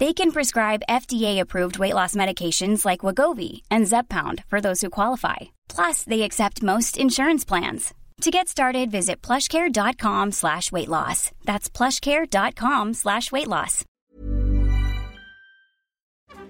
[0.00, 5.54] They can prescribe FDA-approved weight loss medications like Wagovi and Zepbound for those who qualify.
[5.68, 7.94] Plus, they accept most insurance plans.
[8.22, 11.30] To get started, visit plushcare.com slash weight loss.
[11.44, 13.84] That's plushcare.com slash weight loss.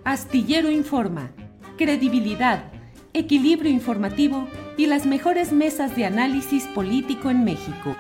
[0.05, 1.31] Astillero Informa,
[1.79, 2.71] credibilidad,
[3.15, 7.97] equilibrio informativo y las mejores mesas de análisis político en México.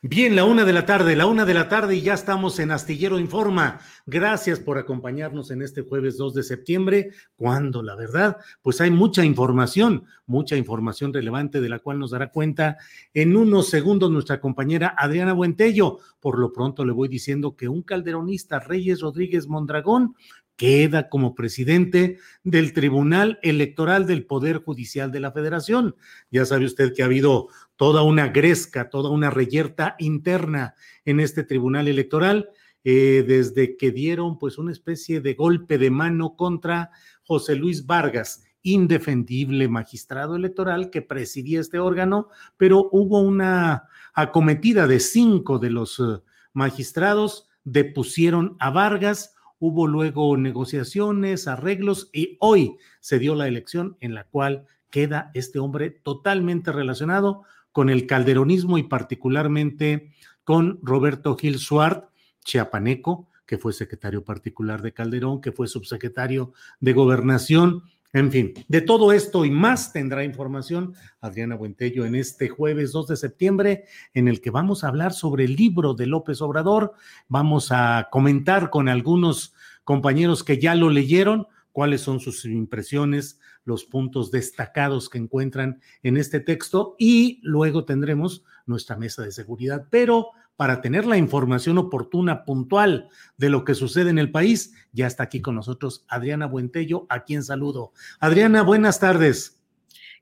[0.00, 2.70] Bien, la una de la tarde, la una de la tarde y ya estamos en
[2.70, 3.80] Astillero Informa.
[4.06, 9.24] Gracias por acompañarnos en este jueves 2 de septiembre, cuando la verdad, pues hay mucha
[9.24, 12.76] información, mucha información relevante de la cual nos dará cuenta
[13.12, 15.98] en unos segundos nuestra compañera Adriana Buentello.
[16.20, 20.14] Por lo pronto le voy diciendo que un calderonista, Reyes Rodríguez Mondragón,
[20.58, 25.94] queda como presidente del Tribunal Electoral del Poder Judicial de la Federación.
[26.32, 31.44] Ya sabe usted que ha habido toda una gresca, toda una reyerta interna en este
[31.44, 32.50] Tribunal Electoral,
[32.82, 36.90] eh, desde que dieron pues una especie de golpe de mano contra
[37.22, 44.98] José Luis Vargas, indefendible magistrado electoral que presidía este órgano, pero hubo una acometida de
[44.98, 46.20] cinco de los eh,
[46.52, 54.14] magistrados, depusieron a Vargas, hubo luego negociaciones, arreglos y hoy se dio la elección en
[54.14, 57.44] la cual queda este hombre totalmente relacionado
[57.78, 60.10] con el calderonismo y particularmente
[60.42, 62.10] con Roberto Gil Suart,
[62.44, 67.84] chiapaneco, que fue secretario particular de Calderón, que fue subsecretario de Gobernación.
[68.12, 73.06] En fin, de todo esto y más tendrá información Adriana Buentello en este jueves 2
[73.06, 76.94] de septiembre, en el que vamos a hablar sobre el libro de López Obrador.
[77.28, 81.46] Vamos a comentar con algunos compañeros que ya lo leyeron
[81.78, 88.42] cuáles son sus impresiones, los puntos destacados que encuentran en este texto y luego tendremos
[88.66, 89.86] nuestra mesa de seguridad.
[89.88, 95.06] Pero para tener la información oportuna, puntual de lo que sucede en el país, ya
[95.06, 97.92] está aquí con nosotros Adriana Buentello, a quien saludo.
[98.18, 99.57] Adriana, buenas tardes.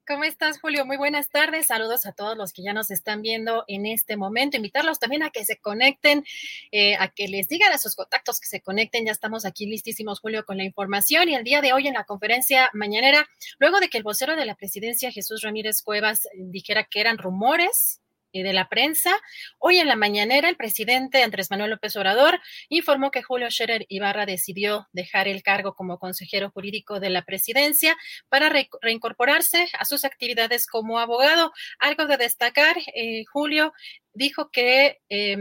[0.06, 0.86] ¿Cómo estás, Julio?
[0.86, 1.66] Muy buenas tardes.
[1.66, 4.56] Saludos a todos los que ya nos están viendo en este momento.
[4.56, 6.24] Invitarlos también a que se conecten,
[6.70, 9.04] eh, a que les digan a sus contactos que se conecten.
[9.04, 11.28] Ya estamos aquí listísimos, Julio, con la información.
[11.28, 13.26] Y el día de hoy en la conferencia mañanera,
[13.58, 18.00] luego de que el vocero de la presidencia, Jesús Ramírez Cuevas, dijera que eran rumores,
[18.32, 19.16] de la prensa.
[19.58, 24.26] Hoy en la mañanera, el presidente Andrés Manuel López Obrador informó que Julio Scherer Ibarra
[24.26, 27.96] decidió dejar el cargo como consejero jurídico de la presidencia
[28.28, 28.50] para
[28.82, 31.52] reincorporarse a sus actividades como abogado.
[31.78, 33.72] Algo de destacar, eh, Julio
[34.12, 35.36] dijo que eh,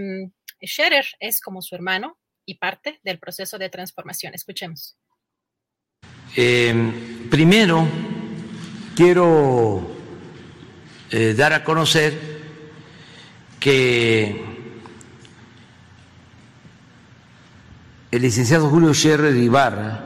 [0.63, 4.33] Scherer es como su hermano y parte del proceso de transformación.
[4.33, 4.97] Escuchemos.
[6.35, 7.87] Em, primero,
[8.95, 9.95] quiero
[11.11, 12.34] eh, dar a conocer
[13.65, 14.45] que
[18.11, 20.01] el licenciado Julio Scherrer Ibarra,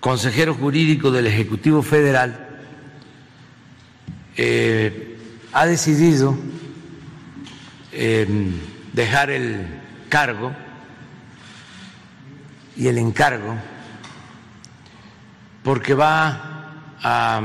[0.00, 2.46] consejero jurídico del Ejecutivo Federal,
[4.36, 5.16] eh,
[5.54, 6.36] ha decidido
[7.92, 8.26] eh,
[8.92, 9.66] dejar el
[10.10, 10.52] cargo
[12.76, 13.56] y el encargo
[15.62, 17.40] porque va a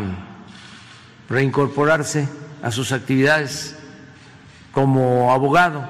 [1.30, 2.28] reincorporarse
[2.68, 3.78] a sus actividades
[4.74, 5.88] como abogado.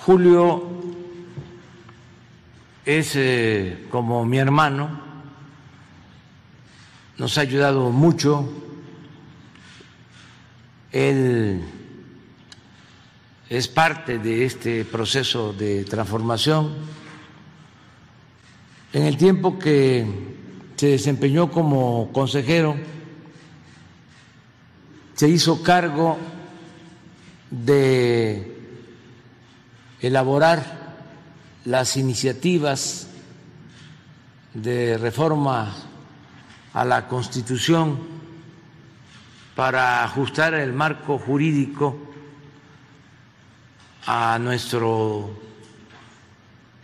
[0.00, 0.68] Julio
[2.84, 5.00] es eh, como mi hermano,
[7.18, 8.52] nos ha ayudado mucho,
[10.90, 11.62] él
[13.48, 16.74] es parte de este proceso de transformación.
[18.92, 20.04] En el tiempo que
[20.74, 22.74] se desempeñó como consejero,
[25.14, 26.18] se hizo cargo
[27.50, 28.56] de
[30.00, 30.64] elaborar
[31.64, 33.08] las iniciativas
[34.54, 35.74] de reforma
[36.72, 37.98] a la Constitución
[39.54, 41.98] para ajustar el marco jurídico
[44.06, 45.38] a nuestro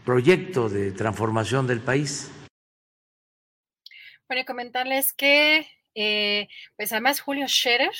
[0.04, 2.30] proyecto de transformación del país.
[4.28, 5.66] Bueno, comentarles que,
[6.00, 7.90] eh, pues además Julio Scherer,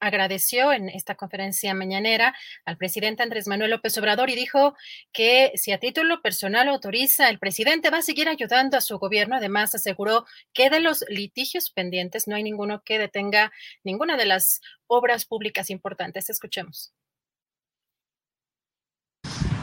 [0.00, 2.34] agradeció en esta conferencia mañanera
[2.66, 4.74] al presidente Andrés Manuel López Obrador y dijo
[5.12, 9.36] que si a título personal autoriza, el presidente va a seguir ayudando a su gobierno.
[9.36, 14.60] Además, aseguró que de los litigios pendientes no hay ninguno que detenga ninguna de las
[14.86, 16.28] obras públicas importantes.
[16.28, 16.92] Escuchemos.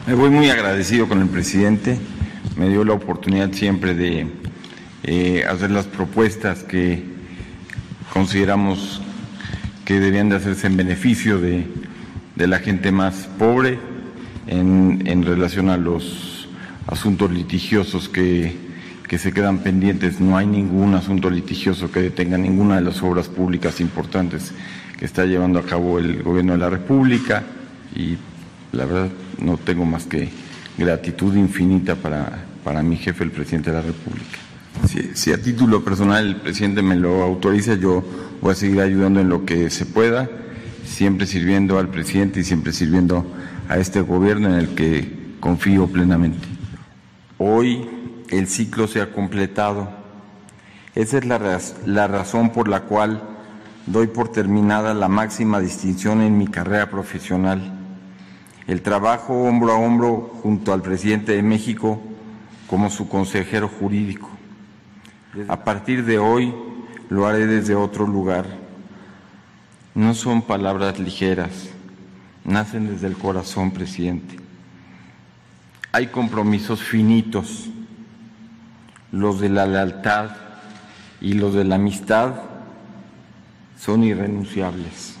[0.06, 1.96] Me voy muy agradecido con el presidente.
[2.56, 4.26] Me dio la oportunidad siempre de
[5.04, 7.21] eh, hacer las propuestas que
[8.12, 9.00] consideramos
[9.86, 11.66] que debían de hacerse en beneficio de,
[12.36, 13.78] la gente más pobre
[14.46, 16.48] en, relación a los
[16.86, 18.56] asuntos litigiosos que,
[19.08, 20.20] que, se quedan pendientes.
[20.20, 24.52] No hay ningún asunto litigioso que detenga ninguna de las obras públicas importantes
[24.98, 27.44] que está llevando a cabo el gobierno de la República
[27.94, 28.16] y
[28.72, 30.28] la verdad no tengo más que
[30.76, 34.41] gratitud infinita para, para mi jefe, el presidente de la República.
[35.14, 38.02] Si, a título personal el presidente me lo autoriza, yo
[38.40, 40.28] voy a seguir ayudando en lo que se pueda,
[40.84, 43.24] siempre sirviendo al presidente y siempre sirviendo
[43.68, 46.48] a este gobierno en el que confío plenamente.
[47.38, 47.88] Hoy
[48.28, 49.90] el ciclo se ha completado.
[50.94, 53.22] Esa es la, la razón por la cual
[53.86, 57.78] doy por terminada la máxima distinción en mi carrera profesional.
[58.66, 62.00] El trabajo hombro a hombro junto al presidente de México
[62.66, 64.31] como su consejero jurídico.
[65.48, 66.54] A partir de hoy
[67.08, 68.46] lo haré desde otro lugar.
[69.94, 71.70] No son palabras ligeras,
[72.44, 74.36] nacen desde el corazón, presidente.
[75.92, 77.68] Hay compromisos finitos,
[79.10, 80.30] los de la lealtad
[81.20, 82.34] y los de la amistad
[83.78, 85.11] son irrenunciables.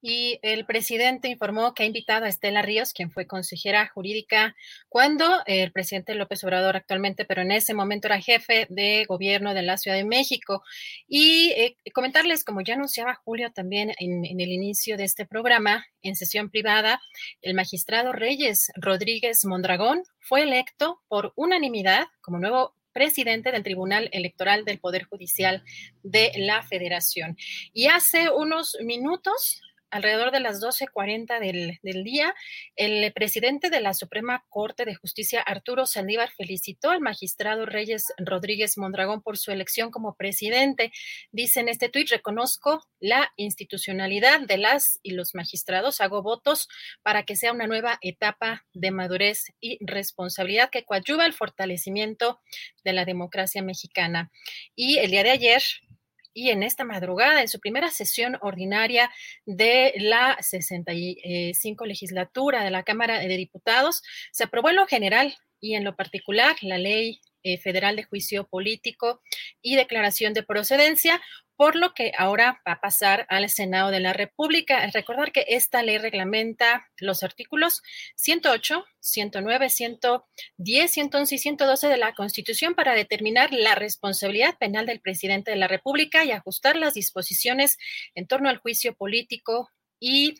[0.00, 4.54] Y el presidente informó que ha invitado a Estela Ríos, quien fue consejera jurídica
[4.88, 9.62] cuando el presidente López Obrador actualmente, pero en ese momento era jefe de gobierno de
[9.62, 10.62] la Ciudad de México.
[11.08, 15.86] Y eh, comentarles, como ya anunciaba Julio también en, en el inicio de este programa,
[16.02, 17.00] en sesión privada,
[17.42, 24.64] el magistrado Reyes Rodríguez Mondragón fue electo por unanimidad como nuevo presidente del Tribunal Electoral
[24.64, 25.62] del Poder Judicial
[26.02, 27.36] de la Federación.
[27.74, 29.60] Y hace unos minutos
[29.90, 32.34] alrededor de las 12.40 del, del día,
[32.76, 38.78] el presidente de la Suprema Corte de Justicia, Arturo Saldívar, felicitó al magistrado Reyes Rodríguez
[38.78, 40.92] Mondragón por su elección como presidente.
[41.30, 46.68] Dice en este tuit, reconozco la institucionalidad de las y los magistrados, hago votos
[47.02, 52.40] para que sea una nueva etapa de madurez y responsabilidad que coadyuva al fortalecimiento
[52.84, 54.30] de la democracia mexicana.
[54.74, 55.62] Y el día de ayer,
[56.36, 59.10] y en esta madrugada, en su primera sesión ordinaria
[59.46, 64.02] de la 65 legislatura de la Cámara de Diputados,
[64.32, 68.48] se aprobó en lo general y en lo particular la ley eh, federal de juicio
[68.48, 69.22] político
[69.62, 71.22] y declaración de procedencia,
[71.54, 74.84] por lo que ahora va a pasar al Senado de la República.
[74.92, 77.82] Recordar que esta ley reglamenta los artículos
[78.16, 85.00] 108, 109, 110, 111 y 112 de la Constitución para determinar la responsabilidad penal del
[85.00, 87.78] presidente de la República y ajustar las disposiciones
[88.16, 90.34] en torno al juicio político y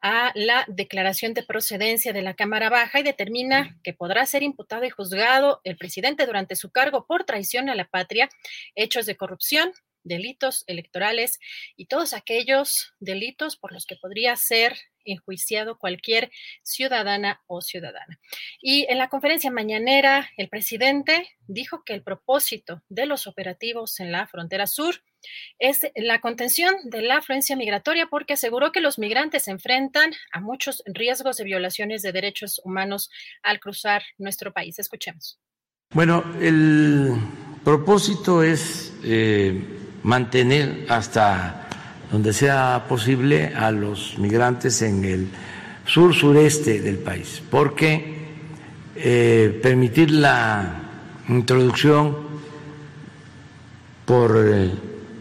[0.00, 4.84] a la declaración de procedencia de la Cámara Baja y determina que podrá ser imputado
[4.84, 8.28] y juzgado el presidente durante su cargo por traición a la patria,
[8.74, 9.72] hechos de corrupción,
[10.04, 11.38] delitos electorales
[11.76, 16.30] y todos aquellos delitos por los que podría ser enjuiciado cualquier
[16.62, 18.18] ciudadana o ciudadana.
[18.60, 24.12] Y en la conferencia mañanera, el presidente dijo que el propósito de los operativos en
[24.12, 25.02] la frontera sur
[25.58, 30.40] es la contención de la afluencia migratoria porque aseguró que los migrantes se enfrentan a
[30.40, 33.10] muchos riesgos de violaciones de derechos humanos
[33.42, 34.78] al cruzar nuestro país.
[34.78, 35.38] Escuchemos.
[35.94, 37.16] Bueno, el
[37.64, 41.68] propósito es eh, mantener hasta
[42.10, 45.28] donde sea posible a los migrantes en el
[45.86, 48.22] sur sureste del país, porque
[48.96, 50.80] eh, permitir la
[51.28, 52.16] introducción
[54.04, 54.70] por eh,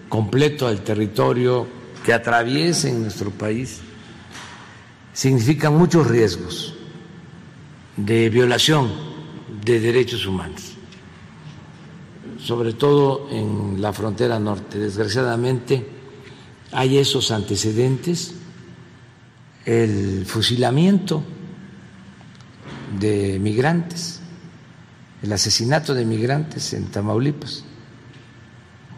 [0.10, 1.68] completo al territorio
[2.04, 3.80] que atraviesen nuestro país
[5.14, 6.76] significa muchos riesgos
[7.96, 8.92] de violación
[9.64, 10.71] de derechos humanos
[12.44, 14.80] sobre todo en la frontera norte.
[14.80, 15.86] Desgraciadamente
[16.72, 18.34] hay esos antecedentes,
[19.66, 21.24] el fusilamiento
[23.00, 24.22] de migrantes,
[25.22, 27.64] el asesinato de migrantes en Tamaulipas,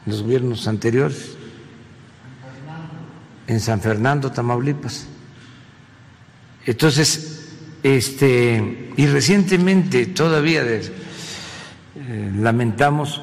[0.06, 1.32] en los gobiernos anteriores,
[3.48, 5.06] en San Fernando, Tamaulipas.
[6.66, 7.50] Entonces,
[7.84, 13.22] este, y recientemente todavía eh, lamentamos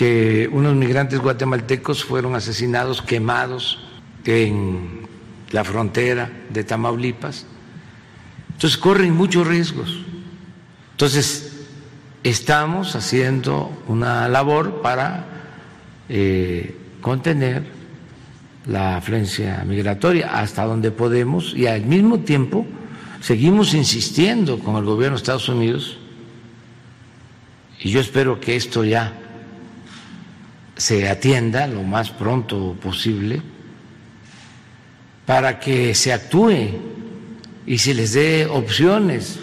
[0.00, 3.80] que unos migrantes guatemaltecos fueron asesinados, quemados
[4.24, 5.06] en
[5.50, 7.44] la frontera de Tamaulipas.
[8.54, 10.00] Entonces corren muchos riesgos.
[10.92, 11.66] Entonces
[12.24, 15.26] estamos haciendo una labor para
[16.08, 17.64] eh, contener
[18.64, 22.64] la afluencia migratoria hasta donde podemos y al mismo tiempo
[23.20, 25.98] seguimos insistiendo con el gobierno de Estados Unidos
[27.80, 29.26] y yo espero que esto ya
[30.80, 33.42] se atienda lo más pronto posible
[35.26, 36.70] para que se actúe
[37.66, 39.38] y se les dé opciones.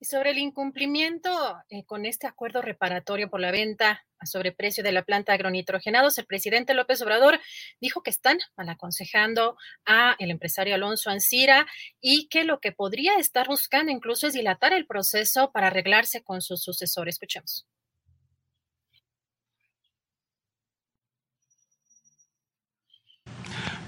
[0.00, 1.30] Sobre el incumplimiento
[1.68, 6.16] eh, con este acuerdo reparatorio por la venta a sobreprecio de la planta de agronitrogenados,
[6.18, 7.40] el presidente López Obrador
[7.80, 11.66] dijo que están mal aconsejando a el empresario Alonso Ancira
[12.00, 16.40] y que lo que podría estar buscando incluso es dilatar el proceso para arreglarse con
[16.40, 17.08] su sucesor.
[17.08, 17.66] Escuchemos.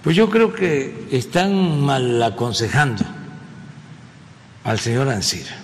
[0.03, 3.05] Pues yo creo que están mal aconsejando
[4.65, 5.57] al señor Ancira.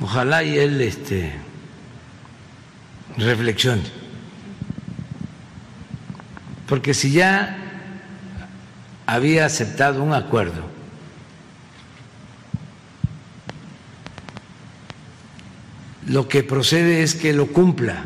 [0.00, 1.32] Ojalá y él este,
[3.16, 3.82] reflexione.
[6.68, 7.56] Porque si ya
[9.06, 10.76] había aceptado un acuerdo
[16.06, 18.04] lo que procede es que lo cumpla.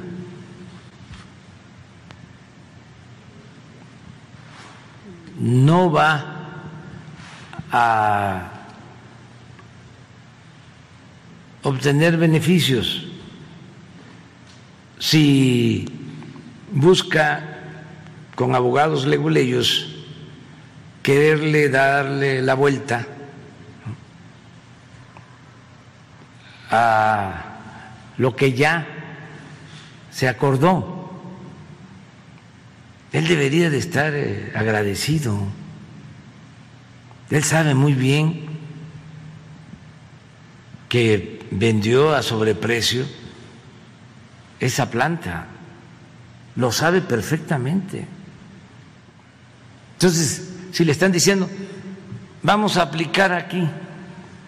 [5.40, 6.24] No va
[7.72, 8.48] a
[11.62, 13.06] obtener beneficios
[14.98, 15.86] si
[16.70, 17.42] busca
[18.34, 19.96] con abogados leguleyos
[21.02, 23.06] quererle darle la vuelta
[26.70, 27.44] a
[28.18, 28.86] lo que ya
[30.10, 30.99] se acordó.
[33.12, 35.36] Él debería de estar eh, agradecido.
[37.30, 38.46] Él sabe muy bien
[40.88, 43.04] que vendió a sobreprecio
[44.60, 45.46] esa planta.
[46.56, 48.06] Lo sabe perfectamente.
[49.94, 51.48] Entonces, si le están diciendo,
[52.42, 53.68] vamos a aplicar aquí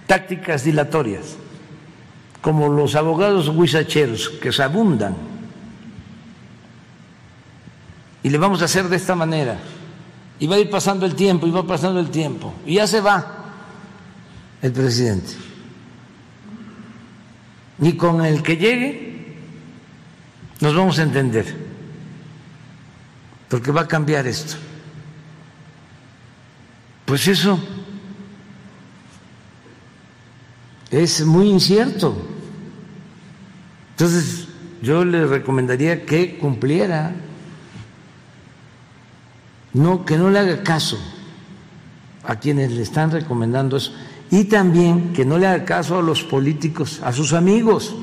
[0.07, 1.37] tácticas dilatorias,
[2.41, 5.32] como los abogados huizacheros que se abundan
[8.23, 9.59] y le vamos a hacer de esta manera.
[10.39, 12.55] Y va a ir pasando el tiempo, y va pasando el tiempo.
[12.67, 13.43] Y ya se va
[14.61, 15.33] el presidente.
[17.81, 19.37] Y con el que llegue
[20.61, 21.47] nos vamos a entender.
[23.49, 24.55] Porque va a cambiar esto.
[27.05, 27.59] Pues eso
[30.91, 32.17] es muy incierto.
[33.91, 34.49] Entonces
[34.83, 37.15] yo le recomendaría que cumpliera
[39.75, 40.99] no, que no le haga caso
[42.25, 43.93] a quienes le están recomendando eso
[44.31, 47.95] y también que no le haga caso a los políticos, a sus amigos.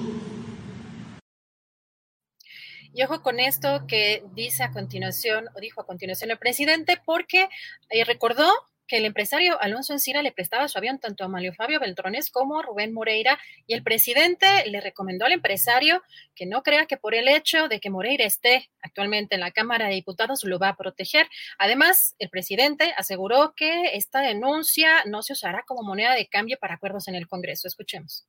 [2.93, 7.49] Y ojo con esto que dice a continuación, o dijo a continuación el presidente, porque
[7.89, 8.51] eh, recordó
[8.89, 12.59] que el empresario Alonso Encina le prestaba su avión tanto a Mario Fabio Beltrones como
[12.59, 16.01] a Rubén Moreira y el presidente le recomendó al empresario
[16.35, 19.87] que no crea que por el hecho de que Moreira esté actualmente en la Cámara
[19.87, 21.27] de Diputados lo va a proteger.
[21.59, 26.73] Además, el presidente aseguró que esta denuncia no se usará como moneda de cambio para
[26.73, 27.67] acuerdos en el Congreso.
[27.67, 28.25] Escuchemos.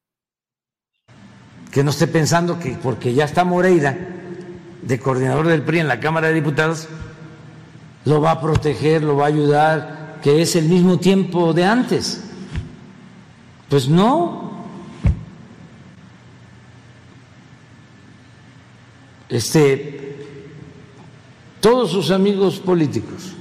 [1.73, 3.97] Que no esté pensando que porque ya está Moreira
[4.83, 6.89] de coordinador del PRI en la Cámara de Diputados,
[8.05, 12.25] lo va a proteger, lo va a ayudar, que es el mismo tiempo de antes.
[13.69, 14.51] Pues no.
[19.29, 20.27] Este,
[21.61, 23.33] todos sus amigos políticos,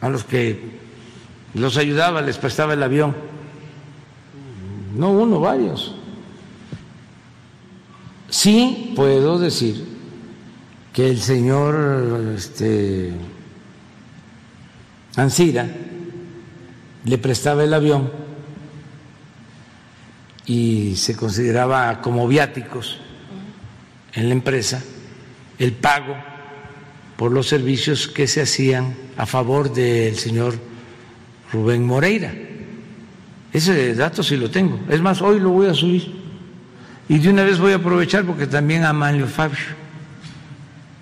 [0.00, 0.78] a los que
[1.54, 3.16] los ayudaba, les prestaba el avión,
[4.94, 5.94] no uno, varios.
[8.28, 9.84] Sí puedo decir
[10.92, 13.12] que el señor este,
[15.16, 15.66] Ansira
[17.04, 18.10] le prestaba el avión
[20.44, 22.98] y se consideraba como viáticos
[24.12, 24.82] en la empresa
[25.58, 26.16] el pago
[27.16, 30.54] por los servicios que se hacían a favor del señor
[31.52, 32.32] Rubén Moreira.
[33.52, 34.78] Ese dato sí lo tengo.
[34.90, 36.14] Es más, hoy lo voy a subir.
[37.08, 39.56] Y de una vez voy a aprovechar porque también a Manlio Fabio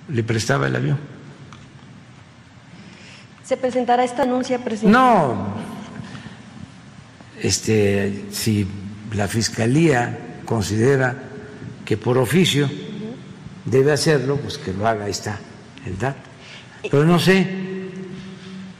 [0.08, 1.13] le prestaba el avión.
[3.44, 4.98] ¿Se presentará esta anuncia, presidente?
[4.98, 5.54] No,
[7.42, 8.66] este, si
[9.12, 11.14] la Fiscalía considera
[11.84, 12.70] que por oficio
[13.66, 15.38] debe hacerlo, pues que lo haga, ahí está
[15.84, 16.20] el dato.
[16.82, 17.46] Pero no sé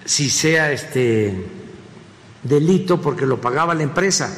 [0.07, 1.47] si sea este
[2.43, 4.35] delito porque lo pagaba la empresa.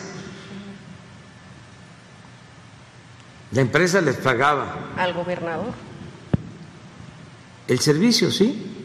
[3.53, 4.93] La empresa les pagaba.
[4.97, 5.73] Al gobernador.
[7.69, 8.76] El servicio, sí.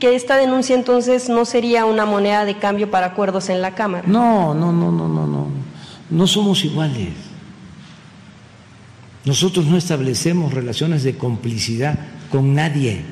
[0.00, 4.06] Que esta denuncia entonces no sería una moneda de cambio para acuerdos en la Cámara.
[4.06, 5.48] No, no, no, no, no, no.
[6.10, 7.08] No somos iguales.
[9.24, 11.98] Nosotros no establecemos relaciones de complicidad
[12.30, 13.02] con nadie.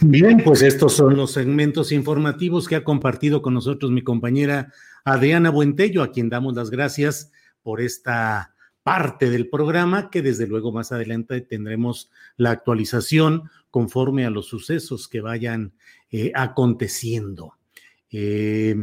[0.00, 4.72] Bien, pues estos son los segmentos informativos que ha compartido con nosotros mi compañera
[5.04, 7.30] Adriana Buentello, a quien damos las gracias
[7.62, 14.30] por esta parte del programa que desde luego más adelante tendremos la actualización conforme a
[14.30, 15.72] los sucesos que vayan
[16.10, 17.54] eh, aconteciendo.
[18.10, 18.74] Eh,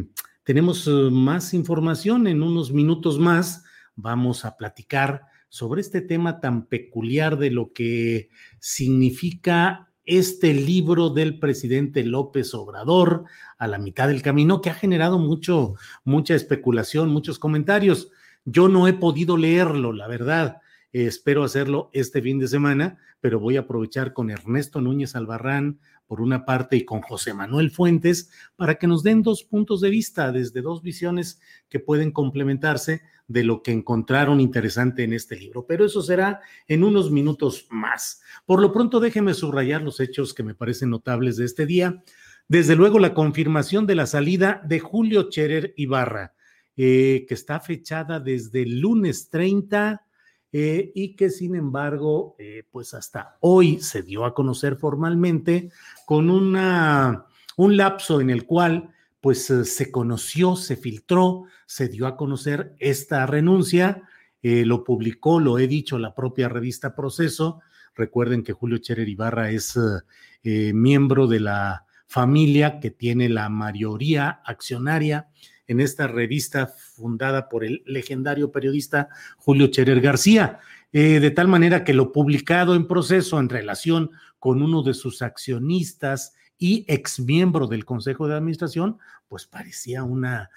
[0.44, 3.63] tenemos eh, más información en unos minutos más.
[3.96, 11.38] Vamos a platicar sobre este tema tan peculiar de lo que significa este libro del
[11.38, 13.25] presidente López Obrador
[13.58, 15.75] a la mitad del camino que ha generado mucho,
[16.06, 18.10] mucha especulación, muchos comentarios.
[18.50, 20.62] Yo no he podido leerlo, la verdad.
[20.94, 26.22] espero hacerlo este fin de semana, pero voy a aprovechar con Ernesto Núñez Albarrán por
[26.22, 30.32] una parte y con José Manuel Fuentes para que nos den dos puntos de vista
[30.32, 35.66] desde dos visiones que pueden complementarse de lo que encontraron interesante en este libro.
[35.68, 36.39] Pero eso será
[36.70, 38.22] en unos minutos más.
[38.46, 42.01] Por lo pronto, déjeme subrayar los hechos que me parecen notables de este día.
[42.48, 46.34] Desde luego, la confirmación de la salida de Julio Cherer Ibarra,
[46.80, 50.06] eh, que está fechada desde el lunes 30
[50.52, 55.72] eh, y que sin embargo, eh, pues hasta hoy se dio a conocer formalmente
[56.06, 62.16] con una, un lapso en el cual pues se conoció, se filtró, se dio a
[62.16, 64.04] conocer esta renuncia,
[64.44, 67.60] lo publicó, lo he dicho, la propia revista Proceso.
[67.96, 69.78] Recuerden que Julio Cherer Ibarra es
[70.44, 75.28] miembro de la familia que tiene la mayoría accionaria
[75.67, 80.60] en esta revista fundada por el legendario periodista Julio Cherer García.
[80.91, 86.34] de tal manera que lo publicado en proceso en relación con uno de sus accionistas
[86.58, 90.49] y ex miembro del Consejo de Administración, pues parecía una,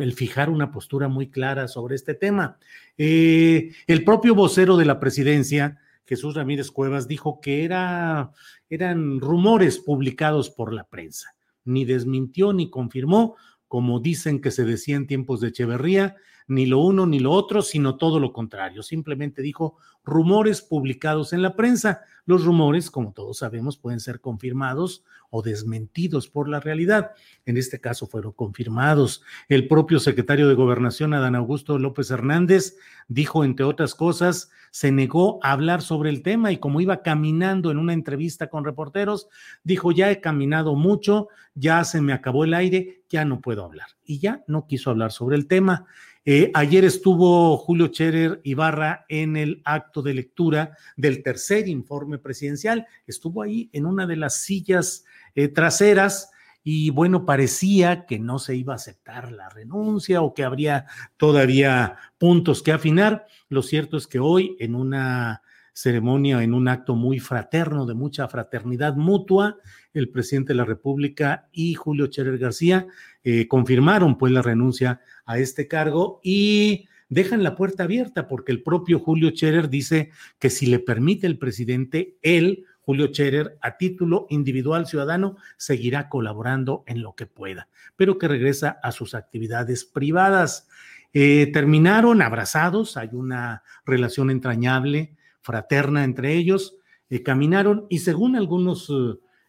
[0.00, 2.58] el fijar una postura muy clara sobre este tema.
[2.96, 8.30] Eh, el propio vocero de la presidencia, Jesús Ramírez Cuevas, dijo que era,
[8.68, 11.34] eran rumores publicados por la prensa.
[11.64, 13.36] Ni desmintió ni confirmó,
[13.70, 16.16] como dicen que se decía en tiempos de Echeverría,
[16.50, 18.82] ni lo uno ni lo otro, sino todo lo contrario.
[18.82, 22.02] Simplemente dijo rumores publicados en la prensa.
[22.26, 27.12] Los rumores, como todos sabemos, pueden ser confirmados o desmentidos por la realidad.
[27.46, 29.22] En este caso fueron confirmados.
[29.48, 32.76] El propio secretario de Gobernación, Adán Augusto López Hernández,
[33.08, 37.70] dijo, entre otras cosas, se negó a hablar sobre el tema y como iba caminando
[37.70, 39.28] en una entrevista con reporteros,
[39.64, 43.88] dijo, ya he caminado mucho, ya se me acabó el aire, ya no puedo hablar.
[44.04, 45.86] Y ya no quiso hablar sobre el tema.
[46.26, 52.86] Eh, ayer estuvo Julio Cherer Ibarra en el acto de lectura del tercer informe presidencial.
[53.06, 55.04] Estuvo ahí en una de las sillas
[55.34, 56.30] eh, traseras
[56.62, 60.84] y bueno, parecía que no se iba a aceptar la renuncia o que habría
[61.16, 63.26] todavía puntos que afinar.
[63.48, 65.42] Lo cierto es que hoy en una
[65.80, 69.56] ceremonia, en un acto muy fraterno, de mucha fraternidad mutua,
[69.94, 72.86] el presidente de la República y Julio Cherer García
[73.24, 78.62] eh, confirmaron pues la renuncia a este cargo y dejan la puerta abierta porque el
[78.62, 84.26] propio Julio Cherer dice que si le permite el presidente, él, Julio Cherer, a título
[84.28, 90.68] individual ciudadano, seguirá colaborando en lo que pueda, pero que regresa a sus actividades privadas.
[91.12, 96.76] Eh, terminaron abrazados, hay una relación entrañable, fraterna entre ellos,
[97.08, 98.92] eh, caminaron y según algunos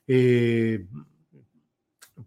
[0.08, 0.86] eh,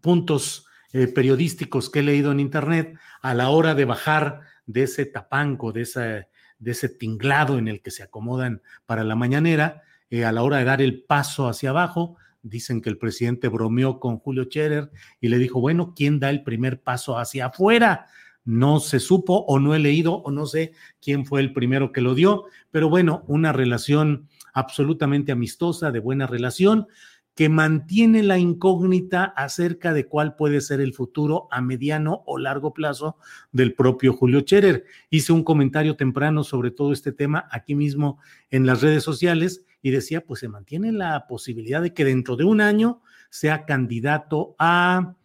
[0.00, 0.66] puntos
[1.12, 6.24] periodísticos que he leído en internet, a la hora de bajar de ese tapanco, de,
[6.60, 9.82] de ese tinglado en el que se acomodan para la mañanera,
[10.24, 14.18] a la hora de dar el paso hacia abajo, dicen que el presidente bromeó con
[14.18, 18.06] Julio Scherer y le dijo, bueno, ¿quién da el primer paso hacia afuera?
[18.44, 22.00] No se supo o no he leído o no sé quién fue el primero que
[22.00, 26.86] lo dio, pero bueno, una relación absolutamente amistosa, de buena relación,
[27.34, 32.72] que mantiene la incógnita acerca de cuál puede ser el futuro a mediano o largo
[32.72, 33.16] plazo
[33.50, 34.84] del propio Julio Cherer.
[35.10, 38.18] Hice un comentario temprano sobre todo este tema aquí mismo
[38.50, 42.44] en las redes sociales y decía, pues se mantiene la posibilidad de que dentro de
[42.44, 45.16] un año sea candidato a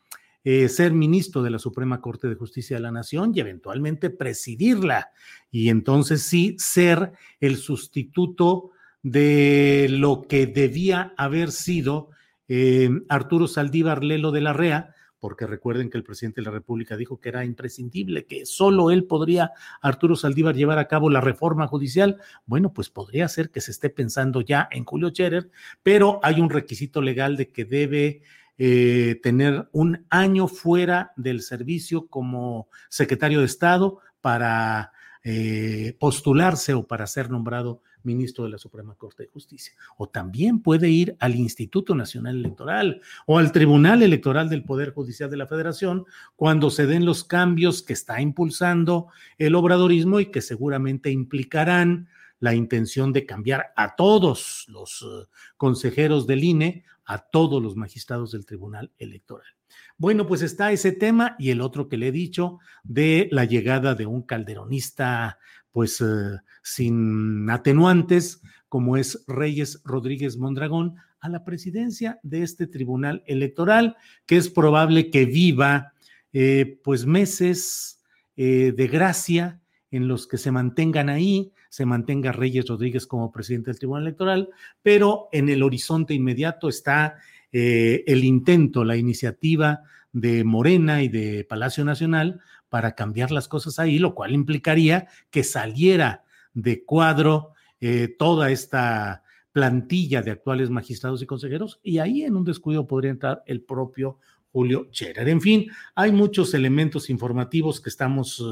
[0.43, 5.11] eh, ser ministro de la Suprema Corte de Justicia de la Nación y eventualmente presidirla.
[5.51, 8.71] Y entonces sí ser el sustituto
[9.03, 12.09] de lo que debía haber sido
[12.47, 16.95] eh, Arturo Saldívar Lelo de la REA, porque recuerden que el presidente de la República
[16.95, 21.67] dijo que era imprescindible, que solo él podría, Arturo Saldívar, llevar a cabo la reforma
[21.67, 22.17] judicial.
[22.45, 25.51] Bueno, pues podría ser que se esté pensando ya en Julio Scherer,
[25.83, 28.21] pero hay un requisito legal de que debe
[28.61, 34.91] eh, tener un año fuera del servicio como secretario de Estado para
[35.23, 39.73] eh, postularse o para ser nombrado ministro de la Suprema Corte de Justicia.
[39.97, 45.29] O también puede ir al Instituto Nacional Electoral o al Tribunal Electoral del Poder Judicial
[45.29, 50.41] de la Federación cuando se den los cambios que está impulsando el obradorismo y que
[50.41, 57.61] seguramente implicarán la intención de cambiar a todos los eh, consejeros del INE, a todos
[57.61, 59.47] los magistrados del Tribunal Electoral.
[59.97, 63.95] Bueno, pues está ese tema y el otro que le he dicho de la llegada
[63.95, 65.39] de un calderonista
[65.71, 73.23] pues eh, sin atenuantes, como es Reyes Rodríguez Mondragón, a la presidencia de este tribunal
[73.25, 75.93] electoral, que es probable que viva
[76.31, 78.03] eh, pues meses
[78.37, 79.59] eh, de gracia
[79.91, 84.49] en los que se mantengan ahí, se mantenga Reyes Rodríguez como presidente del Tribunal Electoral,
[84.81, 87.17] pero en el horizonte inmediato está
[87.51, 93.99] el intento, la iniciativa de Morena y de Palacio Nacional para cambiar las cosas ahí,
[93.99, 96.23] lo cual implicaría que saliera
[96.53, 102.43] de cuadro eh, toda esta plantilla de actuales magistrados y consejeros y ahí en un
[102.43, 104.19] descuido podría entrar el propio
[104.51, 105.27] Julio Scherer.
[105.29, 108.43] En fin, hay muchos elementos informativos que estamos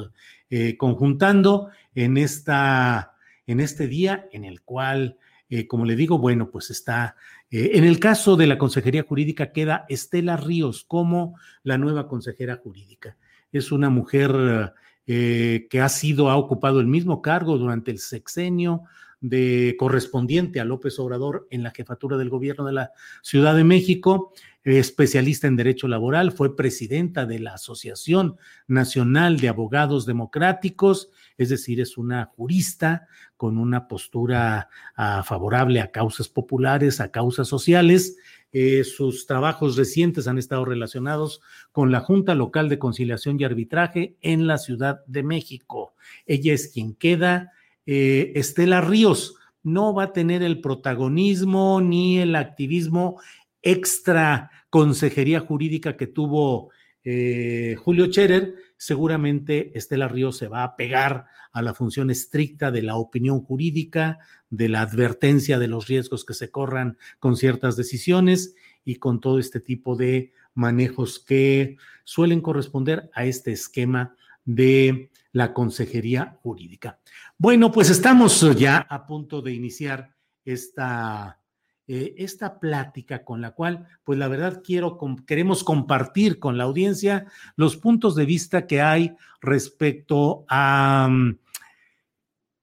[0.50, 3.14] eh, conjuntando en, esta,
[3.46, 5.18] en este día en el cual,
[5.50, 7.16] eh, como le digo, bueno, pues está,
[7.50, 13.16] en el caso de la Consejería Jurídica queda Estela Ríos como la nueva consejera jurídica
[13.52, 14.74] es una mujer
[15.06, 18.84] eh, que ha sido, ha ocupado el mismo cargo durante el sexenio
[19.20, 22.92] de correspondiente a López Obrador en la jefatura del gobierno de la
[23.24, 24.34] Ciudad de México,
[24.76, 31.80] especialista en derecho laboral, fue presidenta de la Asociación Nacional de Abogados Democráticos, es decir,
[31.80, 38.18] es una jurista con una postura ah, favorable a causas populares, a causas sociales,
[38.54, 44.16] eh, sus trabajos recientes han estado relacionados con la Junta Local de Conciliación y Arbitraje
[44.22, 45.94] en la Ciudad de México.
[46.26, 47.52] Ella es quien queda.
[47.86, 53.20] Eh, Estela Ríos no va a tener el protagonismo ni el activismo
[53.68, 56.72] extra consejería jurídica que tuvo
[57.04, 62.82] eh, Julio Cherer, seguramente Estela Ríos se va a pegar a la función estricta de
[62.82, 68.56] la opinión jurídica, de la advertencia de los riesgos que se corran con ciertas decisiones
[68.86, 75.54] y con todo este tipo de manejos que suelen corresponder a este esquema de la
[75.54, 77.00] consejería jurídica.
[77.38, 81.40] Bueno, pues estamos ya a punto de iniciar esta,
[81.88, 87.28] eh, esta plática con la cual, pues la verdad quiero, queremos compartir con la audiencia
[87.56, 91.08] los puntos de vista que hay respecto a...
[91.10, 91.38] Mm,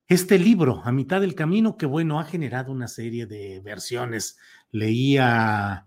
[0.07, 4.37] este libro, A mitad del camino, que bueno, ha generado una serie de versiones.
[4.71, 5.87] Leía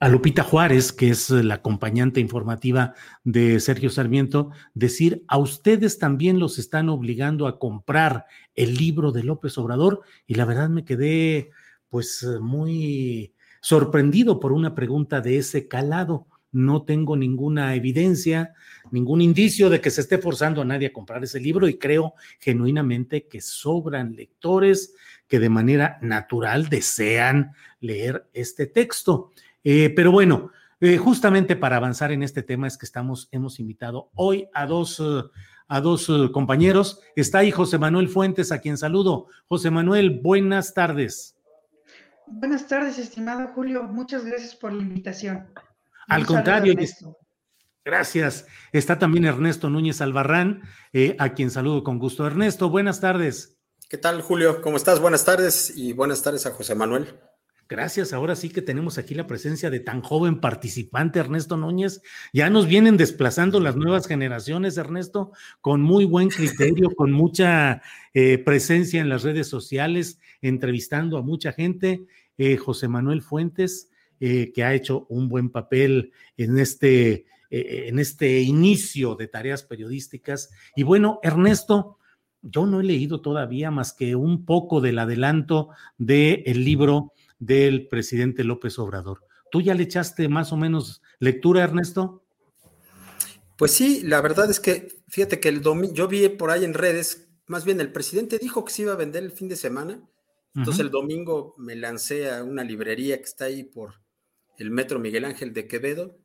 [0.00, 6.38] a Lupita Juárez, que es la acompañante informativa de Sergio Sarmiento, decir, a ustedes también
[6.38, 10.00] los están obligando a comprar el libro de López Obrador.
[10.26, 11.50] Y la verdad me quedé
[11.90, 18.54] pues muy sorprendido por una pregunta de ese calado no tengo ninguna evidencia,
[18.90, 22.14] ningún indicio de que se esté forzando a nadie a comprar ese libro y creo
[22.40, 24.94] genuinamente que sobran lectores
[25.28, 29.30] que de manera natural desean leer este texto.
[29.64, 34.10] Eh, pero bueno, eh, justamente para avanzar en este tema es que estamos, hemos invitado
[34.14, 35.02] hoy a dos,
[35.68, 37.00] a dos compañeros.
[37.16, 39.26] Está ahí José Manuel Fuentes, a quien saludo.
[39.46, 41.36] José Manuel, buenas tardes.
[42.32, 43.82] Buenas tardes, estimado Julio.
[43.82, 45.48] Muchas gracias por la invitación.
[46.06, 46.74] Al contrario,
[47.84, 48.46] gracias.
[48.72, 52.26] Está también Ernesto Núñez Albarrán, eh, a quien saludo con gusto.
[52.26, 53.58] Ernesto, buenas tardes.
[53.88, 54.62] ¿Qué tal, Julio?
[54.62, 55.00] ¿Cómo estás?
[55.00, 57.18] Buenas tardes y buenas tardes a José Manuel.
[57.70, 62.02] Gracias, ahora sí que tenemos aquí la presencia de tan joven participante, Ernesto Núñez.
[62.32, 65.30] Ya nos vienen desplazando las nuevas generaciones, Ernesto,
[65.60, 67.80] con muy buen criterio, con mucha
[68.12, 72.06] eh, presencia en las redes sociales, entrevistando a mucha gente
[72.38, 78.40] eh, José Manuel Fuentes, eh, que ha hecho un buen papel en este, en este
[78.40, 80.50] inicio de tareas periodísticas.
[80.74, 81.98] Y bueno, Ernesto,
[82.42, 88.44] yo no he leído todavía más que un poco del adelanto del libro del presidente
[88.44, 89.24] López Obrador.
[89.50, 92.22] ¿Tú ya le echaste más o menos lectura, Ernesto?
[93.56, 96.74] Pues sí, la verdad es que, fíjate que el domingo, yo vi por ahí en
[96.74, 100.00] redes, más bien el presidente dijo que se iba a vender el fin de semana,
[100.54, 103.94] entonces el domingo me lancé a una librería que está ahí por
[104.56, 106.18] el Metro Miguel Ángel de Quevedo,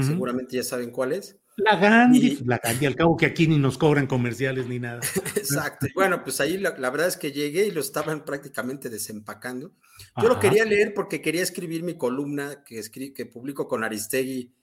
[0.00, 1.38] seguramente ya saben cuál es.
[1.56, 5.00] La Gandhi, la Gandhi, al cabo que aquí ni nos cobran comerciales ni nada.
[5.36, 5.86] Exacto.
[5.94, 9.72] Bueno, pues ahí la, verdad es que llegué y lo estaban prácticamente desempacando.
[10.20, 12.82] Yo lo quería leer porque quería escribir mi columna que,
[13.14, 14.54] que publico con Aristegui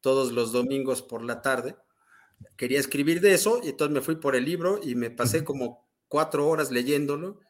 [0.00, 1.76] todos los domingos por la tarde.
[2.56, 5.88] Quería escribir de eso y entonces me fui por el libro y me pasé como
[6.08, 7.40] cuatro horas leyéndolo.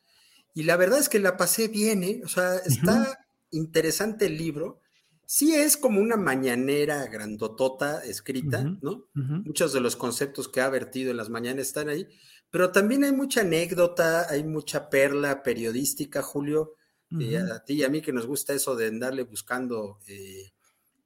[0.54, 2.20] Y la verdad es que la pasé bien, ¿eh?
[2.24, 4.80] O sea, está interesante el libro
[5.26, 9.06] sí es como una mañanera grandotota escrita, ¿no?
[9.14, 12.06] Muchos de los conceptos que ha vertido en las mañanas están ahí,
[12.50, 16.74] pero también hay mucha anécdota, hay mucha perla periodística, Julio,
[17.20, 20.52] eh, a ti y a mí que nos gusta eso de andarle buscando, eh,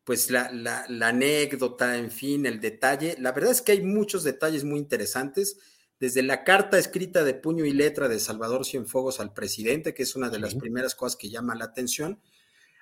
[0.04, 3.16] pues la, la, anécdota, en fin, el detalle.
[3.18, 5.58] La verdad es que hay muchos detalles muy interesantes
[6.00, 10.16] desde la carta escrita de puño y letra de Salvador Cienfuegos al presidente, que es
[10.16, 12.20] una de las primeras cosas que llama la atención,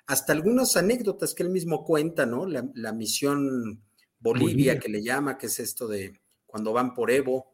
[0.07, 2.45] hasta algunas anécdotas que él mismo cuenta, ¿no?
[2.45, 3.83] La, misión
[4.19, 7.51] Bolivia, que le llama, que es esto de cuando van por Evo.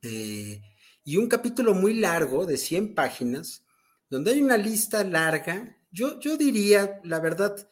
[0.00, 0.60] Eh,
[1.04, 3.64] y un capítulo muy largo, de 100 páginas,
[4.08, 5.76] donde hay una lista larga.
[5.90, 7.68] Yo, yo diría, la verdad,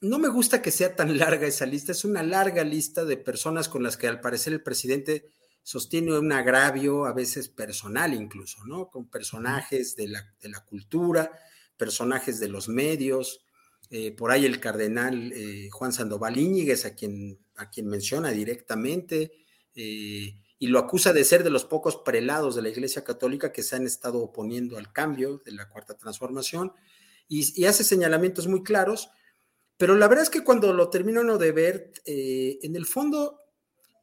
[0.00, 3.68] no me gusta que sea tan larga esa lista, es una larga lista de personas
[3.68, 5.30] con las que al parecer el presidente
[5.62, 8.88] sostiene un agravio, a veces personal incluso, ¿no?
[8.88, 11.30] Con personajes de la, de la cultura,
[11.78, 13.40] personajes de los medios,
[13.90, 19.32] eh, por ahí el cardenal eh, Juan Sandoval Íñiguez, a quien, a quien menciona directamente,
[19.74, 23.62] eh, y lo acusa de ser de los pocos prelados de la Iglesia Católica que
[23.62, 26.72] se han estado oponiendo al cambio de la Cuarta Transformación,
[27.30, 29.10] y, hace señalamientos muy claros,
[29.76, 33.40] pero la verdad es que cuando lo termino de ver, en el fondo,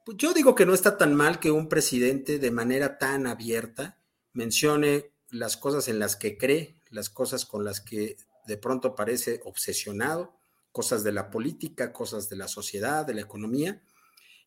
[0.05, 3.99] pues yo digo que no está tan mal que un presidente de manera tan abierta
[4.31, 9.41] mencione las cosas en las que cree, las cosas con las que de pronto parece
[9.43, 10.34] obsesionado,
[10.71, 13.81] cosas de la política, cosas de la sociedad, de la economía.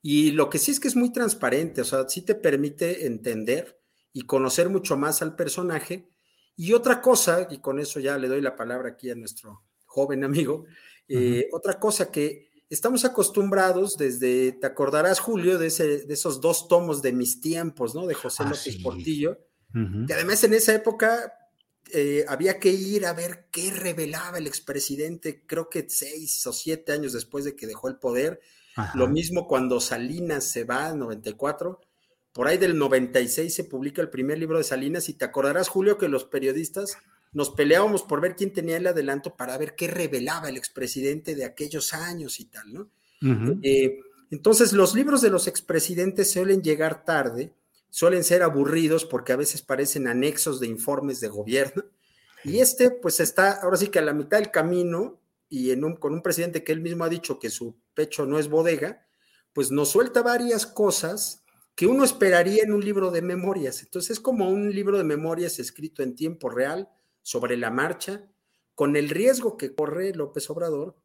[0.03, 3.81] Y lo que sí es que es muy transparente, o sea, sí te permite entender
[4.13, 6.11] y conocer mucho más al personaje.
[6.57, 10.25] Y otra cosa, y con eso ya le doy la palabra aquí a nuestro joven
[10.25, 10.65] amigo,
[11.09, 16.69] eh, otra cosa que estamos acostumbrados desde, te acordarás, Julio, de, ese, de esos dos
[16.69, 18.07] tomos de mis tiempos, ¿no?
[18.07, 19.39] De José ah, López Portillo,
[20.07, 21.33] que además en esa época
[21.93, 26.93] eh, había que ir a ver qué revelaba el expresidente, creo que seis o siete
[26.93, 28.41] años después de que dejó el poder.
[28.95, 31.81] Lo mismo cuando Salinas se va en 94.
[32.33, 35.99] Por ahí del 96 se publica el primer libro de Salinas y te acordarás, Julio,
[35.99, 36.97] que los periodistas
[37.33, 41.45] nos peleábamos por ver quién tenía el adelanto para ver qué revelaba el expresidente de
[41.45, 42.91] aquellos años y tal, ¿no?
[43.63, 43.99] Eh,
[44.31, 47.53] entonces, los libros de los expresidentes suelen llegar tarde
[47.91, 51.85] suelen ser aburridos porque a veces parecen anexos de informes de gobierno.
[52.45, 55.97] Y este, pues está ahora sí que a la mitad del camino y en un,
[55.97, 59.07] con un presidente que él mismo ha dicho que su pecho no es bodega,
[59.53, 63.83] pues nos suelta varias cosas que uno esperaría en un libro de memorias.
[63.83, 66.89] Entonces es como un libro de memorias escrito en tiempo real,
[67.23, 68.27] sobre la marcha,
[68.75, 70.97] con el riesgo que corre López Obrador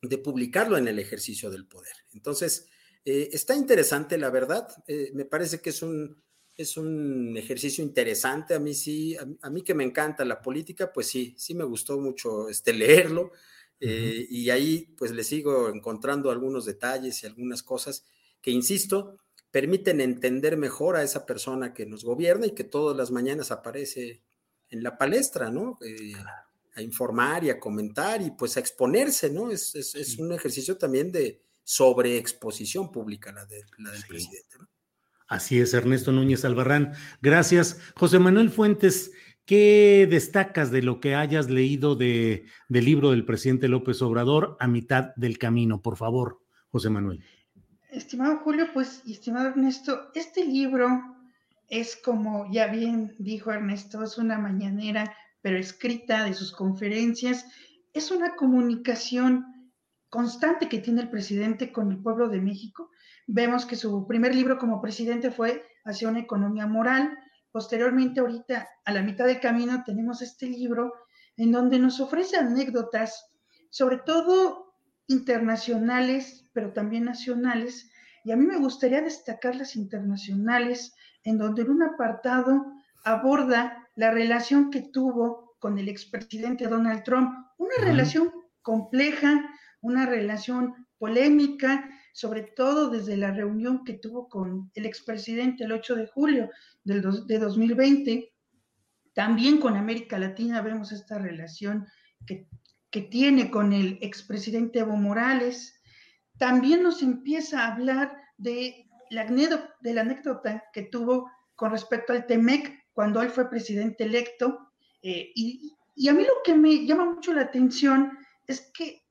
[0.00, 1.92] de publicarlo en el ejercicio del poder.
[2.12, 2.68] Entonces,
[3.04, 4.68] eh, está interesante, la verdad.
[4.86, 6.22] Eh, me parece que es un,
[6.56, 8.54] es un ejercicio interesante.
[8.54, 11.98] A mí sí, a, mí que me encanta la política, pues sí, sí me gustó
[11.98, 13.32] mucho este, leerlo.
[13.80, 18.06] Eh, y ahí pues le sigo encontrando algunos detalles y algunas cosas
[18.40, 19.18] que, insisto,
[19.50, 24.22] permiten entender mejor a esa persona que nos gobierna y que todas las mañanas aparece
[24.70, 25.78] en la palestra, ¿no?
[26.76, 29.52] a informar y a comentar y pues a exponerse, ¿no?
[29.52, 34.56] Es, es un ejercicio también de, sobre exposición pública la, de, la del presidente.
[35.26, 36.92] Así es, Ernesto Núñez Albarrán.
[37.22, 37.80] Gracias.
[37.96, 39.12] José Manuel Fuentes,
[39.46, 44.68] ¿qué destacas de lo que hayas leído de, del libro del presidente López Obrador a
[44.68, 45.80] mitad del camino?
[45.80, 47.24] Por favor, José Manuel.
[47.90, 51.14] Estimado Julio, pues, estimado Ernesto, este libro
[51.68, 57.46] es como ya bien dijo Ernesto, es una mañanera, pero escrita de sus conferencias,
[57.92, 59.72] es una comunicación
[60.08, 62.90] constante que tiene el presidente con el pueblo de México.
[63.26, 67.18] Vemos que su primer libro como presidente fue Hacia una economía moral.
[67.52, 70.92] Posteriormente, ahorita, a la mitad del camino, tenemos este libro
[71.36, 73.26] en donde nos ofrece anécdotas,
[73.70, 74.74] sobre todo
[75.08, 77.90] internacionales, pero también nacionales,
[78.24, 82.64] y a mí me gustaría destacar las internacionales, en donde en un apartado
[83.04, 88.32] aborda la relación que tuvo con el expresidente Donald Trump, una relación
[88.62, 89.44] compleja,
[89.82, 95.96] una relación polémica, sobre todo desde la reunión que tuvo con el expresidente el 8
[95.96, 96.48] de julio
[96.84, 98.32] del de 2020.
[99.14, 101.88] También con América Latina vemos esta relación
[102.24, 102.46] que,
[102.90, 105.80] que tiene con el expresidente Evo Morales.
[106.38, 113.22] También nos empieza a hablar de la, anécdota que tuvo con respecto al TEMEC cuando
[113.22, 114.70] él fue presidente electo.
[115.02, 119.03] Eh, y, y, a mí lo que me llama mucho la atención es que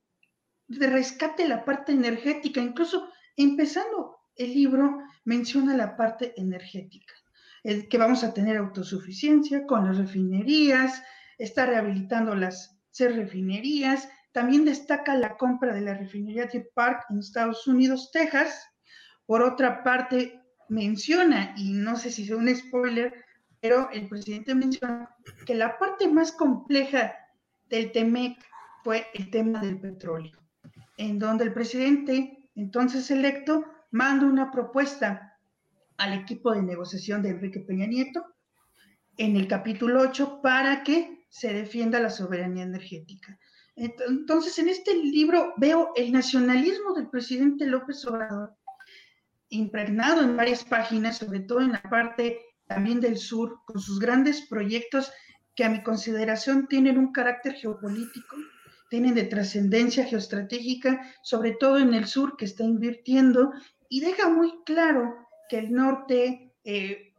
[0.68, 7.14] rescate la parte energética, incluso empezando el libro menciona la parte energética,
[7.62, 11.02] el que vamos a tener autosuficiencia con las refinerías,
[11.38, 17.20] está rehabilitando las seis refinerías, también destaca la compra de la refinería de Park en
[17.20, 18.68] Estados Unidos, Texas.
[19.26, 23.14] Por otra parte, menciona, y no sé si es un spoiler,
[23.60, 25.14] pero el presidente menciona
[25.46, 27.14] que la parte más compleja
[27.68, 28.38] del TEMEC
[28.82, 30.38] fue el tema del petróleo,
[30.96, 35.38] en donde el presidente entonces electo manda una propuesta
[35.96, 38.24] al equipo de negociación de Enrique Peña Nieto
[39.16, 43.38] en el capítulo 8 para que se defienda la soberanía energética.
[43.76, 48.54] Entonces, en este libro veo el nacionalismo del presidente López Obrador
[49.48, 54.42] impregnado en varias páginas, sobre todo en la parte también del sur, con sus grandes
[54.42, 55.12] proyectos
[55.54, 58.36] que a mi consideración tienen un carácter geopolítico,
[58.90, 63.52] tienen de trascendencia geoestratégica, sobre todo en el sur que está invirtiendo
[63.88, 65.14] y deja muy claro
[65.48, 67.12] que el norte eh,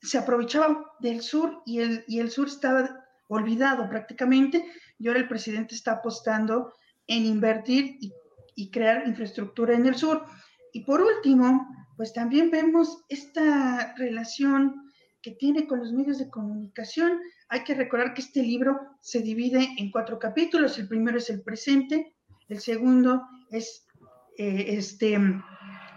[0.00, 4.64] se aprovechaba del sur y el, y el sur estaba olvidado prácticamente
[4.98, 6.74] y ahora el presidente está apostando
[7.06, 8.12] en invertir y,
[8.54, 10.24] y crear infraestructura en el sur.
[10.72, 14.90] Y por último, pues también vemos esta relación
[15.22, 17.20] que tiene con los medios de comunicación.
[17.52, 20.78] Hay que recordar que este libro se divide en cuatro capítulos.
[20.78, 22.16] El primero es el presente,
[22.48, 23.86] el segundo es
[24.38, 25.16] eh, este,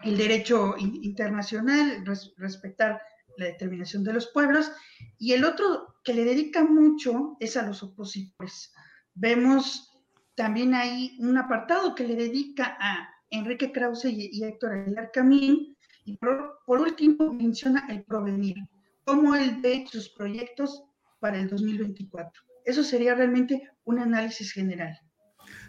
[0.04, 2.04] el derecho internacional,
[2.36, 3.02] respetar
[3.38, 4.70] la determinación de los pueblos,
[5.18, 8.74] y el otro que le dedica mucho es a los opositores.
[9.14, 9.94] Vemos
[10.36, 16.18] también ahí un apartado que le dedica a Enrique Krause y, Héctor Aguilar Camín, y
[16.18, 18.58] por, último menciona el provenir,
[19.06, 20.84] cómo él ve sus proyectos
[21.20, 22.44] para el 2024.
[22.66, 25.00] Eso sería realmente un análisis general.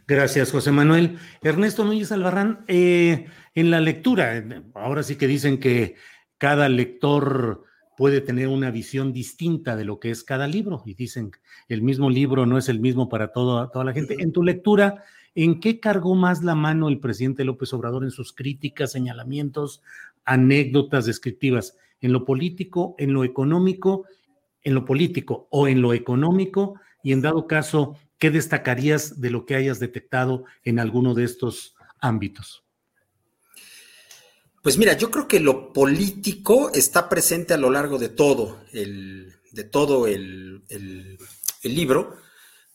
[0.06, 1.18] Gracias, José Manuel.
[1.42, 4.42] Ernesto Núñez Albarrán, eh, en la lectura,
[4.74, 5.96] ahora sí que dicen que
[6.38, 7.64] cada lector
[7.96, 11.30] puede tener una visión distinta de lo que es cada libro y dicen
[11.68, 14.16] el mismo libro no es el mismo para toda la gente.
[14.18, 15.02] En tu lectura,
[15.36, 19.82] ¿En qué cargó más la mano el presidente López Obrador en sus críticas, señalamientos,
[20.24, 21.76] anécdotas descriptivas?
[22.00, 24.06] ¿En lo político, en lo económico,
[24.66, 26.78] en lo político o en lo económico?
[27.02, 31.74] Y en dado caso, ¿qué destacarías de lo que hayas detectado en alguno de estos
[32.00, 32.64] ámbitos?
[34.62, 39.32] Pues mira, yo creo que lo político está presente a lo largo de todo el,
[39.52, 40.64] de todo el,
[41.62, 42.16] libro,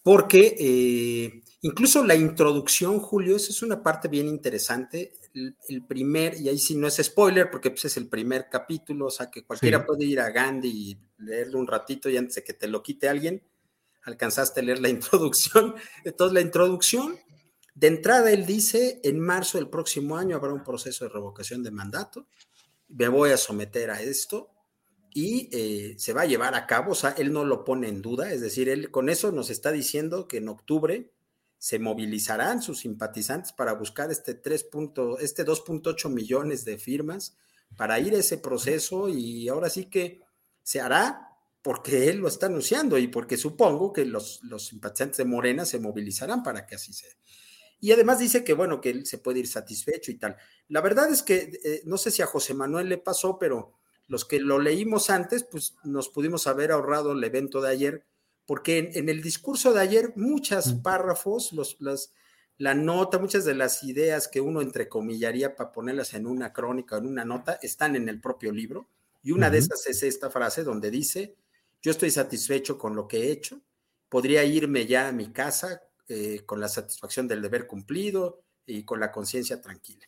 [0.01, 5.13] porque eh, Incluso la introducción, Julio, esa es una parte bien interesante.
[5.33, 9.11] El, primer, y ahí sí no es spoiler, porque pues, es el primer capítulo, o
[9.11, 12.53] sea que cualquiera puede ir a Gandhi y leerlo un ratito y antes de que
[12.53, 13.41] te lo quite alguien,
[14.03, 15.75] alcanzaste a leer la introducción.
[16.03, 17.17] Entonces, la introducción,
[17.73, 21.71] de entrada, él dice, en marzo del próximo año habrá un proceso de revocación de
[21.71, 22.27] mandato,
[22.89, 24.51] me voy a someter a esto
[25.13, 28.01] y eh, se va a llevar a cabo, o sea, él no lo pone en
[28.01, 31.11] duda, es decir, él con eso nos está diciendo que en octubre
[31.61, 34.65] se movilizarán sus simpatizantes para buscar este, 3
[35.19, 37.37] este 2.8 millones de firmas
[37.77, 40.21] para ir a ese proceso y ahora sí que
[40.63, 45.25] se hará porque él lo está anunciando y porque supongo que los, los simpatizantes de
[45.25, 47.13] Morena se movilizarán para que así sea.
[47.79, 50.37] Y además dice que, bueno, que él se puede ir satisfecho y tal.
[50.67, 53.75] La verdad es que eh, no sé si a José Manuel le pasó, pero
[54.07, 58.07] los que lo leímos antes, pues nos pudimos haber ahorrado el evento de ayer
[58.45, 61.77] porque en, el discurso de ayer muchos párrafos, los,
[62.57, 66.99] la nota, muchas de las ideas que uno entrecomillaría para ponerlas en una crónica o
[66.99, 68.87] en una nota están en el propio libro.
[69.23, 71.35] Y una de esas es esta frase donde dice,
[71.81, 73.61] yo estoy satisfecho con lo que he hecho,
[74.09, 78.99] podría irme ya a mi casa eh, con la satisfacción del deber cumplido y con
[78.99, 80.05] la conciencia tranquila.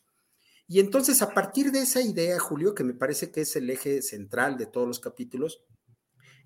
[0.67, 4.01] Y entonces a partir de esa idea, Julio, que me parece que es el eje
[4.01, 5.63] central de todos los capítulos,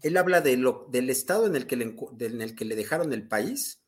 [0.02, 3.14] Él habla de lo, del estado en el, que le, en el que le dejaron
[3.14, 3.82] el país,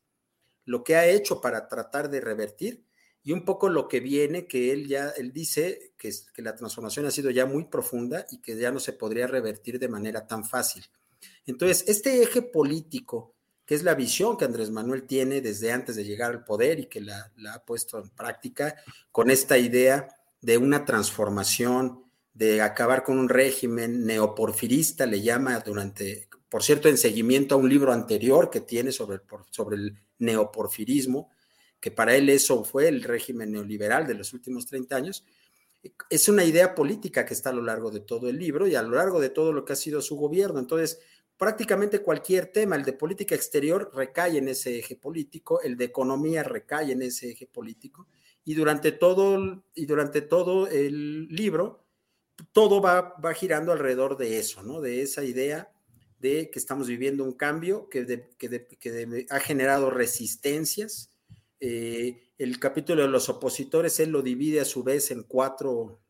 [0.64, 2.84] lo que ha hecho para tratar de revertir
[3.22, 7.06] y un poco lo que viene, que él ya, él dice que, que la transformación
[7.06, 10.44] ha sido ya muy profunda y que ya no se podría revertir de manera tan
[10.44, 10.84] fácil.
[11.44, 13.34] Entonces, este eje político,
[13.66, 16.86] que es la visión que Andrés Manuel tiene desde antes de llegar al poder y
[16.86, 18.74] que la, la ha puesto en práctica
[19.12, 20.08] con esta idea
[20.40, 26.96] de una transformación, de acabar con un régimen neoporfirista, le llama durante, por cierto, en
[26.96, 31.30] seguimiento a un libro anterior que tiene sobre el, sobre el neoporfirismo,
[31.80, 35.24] que para él eso fue el régimen neoliberal de los últimos 30 años,
[36.10, 38.82] es una idea política que está a lo largo de todo el libro y a
[38.82, 40.58] lo largo de todo lo que ha sido su gobierno.
[40.58, 41.00] Entonces,
[41.36, 46.42] prácticamente cualquier tema, el de política exterior recae en ese eje político, el de economía
[46.42, 48.08] recae en ese eje político
[48.44, 51.86] y durante todo, y durante todo el libro,
[52.52, 54.80] todo va, girando alrededor de eso, ¿no?
[54.80, 55.70] De esa idea
[56.18, 61.10] de que estamos viviendo un cambio que, que ha generado resistencias,
[61.60, 66.00] eh, el capítulo de los opositores, él lo divide a su vez en cuatro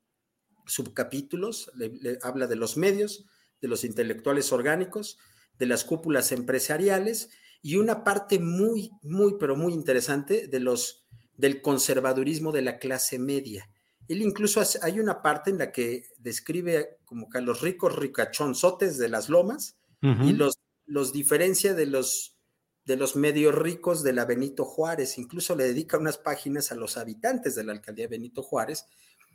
[0.64, 1.70] subcapítulos.
[1.74, 3.26] Le, habla de los medios,
[3.60, 5.18] de los intelectuales orgánicos,
[5.58, 7.30] de las cúpulas empresariales
[7.62, 11.04] y una parte muy, muy, pero muy interesante de los,
[11.36, 13.68] del conservadurismo de la clase media.
[14.10, 17.94] Él incluso hace, hay una parte en la que describe como que a los ricos
[17.94, 22.36] ricachonzotes de las lomas y los, los diferencia de los
[22.84, 26.96] de los medios ricos de la Benito Juárez, incluso le dedica unas páginas a los
[26.96, 28.86] habitantes de la alcaldía Benito Juárez,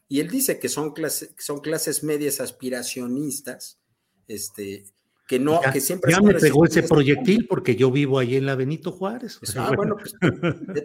[0.10, 0.94] y él dice que son,
[1.38, 3.80] son clases medias aspiracionistas,
[4.28, 4.88] este,
[5.28, 6.12] que no, que siempre...
[6.12, 9.40] Ya me pegó ese proyectil porque yo vivo ahí en la Benito Juárez.
[9.58, 10.14] ah, bueno, pues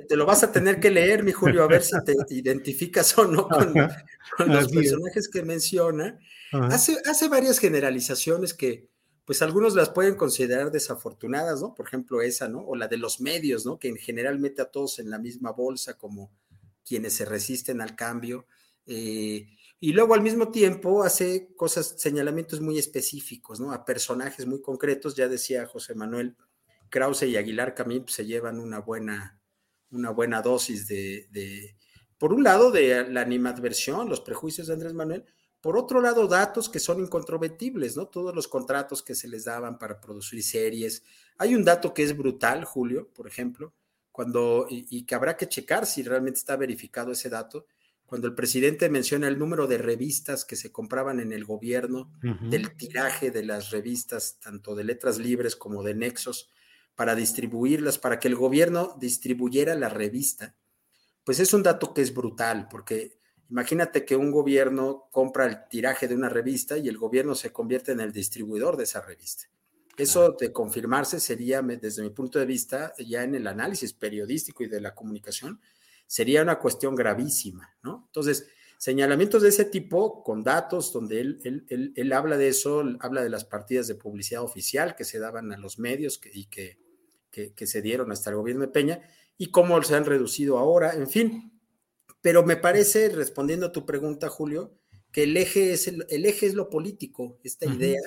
[0.09, 3.27] te, lo vas a tener que leer, mi Julio, a ver si te identificas o
[3.27, 3.75] no con,
[4.47, 6.19] los personajes que menciona.
[6.53, 8.89] Hace, hace varias generalizaciones que,
[9.27, 11.75] pues algunos las pueden considerar desafortunadas, ¿no?
[11.75, 12.61] Por ejemplo, esa, ¿no?
[12.61, 13.79] O la de los medios, ¿no?
[13.79, 16.33] Que en general mete a todos en la misma bolsa como
[16.85, 18.47] quienes se resisten al cambio.
[18.87, 19.47] Eh,
[19.81, 23.73] y luego al mismo tiempo hace cosas, señalamientos muy específicos, ¿no?
[23.73, 25.17] A personajes muy concretos.
[25.17, 26.37] Ya decía José Manuel
[26.91, 29.41] Krause y Aguilar Camín pues, se llevan una buena,
[29.91, 31.77] una buena dosis de, de,
[32.19, 35.25] por un lado, de la animadversión, los prejuicios de Andrés Manuel,
[35.61, 38.07] por otro lado, datos que son incontrovertibles, ¿no?
[38.09, 41.03] Todos los contratos que se les daban para producir series.
[41.37, 43.75] Hay un dato que es brutal, Julio, por ejemplo,
[44.11, 47.67] cuando, y, que habrá que checar si realmente está verificado ese dato,
[48.11, 52.77] cuando el presidente menciona el número de revistas que se compraban en el gobierno, del
[52.77, 56.51] tiraje de las revistas, tanto de letras libres como de nexos,
[56.97, 60.57] para distribuirlas, para que el gobierno distribuyera la revista,
[61.25, 66.07] pues es un dato que es brutal, porque Imagínate que un gobierno compra el tiraje
[66.07, 69.49] de una revista y el gobierno se convierte en el distribuidor de esa revista.
[69.97, 74.69] Eso de confirmarse sería, desde mi punto de vista, ya en el análisis periodístico y
[74.69, 75.61] de la comunicación,
[76.11, 78.03] sería una cuestión gravísima, ¿no?
[78.07, 78.49] Entonces,
[78.79, 83.45] señalamientos de ese tipo, con datos donde él, él, habla de eso, habla de las
[83.45, 86.81] partidas de publicidad oficial que se daban a los medios y que,
[87.31, 89.01] que se dieron hasta el gobierno de Peña,
[89.39, 91.53] y cómo se han reducido ahora, en fin,
[92.21, 94.75] pero me parece, respondiendo a tu pregunta, Julio,
[95.13, 98.01] que el eje es, el, eje es lo político, esta idea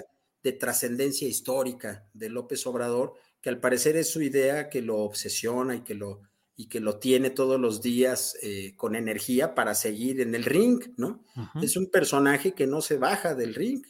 [0.44, 5.76] de trascendencia histórica de López Obrador, que al parecer es su idea que lo obsesiona
[5.76, 6.22] y que lo,
[6.64, 10.82] y que lo tiene todos los días eh, con energía para seguir en el ring,
[10.96, 11.22] ¿no?
[11.62, 13.84] Es un personaje que no se baja del ring.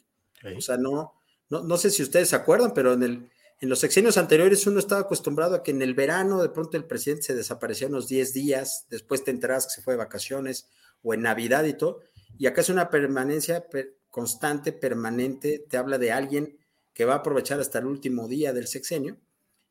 [0.57, 1.13] O sea, no,
[1.51, 3.29] no, no sé si ustedes se acuerdan, pero en el,
[3.61, 6.85] en los sexenios anteriores uno estaba acostumbrado a que en el verano de pronto el
[6.85, 10.67] presidente se desaparecía unos 10 días, después te enteras que se fue de vacaciones
[11.03, 12.01] o en Navidad y todo,
[12.39, 13.67] y acá es una permanencia
[14.09, 16.57] constante, permanente, te habla de alguien
[16.95, 19.19] que va a aprovechar hasta el último día del sexenio,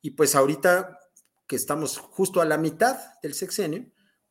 [0.00, 1.00] y pues ahorita
[1.53, 3.84] que estamos justo a la mitad del sexenio,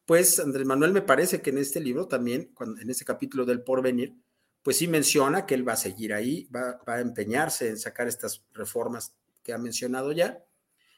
[0.07, 2.51] pues Andrés Manuel me parece que en este libro también,
[2.81, 4.15] en este capítulo del porvenir,
[4.63, 8.07] pues sí menciona que él va a seguir ahí, va, va a empeñarse en sacar
[8.07, 9.13] estas reformas
[9.43, 10.43] que ha mencionado ya.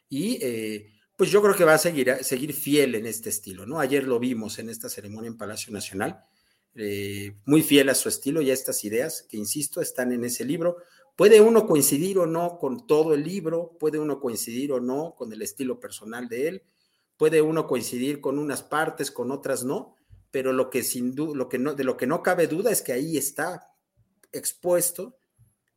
[0.07, 3.81] Y eh, pues yo creo que va a seguir, seguir fiel en este estilo, ¿no?
[3.81, 6.23] Ayer lo vimos en esta ceremonia en Palacio Nacional,
[6.73, 10.45] eh, muy fiel a su estilo y a estas ideas que, insisto, están en ese
[10.45, 10.77] libro.
[11.15, 15.31] Puede uno coincidir o no con todo el libro, puede uno coincidir o no con
[15.31, 16.63] el estilo personal de él,
[17.17, 19.95] puede uno coincidir con unas partes, con otras no,
[20.31, 22.93] pero lo que sin lo que no, de lo que no cabe duda es que
[22.93, 23.67] ahí está
[24.31, 25.17] expuesto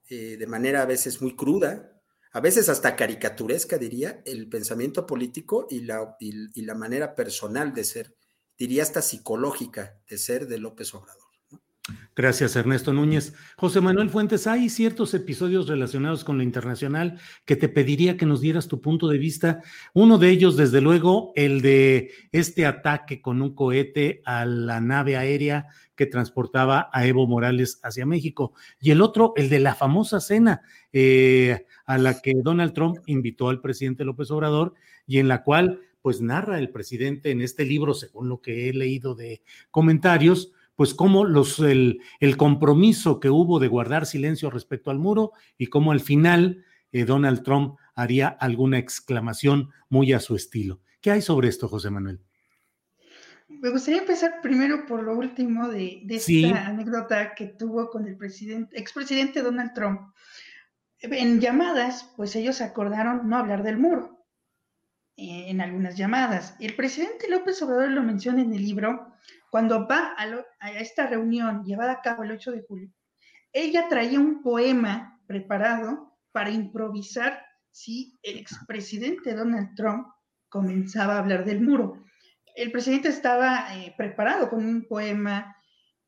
[0.08, 2.00] eh, de manera a veces muy cruda,
[2.32, 7.82] a veces hasta caricaturesca, diría, el pensamiento político y la, y, la manera personal de
[7.82, 8.16] ser,
[8.56, 11.25] diría hasta psicológica de ser de López Obrador.
[12.16, 13.34] Gracias, Ernesto Núñez.
[13.56, 18.40] José Manuel Fuentes, hay ciertos episodios relacionados con lo internacional que te pediría que nos
[18.40, 19.62] dieras tu punto de vista.
[19.92, 25.16] Uno de ellos, desde luego, el de este ataque con un cohete a la nave
[25.16, 28.52] aérea que transportaba a Evo Morales hacia México.
[28.80, 30.62] Y el otro, el de la famosa cena
[30.92, 34.74] eh, a la que Donald Trump invitó al presidente López Obrador
[35.06, 38.72] y en la cual, pues, narra el presidente en este libro, según lo que he
[38.72, 42.00] leído de comentarios, pues cómo los, el,
[42.36, 47.42] compromiso que hubo de guardar silencio respecto al muro y cómo al final eh, Donald
[47.42, 50.80] Trump haría alguna exclamación muy a su estilo.
[51.00, 52.20] ¿Qué hay sobre esto, José Manuel?
[53.48, 58.78] Me gustaría empezar primero por lo último de, esta anécdota que tuvo con el presidente,
[58.78, 60.00] expresidente Donald Trump.
[60.98, 64.26] En llamadas, pues ellos acordaron no hablar del muro
[65.16, 66.56] eh, en algunas llamadas.
[66.60, 69.12] El presidente López Obrador lo menciona en el libro
[69.50, 72.90] cuando va a, esta reunión llevada a cabo el 8 de julio,
[73.52, 80.08] ella traía un poema preparado para improvisar si el expresidente Donald Trump
[80.48, 82.04] comenzaba a hablar del muro.
[82.54, 85.56] El presidente estaba eh, preparado con un poema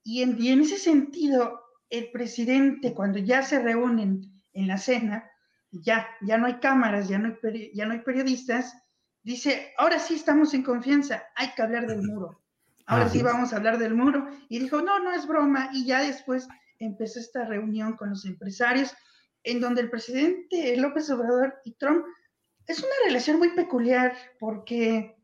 [0.03, 1.61] y en, y en, ese sentido,
[1.91, 4.23] el presidente, cuando ya se reúnen
[4.53, 5.31] en la cena,
[5.71, 8.75] ya, ya no hay cámaras, ya no hay, ya no hay periodistas,
[9.23, 12.43] dice, ahora sí estamos en confianza, hay que hablar del muro
[12.89, 14.27] ahora sí vamos a hablar del muro.
[14.49, 15.71] Y dijo, no, no es broma.
[15.73, 18.95] Y ya después empezó esta reunión con los empresarios,
[19.45, 22.05] en donde el presidente López Obrador y Trump
[22.67, 25.17] es una relación muy peculiar porque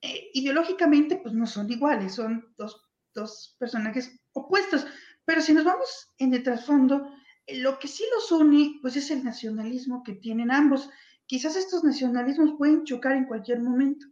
[0.00, 2.80] eh, ideológicamente pues no son iguales, son dos,
[3.14, 4.86] dos, personajes opuestos.
[5.24, 7.10] Pero si nos vamos en el trasfondo,
[7.48, 10.90] lo que sí los une pues es el nacionalismo que tienen ambos.
[11.26, 14.06] Quizás estos nacionalismos pueden chocar en cualquier momento,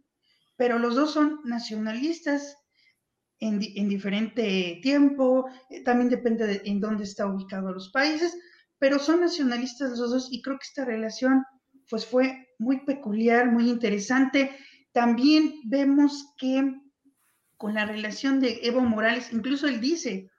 [0.55, 2.57] pero los dos son nacionalistas
[3.39, 8.37] en, diferente tiempo, eh, también depende de en dónde está ubicado los países,
[8.79, 11.43] pero son nacionalistas los dos y creo que esta relación
[11.89, 14.51] pues fue muy peculiar, muy interesante.
[14.93, 16.73] También vemos que
[17.57, 20.29] con la relación de Evo Morales, incluso él dice,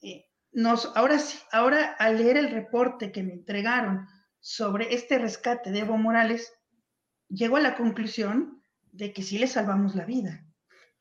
[0.00, 1.18] eh, nos, ahora,
[1.50, 4.06] ahora al leer el reporte que me entregaron
[4.40, 6.52] sobre este rescate de Evo Morales,
[7.28, 10.44] llegó a la conclusión de que sí le salvamos la vida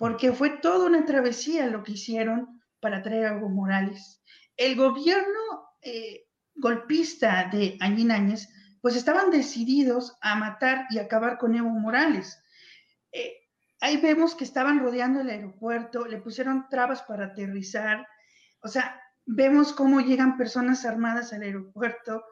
[0.01, 4.23] porque fue toda una travesía lo que hicieron para traer a Evo Morales.
[4.57, 6.25] El gobierno eh,
[6.55, 8.49] golpista de Añín Áñez,
[8.81, 12.41] pues estaban decididos a matar y acabar con Evo Morales.
[13.11, 13.31] Eh,
[13.79, 18.07] ahí vemos que estaban rodeando el aeropuerto, le pusieron trabas para aterrizar,
[18.63, 22.23] o sea, vemos cómo llegan personas armadas al aeropuerto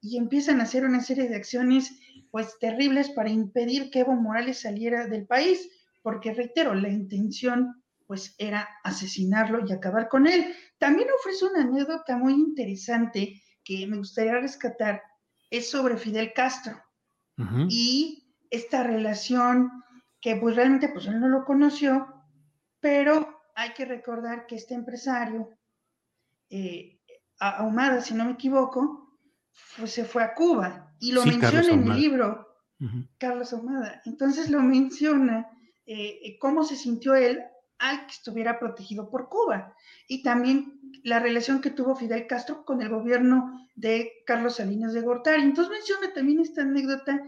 [0.00, 1.92] y empiezan a hacer una serie de acciones
[2.30, 5.68] pues terribles para impedir que Evo Morales saliera del país
[6.08, 10.54] porque reitero, la intención pues era asesinarlo y acabar con él.
[10.78, 15.02] También ofrece una anécdota muy interesante que me gustaría rescatar,
[15.50, 16.82] es sobre Fidel Castro
[17.68, 19.70] y esta relación
[20.22, 22.08] que pues realmente pues él no lo conoció,
[22.80, 25.50] pero hay que recordar que este empresario,
[26.48, 27.02] eh,
[27.38, 29.18] Ahumada, si no me equivoco,
[29.76, 32.48] pues se fue a Cuba y lo menciona en el libro,
[33.18, 34.00] Carlos Ahumada.
[34.06, 35.46] Entonces lo menciona
[35.90, 37.42] eh, eh, cómo se sintió él
[37.78, 39.74] al que estuviera protegido por Cuba
[40.06, 45.00] y también la relación que tuvo Fidel Castro con el gobierno de Carlos Salinas de
[45.00, 45.40] Gortari.
[45.40, 47.22] Entonces menciona también esta anécdota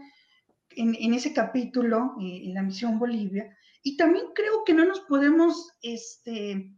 [0.75, 5.73] en, ese capítulo, eh, en la misión Bolivia, y también creo que no nos podemos
[5.81, 6.71] este,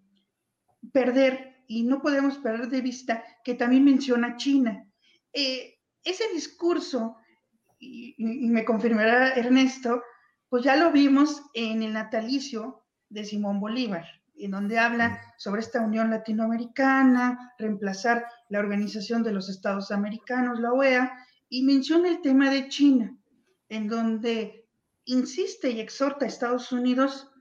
[0.94, 4.90] perder y no podemos perder de vista que también menciona China.
[5.34, 7.18] ese discurso,
[7.78, 10.02] y, me confirmará Ernesto,
[10.54, 15.82] pues ya lo vimos en el natalicio de Simón Bolívar, en donde habla sobre esta
[15.82, 21.12] unión latinoamericana, reemplazar la Organización de los Estados Americanos, la OEA,
[21.49, 23.18] y menciona el tema de China,
[23.68, 24.68] en donde
[25.06, 27.32] insiste y exhorta a Estados Unidos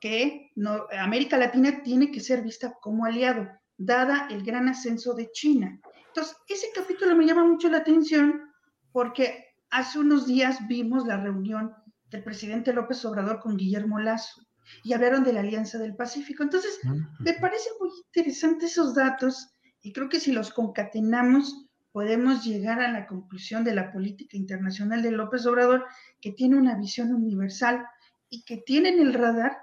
[0.00, 0.50] que
[0.98, 5.78] América Latina tiene que ser vista como aliado, dada el gran ascenso de China.
[6.06, 8.50] Entonces, ese capítulo me llama mucho la atención
[8.92, 11.74] porque hace unos días vimos la reunión
[12.12, 14.42] del presidente López Obrador con Guillermo Lazo
[14.84, 16.42] y hablaron de la Alianza del Pacífico.
[16.42, 16.78] Entonces,
[17.18, 19.48] me parecen muy interesantes esos datos
[19.80, 25.02] y creo que si los concatenamos podemos llegar a la conclusión de la política internacional
[25.02, 25.84] de López Obrador,
[26.20, 27.84] que tiene una visión universal
[28.30, 29.58] y que tiene en el radar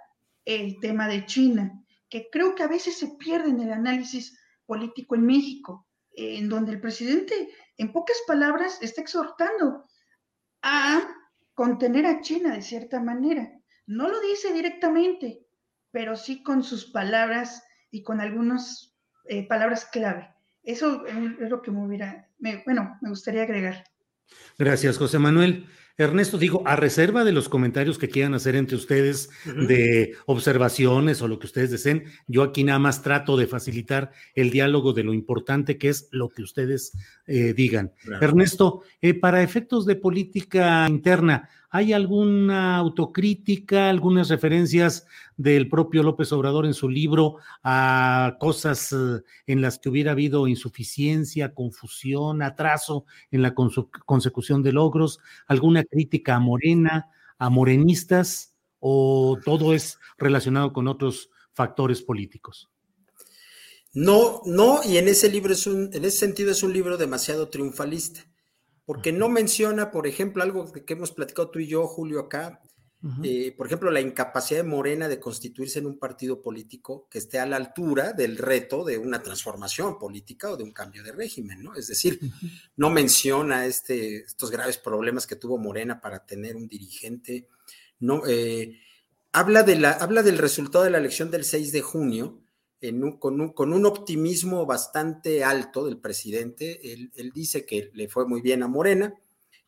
[0.46, 5.16] el tema de China, que creo que a veces se pierde en el análisis político
[5.16, 9.86] en México, en donde el presidente, en pocas palabras, está exhortando
[10.62, 11.02] a
[11.60, 13.52] contener a China de cierta manera.
[13.86, 15.42] No lo dice directamente,
[15.92, 18.96] pero sí con sus palabras y con algunos
[19.26, 20.34] eh, palabras clave.
[20.64, 22.30] Eso es lo que me hubiera,
[22.66, 23.84] bueno, me gustaría agregar.
[24.58, 25.68] Gracias, José Manuel.
[26.00, 31.28] Ernesto, digo, a reserva de los comentarios que quieran hacer entre ustedes de observaciones o
[31.28, 35.14] lo que ustedes deseen, yo aquí nada más trato de facilitar el diálogo de lo
[35.14, 36.94] importante que es lo que ustedes
[37.28, 37.92] eh, digan.
[38.22, 45.06] Ernesto, eh, para efectos de política interna, ¿Hay alguna autocrítica, algunas referencias
[45.38, 50.48] del propio López Obrador en su libro a cosas eh, en las que hubiera habido
[50.48, 55.20] insuficiencia, confusión, atraso en la consecución de logros?
[55.46, 62.70] ¿Alguna crítica a Morena, a morenistas o todo es relacionado con otros factores políticos?
[63.94, 67.50] No, no, y en ese libro es un, en ese sentido es un libro demasiado
[67.50, 68.26] triunfalista
[68.90, 72.60] porque no menciona, por ejemplo, algo que hemos platicado tú y yo, Julio, acá,
[73.24, 77.38] eh, por ejemplo, la incapacidad de Morena de constituirse en un partido político que esté
[77.38, 81.62] a la altura del reto de una transformación política o de un cambio de régimen,
[81.62, 81.76] ¿no?
[81.76, 82.20] Es decir,
[82.78, 87.48] no menciona este, estos graves problemas que tuvo Morena para tener un dirigente,
[88.00, 88.80] no, eh,
[89.32, 92.42] habla, de la, habla del resultado de la elección del 6 de junio,
[93.20, 96.94] con, un, optimismo bastante alto del presidente.
[96.94, 99.14] Él, dice que le fue muy bien a Morena,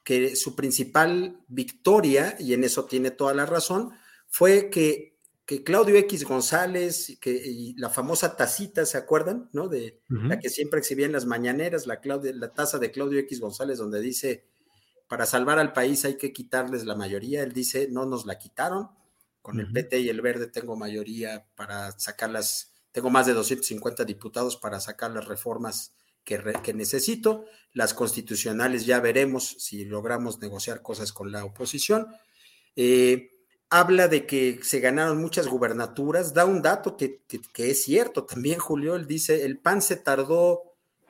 [0.04, 3.92] que su principal victoria, y en eso tiene toda la razón,
[4.28, 9.50] fue que, que Claudio X González, que, y la famosa tacita, ¿se acuerdan?
[9.52, 9.68] ¿No?
[9.68, 13.78] De la que siempre exhibía en las mañaneras, la, la taza de Claudio X González,
[13.78, 14.46] donde dice,
[15.12, 17.44] para salvar al país hay que quitarles la mayoría.
[17.44, 18.90] Él dice, no nos la quitaron.
[19.42, 24.06] Con el PT y el Verde tengo mayoría para sacar las tengo más de 250
[24.06, 27.46] diputados para sacar las reformas que, necesito.
[27.74, 32.08] Las constitucionales ya veremos si logramos negociar cosas con la oposición.
[32.76, 33.32] Eh,
[33.70, 36.34] habla de que se ganaron muchas gubernaturas.
[36.34, 37.24] Da un dato que,
[37.56, 38.96] es cierto también, Julio.
[38.96, 40.64] Él dice, el PAN se tardó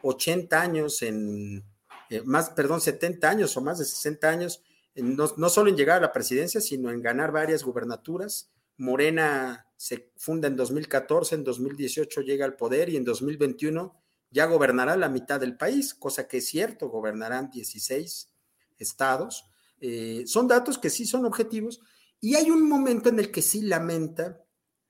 [0.03, 1.63] 80 años en,
[2.09, 4.63] eh, más, perdón, 70 años o más de 60 años,
[4.95, 8.51] no, no solo en llegar a la presidencia, sino en ganar varias gubernaturas.
[8.81, 13.95] Morena se funda en 2014, en 2018 llega al poder y en 2021
[14.31, 18.33] ya gobernará la mitad del país, cosa que es cierto, gobernarán 16
[18.79, 19.45] estados.
[19.79, 21.79] Eh, son datos que sí son objetivos
[22.19, 24.43] y hay un momento en el que sí lamenta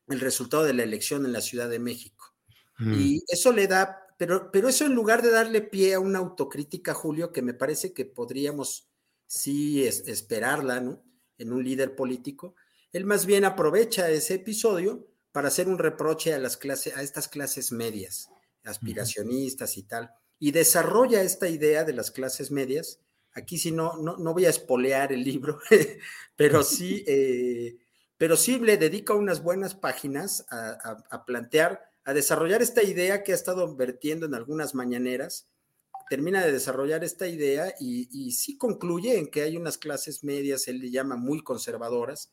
[0.08, 2.34] el resultado de la elección en la Ciudad de México.
[2.78, 2.94] Mm.
[2.94, 6.94] Y eso le da, pero, pero eso en lugar de darle pie a una autocrítica,
[6.94, 8.89] Julio, que me parece que podríamos
[9.28, 11.04] sí esperarla, ¿no?
[11.38, 12.56] En un líder político,
[12.94, 17.28] él más bien aprovecha ese episodio para hacer un reproche a las clases, a estas
[17.28, 18.30] clases medias,
[18.64, 23.00] aspiracionistas y tal, y desarrolla esta idea de las clases medias.
[23.34, 25.60] Aquí sí no, no, no voy a espolear el libro,
[26.36, 27.78] pero sí, eh,
[28.18, 33.36] pero sí le dedica unas buenas páginas a, plantear, a desarrollar esta idea que ha
[33.36, 35.48] estado vertiendo en algunas mañaneras,
[36.10, 40.68] termina de desarrollar esta idea y, y, sí concluye en que hay unas clases medias,
[40.68, 42.32] él le llama muy conservadoras,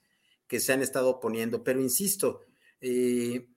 [0.49, 2.41] que se han estado poniendo, pero insisto,
[2.81, 3.49] eh,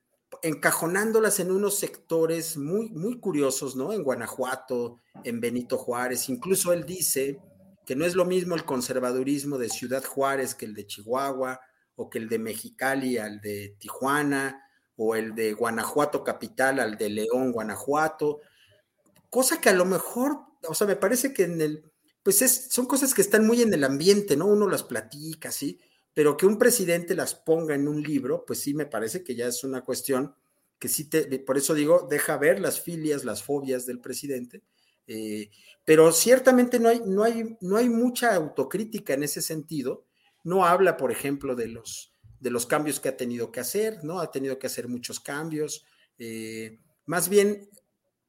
[0.44, 3.94] encajonándolas en unos sectores muy, muy curiosos, ¿no?
[3.94, 7.40] En Guanajuato, en Benito Juárez, incluso él dice
[7.86, 11.60] que no es lo mismo el conservadurismo de Ciudad Juárez que el de Chihuahua,
[11.96, 14.64] o que el de Mexicali al de Tijuana,
[14.96, 18.40] o el de Guanajuato capital al de León, Guanajuato,
[19.30, 20.38] cosa que a lo mejor,
[20.68, 21.92] o sea, me parece que en el,
[22.24, 24.46] pues es, son cosas que están muy en el ambiente, ¿no?
[24.46, 25.80] Uno las platica, ¿sí?
[26.14, 29.48] Pero que un presidente las ponga en un libro, pues sí me parece que ya
[29.48, 30.36] es una cuestión
[30.80, 34.64] que sí te, por eso digo, deja ver las filias, las fobias del presidente,
[35.08, 35.52] eh,
[35.86, 40.06] pero ciertamente no hay, no, hay, no hay mucha autocrítica en ese sentido,
[40.44, 44.20] no habla, por ejemplo, de los, de los cambios que ha tenido que hacer, ¿no?
[44.20, 45.86] Ha tenido que hacer muchos cambios,
[46.18, 47.70] eh, más bien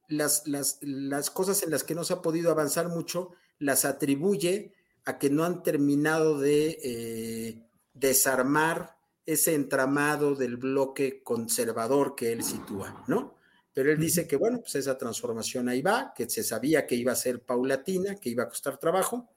[0.09, 4.75] las, las, las cosas en las que no se ha podido avanzar mucho, las atribuye
[5.05, 7.63] a que no han terminado de eh,
[7.95, 13.37] desarmar ese entramado del bloque conservador que él sitúa, ¿no?
[13.73, 17.13] Pero él dice que, bueno, pues esa transformación ahí va, que se sabía que iba
[17.13, 19.31] a ser paulatina, que iba a costar trabajo,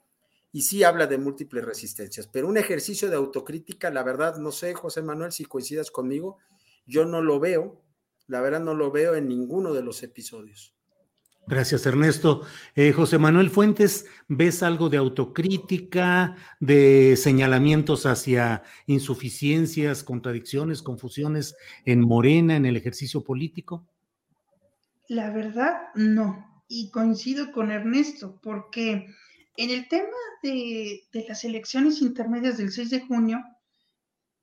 [0.51, 4.73] y sí habla de múltiples resistencias, pero un ejercicio de autocrítica, la verdad, no sé,
[4.73, 6.37] José Manuel, si coincidas conmigo,
[6.85, 7.81] yo no lo veo,
[8.27, 10.74] la verdad no lo veo en ninguno de los episodios.
[11.47, 12.41] Gracias, Ernesto.
[12.73, 22.01] Eh, José Manuel Fuentes, ¿ves algo de autocrítica, de señalamientos hacia insuficiencias, contradicciones, confusiones en
[22.01, 23.85] Morena, en el ejercicio político?
[25.07, 26.63] La verdad, no.
[26.67, 29.05] Y coincido con Ernesto, porque
[29.55, 33.43] en el tema de, de las elecciones intermedias del 6 de junio,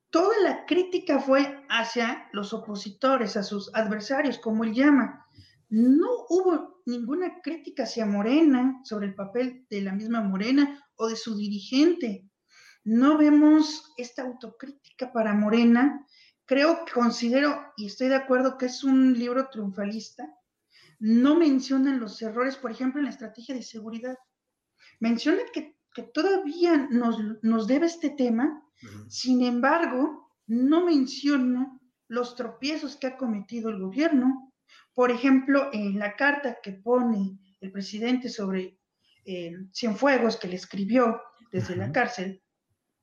[0.09, 5.23] toda la crítica fue hacia los opositores, a sus adversarios, como él llama
[5.73, 11.15] no hubo ninguna crítica hacia Morena sobre el papel de la misma Morena o de
[11.15, 12.29] su dirigente.
[12.83, 16.05] No vemos esta autocrítica para Morena.
[16.45, 20.31] Creo que considero, y estoy de acuerdo, que es un libro triunfalista.
[20.99, 24.15] No mencionan los errores, por ejemplo, en la estrategia de seguridad.
[24.99, 25.75] Menciona que,
[26.13, 28.63] todavía nos, nos, debe este tema,
[29.07, 34.52] sin embargo, no menciona los tropiezos que ha cometido el gobierno,
[34.93, 38.77] por ejemplo, en la carta que pone el presidente sobre
[39.25, 41.21] eh, Cienfuegos, que le escribió
[41.51, 42.43] desde la cárcel,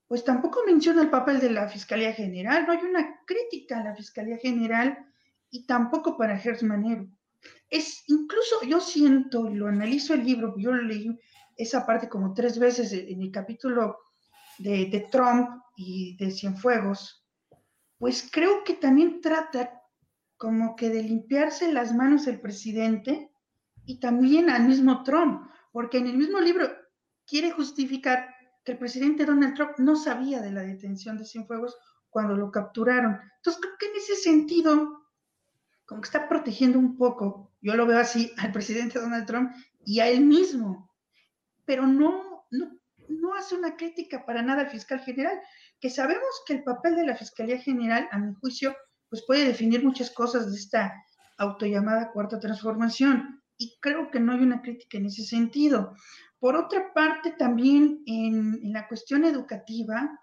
[0.07, 3.95] pues tampoco menciona el papel de la Fiscalía General, no hay una crítica a la
[3.95, 4.97] Fiscalía General
[5.49, 7.07] y tampoco para Gers Manero.
[7.69, 11.17] Es incluso yo siento, y lo analizo el libro, yo leí
[11.55, 13.97] esa parte como tres veces en el capítulo
[14.57, 17.25] de, de Trump y de Cienfuegos,
[17.97, 19.80] pues creo que también trata
[20.41, 23.31] como que de limpiarse las manos el presidente
[23.85, 26.67] y también al mismo Trump, porque en el mismo libro
[27.27, 28.27] quiere justificar
[28.65, 31.77] que el presidente Donald Trump no sabía de la detención de Cienfuegos
[32.09, 33.19] cuando lo capturaron.
[33.35, 35.05] Entonces, creo que en ese sentido,
[35.85, 39.51] como que está protegiendo un poco, yo lo veo así, al presidente Donald Trump
[39.85, 40.91] y a él mismo,
[41.65, 42.79] pero no, no,
[43.09, 45.39] no hace una crítica para nada al fiscal general,
[45.79, 48.75] que sabemos que el papel de la Fiscalía General, a mi juicio,
[49.11, 50.93] pues puede definir muchas cosas de esta
[51.37, 53.43] autollamada cuarta transformación.
[53.57, 55.93] Y creo que no hay una crítica en ese sentido.
[56.39, 60.17] Por otra parte, también en, en la cuestión educativa,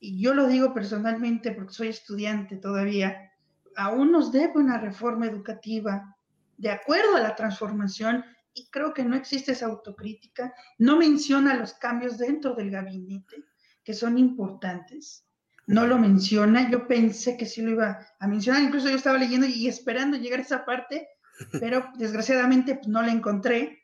[0.00, 3.30] y yo lo digo personalmente porque soy estudiante todavía,
[3.76, 6.16] aún nos debe una reforma educativa
[6.56, 10.52] de acuerdo a la transformación y creo que no existe esa autocrítica.
[10.76, 13.44] No menciona los cambios dentro del gabinete,
[13.84, 15.24] que son importantes
[15.66, 16.70] no lo menciona.
[16.70, 20.40] Yo pensé que sí lo iba a mencionar, incluso yo estaba leyendo y esperando llegar
[20.40, 21.08] a esa parte,
[21.60, 23.82] pero desgraciadamente pues, no la encontré.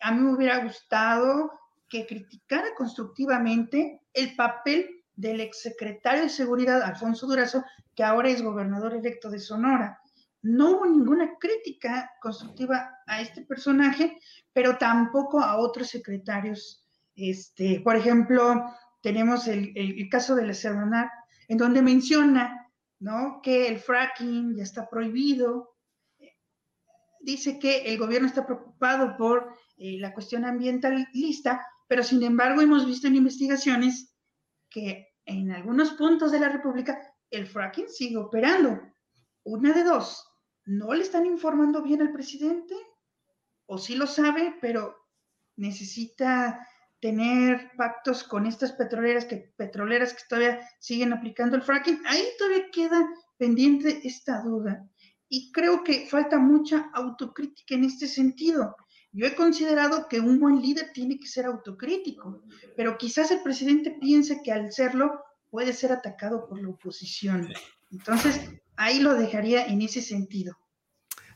[0.00, 1.50] A mí me hubiera gustado
[1.88, 7.64] que criticara constructivamente el papel del exsecretario de Seguridad, Alfonso Durazo,
[7.94, 10.00] que ahora es gobernador electo de Sonora.
[10.42, 14.18] No hubo ninguna crítica constructiva a este personaje,
[14.52, 16.84] pero tampoco a otros secretarios.
[17.16, 18.64] Este, por ejemplo,
[19.04, 21.10] tenemos el, caso de la Serranar,
[21.48, 23.40] en donde menciona ¿no?
[23.42, 25.76] que el fracking ya está prohibido.
[27.20, 32.86] Dice que el gobierno está preocupado por eh, la cuestión ambientalista, pero sin embargo hemos
[32.86, 34.16] visto en investigaciones
[34.70, 36.98] que en algunos puntos de la República
[37.30, 38.80] el fracking sigue operando.
[39.42, 40.26] Una de dos,
[40.64, 42.74] no le están informando bien al presidente,
[43.66, 44.96] o sí lo sabe, pero
[45.56, 46.66] necesita
[47.04, 52.70] tener pactos con estas petroleras que, petroleras que todavía siguen aplicando el fracking, ahí todavía
[52.72, 54.88] queda pendiente esta duda.
[55.28, 58.74] Y creo que falta mucha autocrítica en este sentido.
[59.12, 62.42] Yo he considerado que un buen líder tiene que ser autocrítico,
[62.74, 67.52] pero quizás el presidente piense que al serlo puede ser atacado por la oposición.
[67.92, 68.40] Entonces,
[68.76, 70.56] ahí lo dejaría en ese sentido.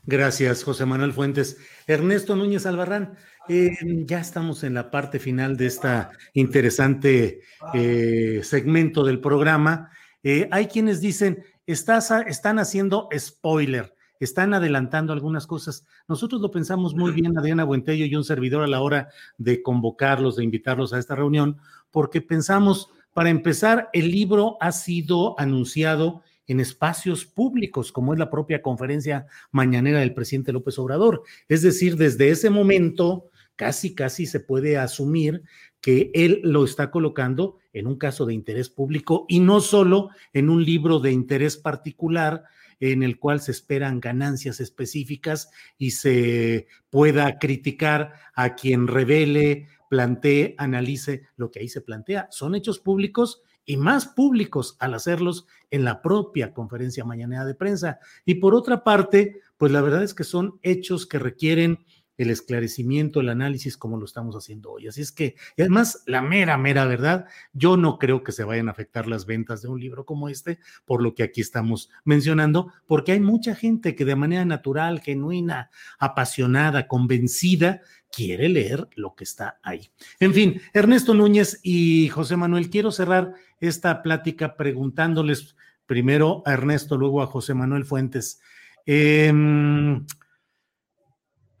[0.09, 1.57] Gracias, José Manuel Fuentes.
[1.85, 3.13] Ernesto Núñez Albarrán,
[3.47, 7.41] eh, ya estamos en la parte final de esta interesante
[7.75, 9.91] eh, segmento del programa.
[10.23, 15.85] Eh, hay quienes dicen, estás, están haciendo spoiler, están adelantando algunas cosas.
[16.07, 20.37] Nosotros lo pensamos muy bien, Adriana Buentello y un servidor a la hora de convocarlos,
[20.37, 21.57] de invitarlos a esta reunión,
[21.91, 28.31] porque pensamos, para empezar, el libro ha sido anunciado en espacios públicos, como es la
[28.31, 31.21] propia conferencia mañanera del presidente López Obrador.
[31.47, 35.43] Es decir, desde ese momento casi, casi se puede asumir
[35.79, 40.49] que él lo está colocando en un caso de interés público y no solo en
[40.49, 42.45] un libro de interés particular
[42.79, 50.55] en el cual se esperan ganancias específicas y se pueda criticar a quien revele, plantee,
[50.57, 52.27] analice lo que ahí se plantea.
[52.31, 57.99] Son hechos públicos y más públicos al hacerlos en la propia conferencia mañanera de prensa.
[58.25, 61.85] Y por otra parte, pues la verdad es que son hechos que requieren
[62.19, 64.89] el esclarecimiento, el análisis como lo estamos haciendo hoy.
[64.89, 68.67] Así es que, y además, la mera, mera verdad, yo no creo que se vayan
[68.67, 72.73] a afectar las ventas de un libro como este, por lo que aquí estamos mencionando,
[72.87, 79.23] porque hay mucha gente que de manera natural, genuina, apasionada, convencida, quiere leer lo que
[79.23, 79.89] está ahí.
[80.19, 85.55] En fin, Ernesto Núñez y José Manuel, quiero cerrar esta plática preguntándoles
[85.85, 88.41] primero a Ernesto, luego a José Manuel Fuentes.
[88.85, 89.31] Eh,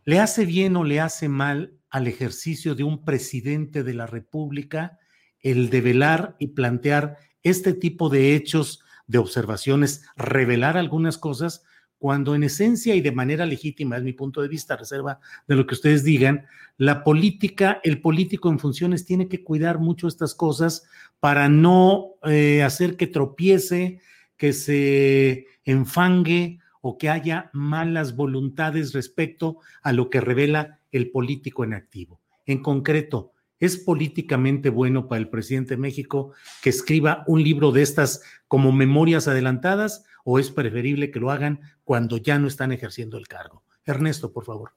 [0.05, 4.99] ¿Le hace bien o le hace mal al ejercicio de un presidente de la República
[5.41, 11.63] el develar y plantear este tipo de hechos, de observaciones, revelar algunas cosas
[11.97, 15.67] cuando en esencia y de manera legítima, es mi punto de vista, reserva de lo
[15.67, 16.45] que ustedes digan,
[16.77, 20.87] la política, el político en funciones tiene que cuidar mucho estas cosas
[21.19, 23.99] para no eh, hacer que tropiece,
[24.37, 31.63] que se enfangue o que haya malas voluntades respecto a lo que revela el político
[31.63, 32.21] en activo.
[32.45, 37.81] En concreto, ¿es políticamente bueno para el presidente de México que escriba un libro de
[37.81, 43.17] estas como memorias adelantadas o es preferible que lo hagan cuando ya no están ejerciendo
[43.17, 43.63] el cargo?
[43.85, 44.71] Ernesto, por favor.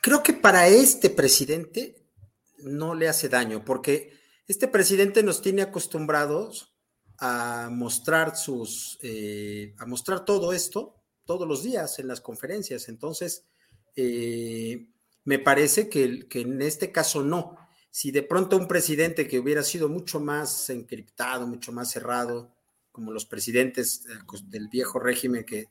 [0.00, 2.02] Creo que para este presidente
[2.58, 4.12] no le hace daño, porque
[4.48, 6.71] este presidente nos tiene acostumbrados
[7.24, 12.88] a mostrar sus, eh, a mostrar todo esto todos los días en las conferencias.
[12.88, 13.46] Entonces,
[13.94, 14.88] eh,
[15.22, 17.56] me parece que, que, en este caso no.
[17.92, 22.56] Si de pronto un presidente que hubiera sido mucho más encriptado, mucho más cerrado,
[22.90, 24.02] como los presidentes
[24.48, 25.68] del viejo régimen que,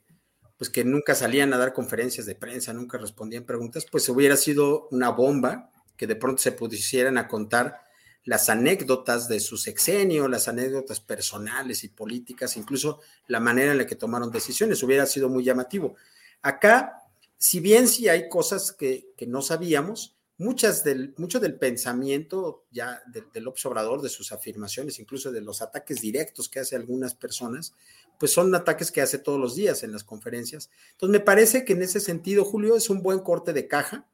[0.56, 4.88] pues que nunca salían a dar conferencias de prensa, nunca respondían preguntas, pues hubiera sido
[4.90, 7.82] una bomba que de pronto se pusieran a contar
[8.24, 13.86] las anécdotas de su sexenio, las anécdotas personales y políticas, incluso la manera en la
[13.86, 15.96] que tomaron decisiones, hubiera sido muy llamativo.
[16.40, 17.02] Acá,
[17.36, 23.48] si bien sí hay cosas que, no sabíamos, muchas del, mucho del pensamiento ya del,
[23.48, 27.74] observador, de sus afirmaciones, incluso de los ataques directos que hace algunas personas,
[28.18, 30.70] pues son ataques que hace todos los días en las conferencias.
[30.92, 34.06] Entonces, me parece que en ese sentido, Julio, es un buen corte de caja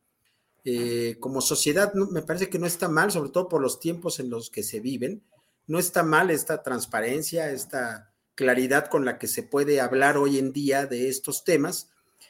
[0.71, 4.29] eh, como sociedad me parece que no está mal, sobre todo por los tiempos en
[4.29, 5.23] los que se viven,
[5.67, 10.53] no está mal esta transparencia, esta claridad con la que se puede hablar hoy en
[10.53, 11.89] día de estos temas,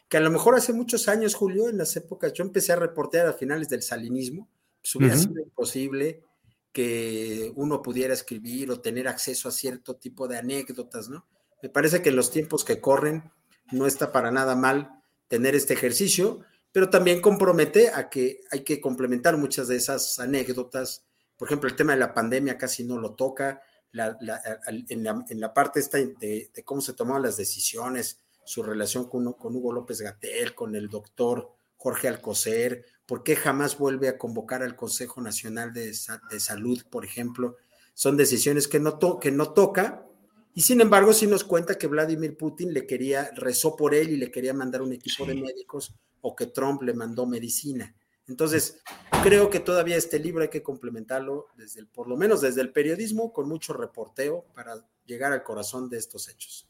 [0.09, 3.27] que a lo mejor hace muchos años, Julio, en las épocas, yo empecé a reportear
[3.27, 4.49] a finales del salinismo,
[4.83, 6.23] pues hubiera sido imposible
[6.73, 11.27] que uno pudiera escribir o tener acceso a cierto tipo de anécdotas, ¿no?
[11.61, 13.33] Me parece que en los tiempos que corren
[13.73, 18.81] no está para nada mal tener este ejercicio pero también compromete a que hay que
[18.81, 21.05] complementar muchas de esas anécdotas.
[21.37, 23.63] Por ejemplo, el tema de la pandemia casi no lo toca,
[23.93, 29.73] en, la, parte esta de, cómo se tomaban las decisiones, su relación con, con Hugo
[29.73, 35.21] López Gatel, con el doctor Jorge Alcocer, por qué jamás vuelve a convocar al Consejo
[35.21, 37.57] Nacional de, Salud, por ejemplo.
[37.95, 40.05] Son decisiones que no, que no toca,
[40.55, 44.17] y sin embargo, sí nos cuenta que Vladimir Putin le quería, rezó por él y
[44.17, 47.95] le quería mandar un equipo de médicos o que Trump le mandó medicina.
[48.27, 48.81] Entonces,
[49.23, 52.73] creo que todavía este libro hay que complementarlo desde el, por lo menos desde el
[52.73, 54.75] periodismo, con mucho reporteo para
[55.07, 56.69] llegar al corazón de estos hechos.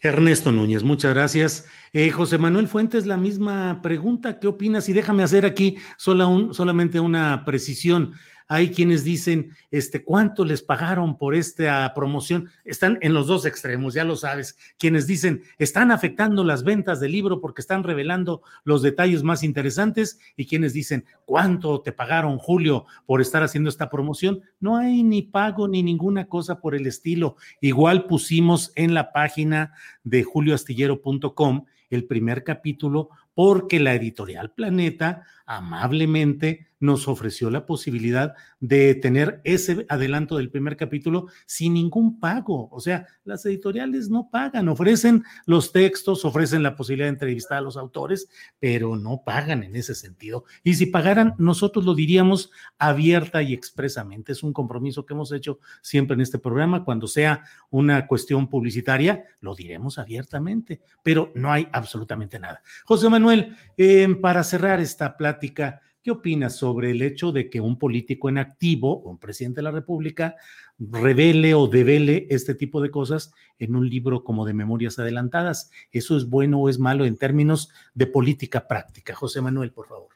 [0.00, 1.66] Ernesto Núñez, muchas gracias.
[1.92, 4.88] Eh, José Manuel Fuentes, la misma pregunta, ¿qué opinas?
[4.88, 8.14] Y déjame hacer aquí un, solamente una precisión.
[8.52, 12.50] Hay quienes dicen, este, ¿cuánto les pagaron por esta promoción?
[12.66, 14.58] Están en los dos extremos, ya lo sabes.
[14.78, 20.18] Quienes dicen, están afectando las ventas del libro porque están revelando los detalles más interesantes
[20.36, 24.42] y quienes dicen, ¿cuánto te pagaron, Julio, por estar haciendo esta promoción?
[24.60, 27.36] No hay ni pago ni ninguna cosa por el estilo.
[27.62, 29.72] Igual pusimos en la página
[30.04, 35.24] de julioastillero.com el primer capítulo porque la editorial Planeta
[35.56, 42.68] amablemente nos ofreció la posibilidad de tener ese adelanto del primer capítulo sin ningún pago.
[42.72, 47.60] O sea, las editoriales no pagan, ofrecen los textos, ofrecen la posibilidad de entrevistar a
[47.60, 48.28] los autores,
[48.58, 50.44] pero no pagan en ese sentido.
[50.64, 54.32] Y si pagaran, nosotros lo diríamos abierta y expresamente.
[54.32, 56.84] Es un compromiso que hemos hecho siempre en este programa.
[56.84, 62.60] Cuando sea una cuestión publicitaria, lo diremos abiertamente, pero no hay absolutamente nada.
[62.84, 67.78] José Manuel, eh, para cerrar esta plática, ¿Qué opinas sobre el hecho de que un
[67.78, 70.34] político en activo, un presidente de la República,
[70.78, 75.70] revele o devele este tipo de cosas en un libro como de memorias adelantadas?
[75.92, 79.14] ¿Eso es bueno o es malo en términos de política práctica?
[79.14, 80.08] José Manuel, por favor.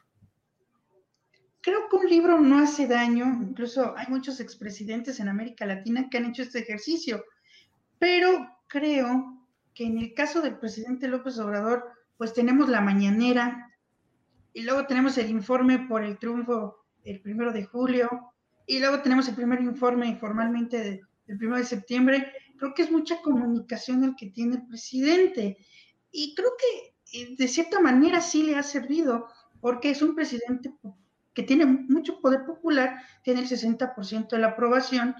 [1.61, 6.17] Creo que un libro no hace daño, incluso hay muchos expresidentes en América Latina que
[6.17, 7.23] han hecho este ejercicio,
[7.97, 9.37] pero creo
[9.73, 11.85] que en el caso del presidente López Obrador,
[12.17, 13.66] pues tenemos la mañanera,
[14.57, 18.09] y luego tenemos el informe por el triunfo el primero de julio,
[18.65, 22.33] y luego tenemos el primer informe formalmente del primero de septiembre.
[22.57, 25.57] Creo que es mucha comunicación el que tiene el presidente,
[26.11, 29.27] y creo que eh, de cierta manera sí le ha servido,
[29.61, 30.73] porque es un presidente
[31.35, 35.13] que tiene mucho poder popular, tiene el 60% de la aprobación.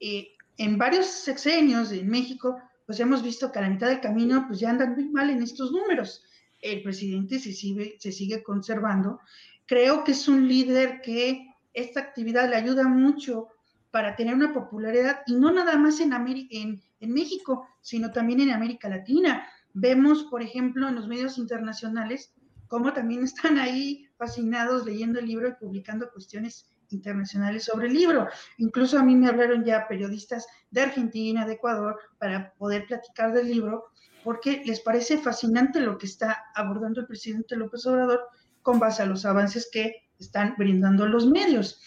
[0.00, 4.46] y en varios sexenios en México, pues hemos visto que a la mitad del camino,
[4.48, 6.24] pues ya andan muy mal en estos números
[6.60, 9.20] el presidente se sigue, se sigue conservando.
[9.66, 13.48] Creo que es un líder que esta actividad le ayuda mucho
[13.90, 18.88] para tener una popularidad y no nada más en, en México, sino también en América
[18.88, 19.46] Latina.
[19.72, 22.34] Vemos, por ejemplo, en los medios internacionales,
[22.66, 28.28] cómo también están ahí fascinados leyendo el libro y publicando cuestiones internacionales sobre el libro.
[28.58, 33.48] Incluso a mí me hablaron ya periodistas de Argentina, de Ecuador, para poder platicar del
[33.48, 33.90] libro,
[34.24, 38.20] porque les parece fascinante lo que está abordando el presidente López Obrador
[38.62, 41.80] con base a los avances que están brindando los medios.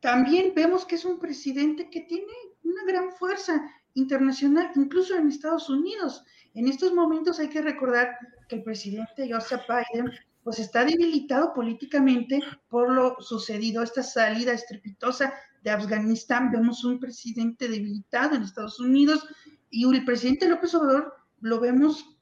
[0.00, 2.32] También vemos que es un presidente que tiene
[2.64, 3.62] una gran fuerza
[3.94, 6.24] internacional, incluso en Estados Unidos.
[6.54, 8.16] En estos momentos hay que recordar
[8.48, 10.10] que el presidente Joseph Biden
[10.42, 15.32] pues está debilitado políticamente por lo sucedido, esta salida estrepitosa
[15.62, 16.50] de Afganistán.
[16.50, 19.24] Vemos un presidente debilitado en Estados Unidos
[19.70, 22.18] y el presidente López Obrador lo vemos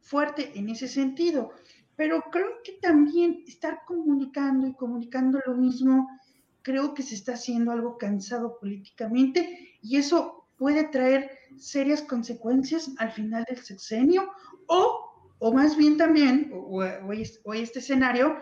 [0.00, 1.50] fuerte en ese sentido.
[1.96, 6.08] Pero creo que también estar comunicando y comunicando lo mismo,
[6.62, 13.10] creo que se está haciendo algo cansado políticamente y eso puede traer serias consecuencias al
[13.10, 14.30] final del sexenio
[14.68, 15.12] o
[15.44, 18.36] o más bien también, o, este escenario,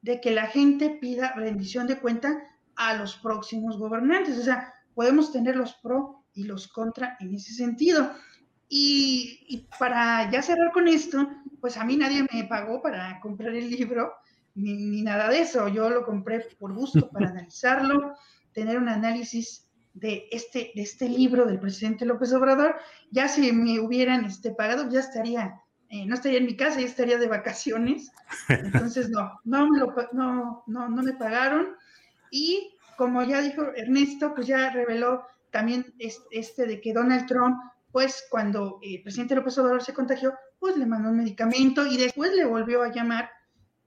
[0.00, 2.34] de que la gente pida rendición de cuenta
[2.76, 4.38] a los próximos gobernantes.
[4.38, 8.10] O sea, podemos tener los pro y los contra en ese sentido.
[8.68, 11.28] Y, para ya cerrar con esto,
[11.60, 14.14] pues a mí nadie me pagó para comprar el libro,
[14.54, 15.68] ni, nada de eso.
[15.68, 18.14] Yo lo compré por gusto, para analizarlo,
[18.52, 22.76] tener un análisis de este, de este libro del presidente López Obrador.
[23.10, 26.86] Ya si me hubieran este, pagado, ya estaría eh, no estaría en mi casa, ya
[26.86, 28.10] estaría de vacaciones.
[28.48, 31.76] Entonces, no, no me, lo, no, no, no me pagaron.
[32.30, 37.56] Y como ya dijo Ernesto, pues ya reveló también este de que Donald Trump,
[37.96, 42.30] pues cuando el presidente López Obrador se contagió, pues le mandó un medicamento y después
[42.34, 43.30] le volvió a llamar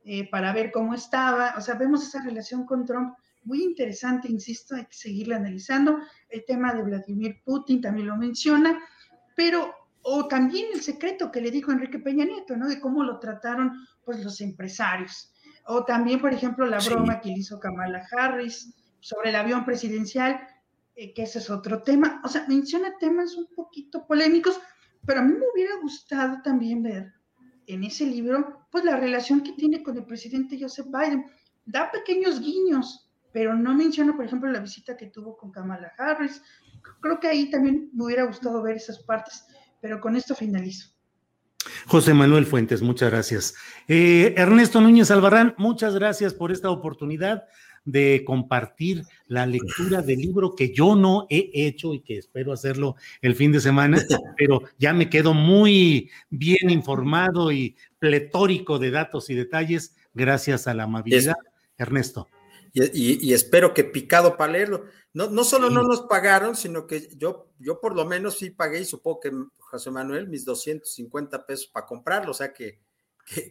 [0.04, 1.54] eh, para ver cómo estaba.
[1.56, 6.00] O sea, vemos esa relación con Trump muy interesante, insisto, hay que seguirla analizando.
[6.28, 8.80] El tema de Vladimir Putin también lo menciona,
[9.36, 12.68] pero o también el secreto que le dijo Enrique Peña Nieto, ¿no?
[12.68, 15.32] De cómo lo trataron pues los empresarios.
[15.68, 20.42] O también, por ejemplo, la broma que le hizo Kamala Harris sobre el avión presidencial,
[21.00, 22.22] eh, que ese es otro tema.
[22.24, 24.60] O sea, menciona temas un poquito polémicos,
[25.06, 27.14] pero a mí me hubiera gustado también ver
[27.68, 31.26] en ese libro, pues la relación que tiene con el presidente Joseph Biden.
[31.66, 36.42] Da pequeños guiños, pero no menciona, por ejemplo, la visita que tuvo con Kamala Harris.
[37.02, 39.46] Creo que ahí también me hubiera gustado ver esas partes
[39.82, 40.90] pero con esto finalizo.
[41.88, 43.56] José Manuel Fuentes, muchas gracias.
[43.88, 47.48] Eh, Ernesto Núñez Albarrán, muchas gracias por esta oportunidad
[47.86, 52.96] de compartir la lectura del libro que yo no he hecho y que espero hacerlo
[53.22, 53.98] el fin de semana,
[54.38, 60.74] pero ya me quedo muy bien informado y pletórico de datos y detalles gracias a
[60.74, 61.36] la amabilidad.
[61.78, 62.28] Ernesto.
[62.74, 64.86] Y, espero que picado para leerlo.
[65.14, 68.82] No, no solo no nos pagaron, sino que yo, yo por lo menos sí pagué
[68.82, 72.80] y supongo que José Manuel mis 250 pesos para comprarlo, o sea que,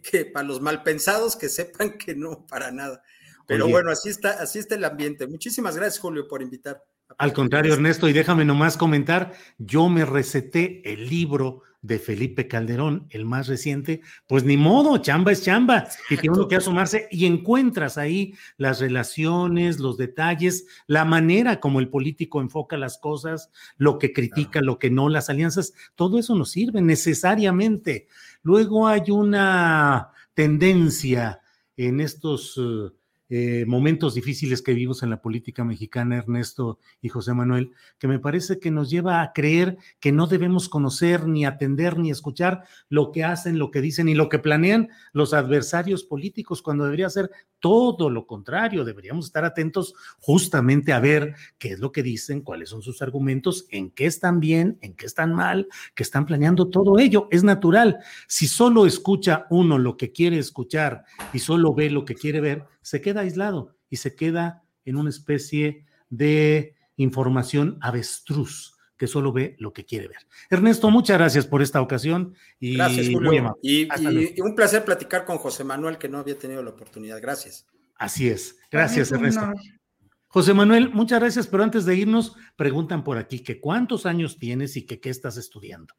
[0.02, 3.02] que, para los malpensados que sepan que no, para nada.
[3.48, 5.26] Pero bueno, así está, así está el ambiente.
[5.26, 6.84] Muchísimas gracias, Julio, por invitar.
[7.16, 13.06] Al contrario, Ernesto, y déjame nomás comentar, yo me receté el libro de Felipe Calderón,
[13.08, 17.24] el más reciente, pues ni modo, chamba es chamba, y tiene uno que asomarse y
[17.24, 23.98] encuentras ahí las relaciones, los detalles, la manera como el político enfoca las cosas, lo
[23.98, 28.08] que critica, lo que no, las alianzas, todo eso nos sirve necesariamente.
[28.42, 31.40] Luego hay una tendencia
[31.78, 32.58] en estos...
[32.58, 32.92] Uh,
[33.30, 38.18] eh, momentos difíciles que vivimos en la política mexicana, Ernesto y José Manuel, que me
[38.18, 43.12] parece que nos lleva a creer que no debemos conocer, ni atender, ni escuchar lo
[43.12, 47.30] que hacen, lo que dicen y lo que planean los adversarios políticos, cuando debería ser
[47.60, 48.84] todo lo contrario.
[48.84, 53.66] Deberíamos estar atentos justamente a ver qué es lo que dicen, cuáles son sus argumentos,
[53.70, 57.28] en qué están bien, en qué están mal, que están planeando todo ello.
[57.30, 57.98] Es natural.
[58.26, 62.64] Si solo escucha uno lo que quiere escuchar y solo ve lo que quiere ver,
[62.88, 69.56] se queda aislado y se queda en una especie de información avestruz que solo ve
[69.58, 70.26] lo que quiere ver.
[70.48, 73.58] Ernesto, muchas gracias por esta ocasión y gracias, Julio.
[73.62, 77.20] y, un placer platicar con José Manuel, que no había tenido la oportunidad.
[77.20, 77.66] Gracias.
[77.96, 78.58] Así es.
[78.70, 79.52] Gracias, Ernesto.
[80.28, 84.76] José Manuel, muchas gracias, pero antes de irnos, preguntan por aquí que cuántos años tienes
[84.78, 85.92] y que qué estás estudiando.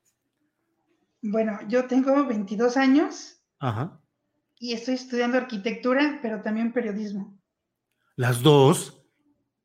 [1.21, 3.41] Bueno, yo tengo 22 años.
[3.59, 4.01] Ajá
[4.59, 7.39] y estoy estudiando arquitectura, pero también periodismo.
[8.15, 9.01] ¿Las dos?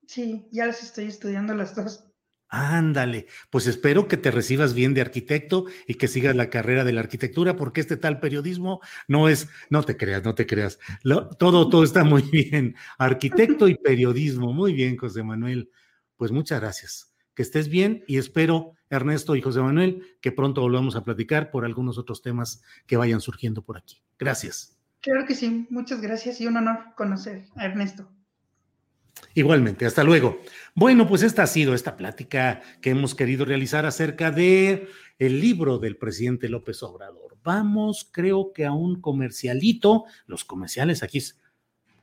[0.07, 2.05] Sí, ya las estoy estudiando las dos.
[2.49, 6.93] Ándale, pues espero que te recibas bien de arquitecto y que sigas la carrera de
[6.93, 10.79] la arquitectura, porque este tal periodismo no es, no te creas, no te creas,
[11.39, 12.77] todo, todo está muy bien.
[12.99, 15.71] Arquitecto y periodismo, muy bien, José Manuel.
[16.17, 17.13] Pues muchas gracias.
[17.35, 21.65] que estés bien y espero, Ernesto y José Manuel, que pronto volvamos a platicar por
[21.65, 24.03] algunos otros temas que vayan surgiendo por aquí.
[24.19, 24.79] Gracias.
[25.05, 28.09] Claro que sí, muchas gracias y un honor conocer a Ernesto.
[29.35, 30.41] Igualmente, hasta luego.
[30.75, 34.89] Bueno, pues esta ha sido esta plática que hemos querido realizar acerca de
[35.19, 37.37] el libro del presidente López Obrador.
[37.45, 40.05] Vamos, creo que a un comercialito.
[40.27, 41.21] Los comerciales aquí.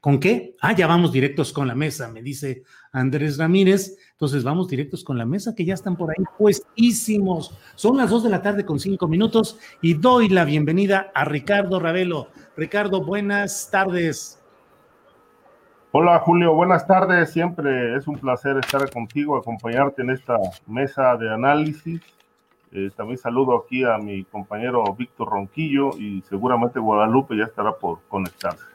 [0.02, 0.56] ¿Con qué?
[0.60, 3.99] Ah, ya vamos directos con la mesa, me dice Andrés Ramírez.
[4.14, 7.56] Entonces vamos directos con la mesa, que ya están por ahí puestísimos.
[7.76, 11.80] Son las dos de la tarde con cinco minutos y doy la bienvenida a Ricardo
[11.80, 12.30] Ravelo.
[12.58, 14.43] Ricardo, buenas tardes.
[15.91, 17.30] Hola Julio, buenas tardes.
[17.30, 20.36] Siempre es un placer estar contigo, acompañarte en esta
[20.66, 22.02] mesa de análisis.
[22.72, 27.99] Eh, también saludo aquí a mi compañero Víctor Ronquillo y seguramente Guadalupe ya estará por
[28.08, 28.70] conectarse.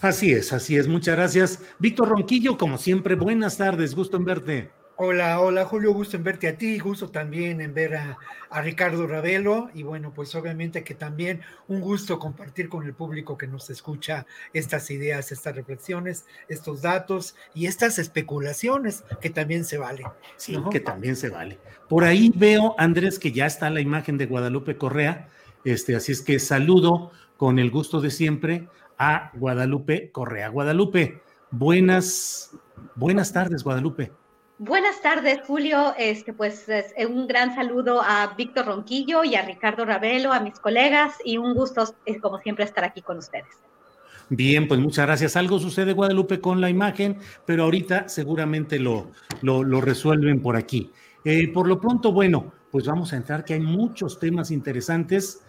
[0.00, 0.86] Así es, así es.
[0.86, 1.60] Muchas gracias.
[1.78, 3.94] Víctor Ronquillo, como siempre, buenas tardes.
[3.96, 4.70] Gusto en verte.
[5.00, 8.18] Hola, hola Julio, gusto en verte a ti, gusto también en ver a,
[8.62, 13.46] Ricardo Ravelo y bueno, pues obviamente que también un gusto compartir con el público que
[13.46, 20.08] nos escucha estas ideas, estas reflexiones, estos datos y estas especulaciones que también se valen.
[20.36, 21.60] Sí, que también se vale.
[21.88, 25.28] Por ahí veo, Andrés, que ya está la imagen de Guadalupe Correa,
[25.64, 28.66] este, así es que saludo con el gusto de siempre
[28.98, 30.48] a Guadalupe Correa.
[30.48, 32.50] Guadalupe, buenas,
[32.94, 34.12] buenas tardes, Guadalupe.
[34.60, 35.94] Buenas tardes, Julio.
[35.96, 36.66] Este, pues
[37.08, 41.54] un gran saludo a Víctor Ronquillo y a Ricardo Ravelo, a mis colegas, y un
[41.54, 43.46] gusto, eh, como siempre, estar aquí con ustedes.
[44.30, 45.36] Bien, pues muchas gracias.
[45.36, 50.90] Algo sucede, Guadalupe, con la imagen, pero ahorita seguramente lo, lo, resuelven por aquí.
[51.24, 55.40] Eh, por lo pronto, bueno, pues vamos a entrar, que hay muchos temas interesantes,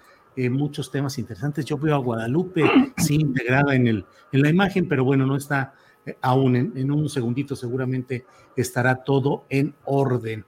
[0.45, 1.65] eh, muchos temas interesantes.
[1.65, 2.63] Yo veo a Guadalupe,
[2.97, 5.73] sí, integrada en, el, en la imagen, pero bueno, no está
[6.21, 8.25] aún en, un segundito seguramente
[8.55, 10.45] estará todo en orden.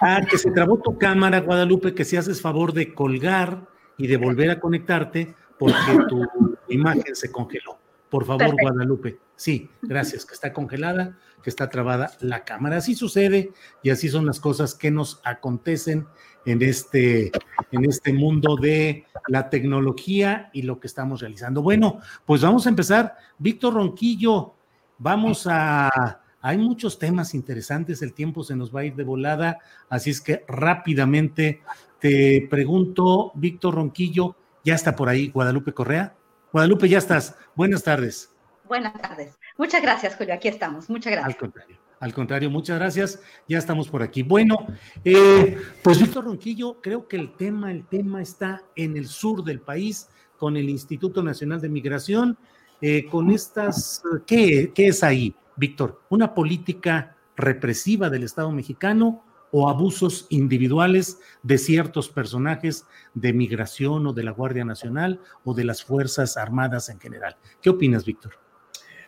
[0.00, 4.16] Ah, que se trabó tu cámara, Guadalupe, que si haces favor de colgar y de
[4.16, 5.76] volver a conectarte porque
[6.08, 6.26] tu
[6.68, 7.78] imagen se congeló.
[8.10, 9.18] Por favor, Guadalupe.
[9.42, 12.76] Sí, gracias, que está congelada, que está trabada la cámara.
[12.76, 13.50] Así sucede
[13.82, 16.06] y así son las cosas que nos acontecen
[16.46, 17.32] en este,
[17.72, 21.60] en este mundo de la tecnología y lo que estamos realizando.
[21.60, 23.16] Bueno, pues vamos a empezar.
[23.36, 24.54] Víctor Ronquillo,
[24.98, 26.20] vamos a...
[26.40, 30.20] Hay muchos temas interesantes, el tiempo se nos va a ir de volada, así es
[30.20, 31.62] que rápidamente
[31.98, 36.14] te pregunto, Víctor Ronquillo, ¿ya está por ahí Guadalupe Correa?
[36.52, 37.34] Guadalupe, ya estás.
[37.56, 38.31] Buenas tardes.
[38.72, 39.38] Buenas tardes.
[39.58, 40.32] Muchas gracias, Julio.
[40.32, 40.88] Aquí estamos.
[40.88, 41.34] Muchas gracias.
[41.34, 41.76] Al contrario.
[42.00, 43.20] Al contrario, muchas gracias.
[43.46, 44.22] Ya estamos por aquí.
[44.22, 44.66] Bueno,
[45.04, 49.60] eh, pues Víctor Ronquillo, creo que el tema, el tema está en el sur del
[49.60, 50.08] país,
[50.38, 52.38] con el Instituto Nacional de Migración,
[52.80, 56.00] eh, con estas, ¿qué, ¿qué es ahí, Víctor?
[56.08, 64.14] ¿Una política represiva del Estado mexicano o abusos individuales de ciertos personajes de migración o
[64.14, 67.36] de la Guardia Nacional o de las Fuerzas Armadas en general?
[67.60, 68.40] ¿Qué opinas, Víctor?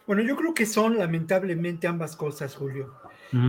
[0.06, 2.94] Bueno, yo creo que son lamentablemente ambas cosas, Julio.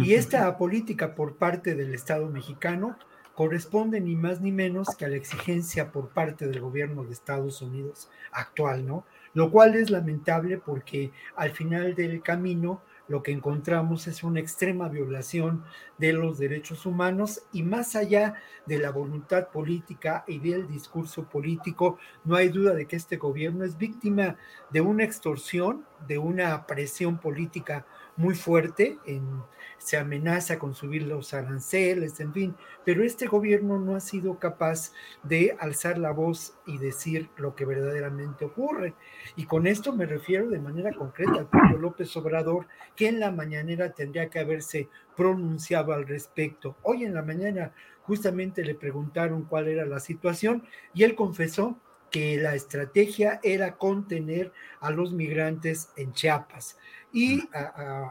[0.04, 2.98] Y esta política por parte del Estado mexicano
[3.36, 7.62] corresponde ni más ni menos que a la exigencia por parte del gobierno de Estados
[7.62, 9.06] Unidos actual, ¿no?
[9.34, 14.90] Lo cual es lamentable porque al final del camino lo que encontramos es una extrema
[14.90, 15.64] violación
[15.98, 18.36] de los derechos humanos y más allá
[18.66, 23.64] de la voluntad política y del discurso político, no hay duda de que este gobierno
[23.64, 24.38] es víctima
[24.72, 27.86] de una extorsión, de una presión política
[28.18, 29.44] muy fuerte en
[29.78, 34.94] se amenaza con subir los aranceles, en fin, pero este gobierno no ha sido capaz
[35.22, 38.96] de alzar la voz y decir lo que verdaderamente ocurre.
[39.36, 43.32] Y con esto me refiero de manera concreta al propio López Obrador, que en la
[43.32, 46.76] mañanera tendría que haberse pronunciado al respecto.
[46.82, 47.72] Hoy en la mañana
[48.04, 50.64] justamente le preguntaron cuál era la situación
[50.94, 51.80] y él confesó
[52.10, 56.78] que la estrategia era contener a los migrantes en Chiapas.
[57.16, 57.48] Y,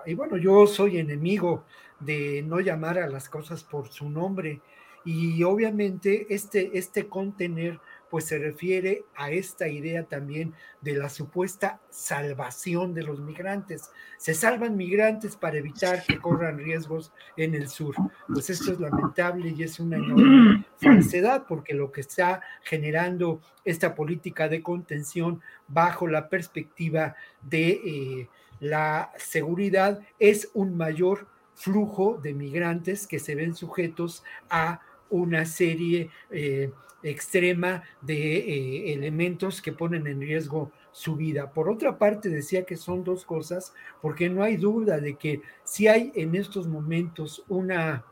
[0.07, 1.67] y, bueno, yo soy enemigo
[2.01, 4.63] de no llamar a las cosas por su nombre.
[5.05, 7.79] Y obviamente este, este contener
[8.09, 13.91] pues se refiere a esta idea también de la supuesta salvación de los migrantes.
[14.17, 17.95] Se salvan migrantes para evitar que corran riesgos en el sur.
[18.29, 23.95] Pues esto es lamentable y es una enorme falsedad porque lo que está generando esta
[23.95, 27.69] política de contención bajo la perspectiva de...
[27.69, 28.29] Eh,
[28.65, 34.81] la seguridad es un mayor flujo de migrantes que se ven sujetos a
[35.11, 36.73] una serie eh,
[37.03, 41.53] extrema de eh, elementos que ponen en riesgo su vida.
[41.53, 45.87] Por otra parte, decía que son dos cosas, porque no hay duda de que si
[45.87, 48.03] hay en estos momentos una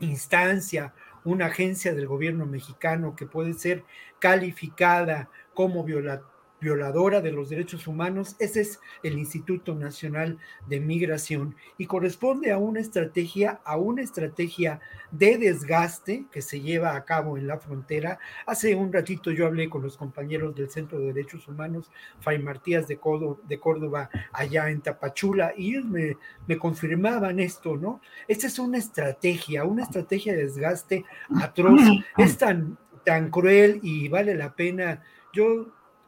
[0.00, 3.84] instancia, una agencia del gobierno mexicano que puede ser
[4.18, 6.31] calificada como violatoria,
[6.62, 12.58] violadora de los derechos humanos, ese es el Instituto Nacional de Migración y corresponde a
[12.58, 14.80] una estrategia, a una estrategia
[15.10, 18.18] de desgaste que se lleva a cabo en la frontera.
[18.46, 21.90] Hace un ratito yo hablé con los compañeros del Centro de Derechos Humanos,
[22.20, 26.16] Fray Martías de Córdoba, de Córdoba allá en Tapachula, y ellos me,
[26.46, 28.00] me confirmaban esto, ¿no?
[28.28, 31.04] Esta es una estrategia, una estrategia de desgaste
[31.40, 31.80] atroz,
[32.16, 35.02] es tan, tan cruel y vale la pena.
[35.32, 35.66] Yo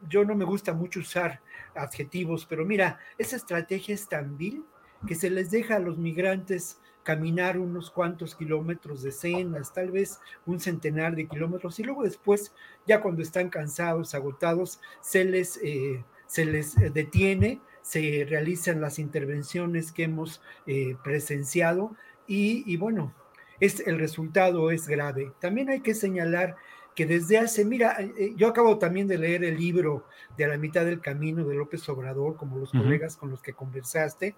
[0.09, 1.41] yo no me gusta mucho usar
[1.75, 4.65] adjetivos, pero mira, esa estrategia es tan vil
[5.07, 10.21] que se les deja a los migrantes caminar unos cuantos kilómetros de cenas, tal vez
[10.47, 12.55] un centenar de kilómetros, y luego después,
[12.87, 19.93] ya cuando están cansados, agotados, se les, eh, se les detiene, se realizan las intervenciones
[19.93, 21.95] que hemos eh, presenciado
[22.27, 23.13] y, y bueno,
[23.61, 25.33] es, el resultado es grave.
[25.41, 26.57] También hay que señalar
[26.95, 30.07] que desde hace, mira, eh, eh, yo acabo también de leer el libro
[30.37, 33.53] de a la mitad del camino de López Obrador, como los colegas con los que
[33.53, 34.35] conversaste,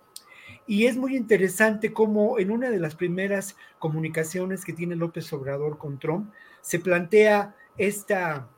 [0.67, 5.79] y es muy interesante cómo en una de las primeras comunicaciones que tiene López Obrador
[5.79, 8.49] con Trump, se plantea esta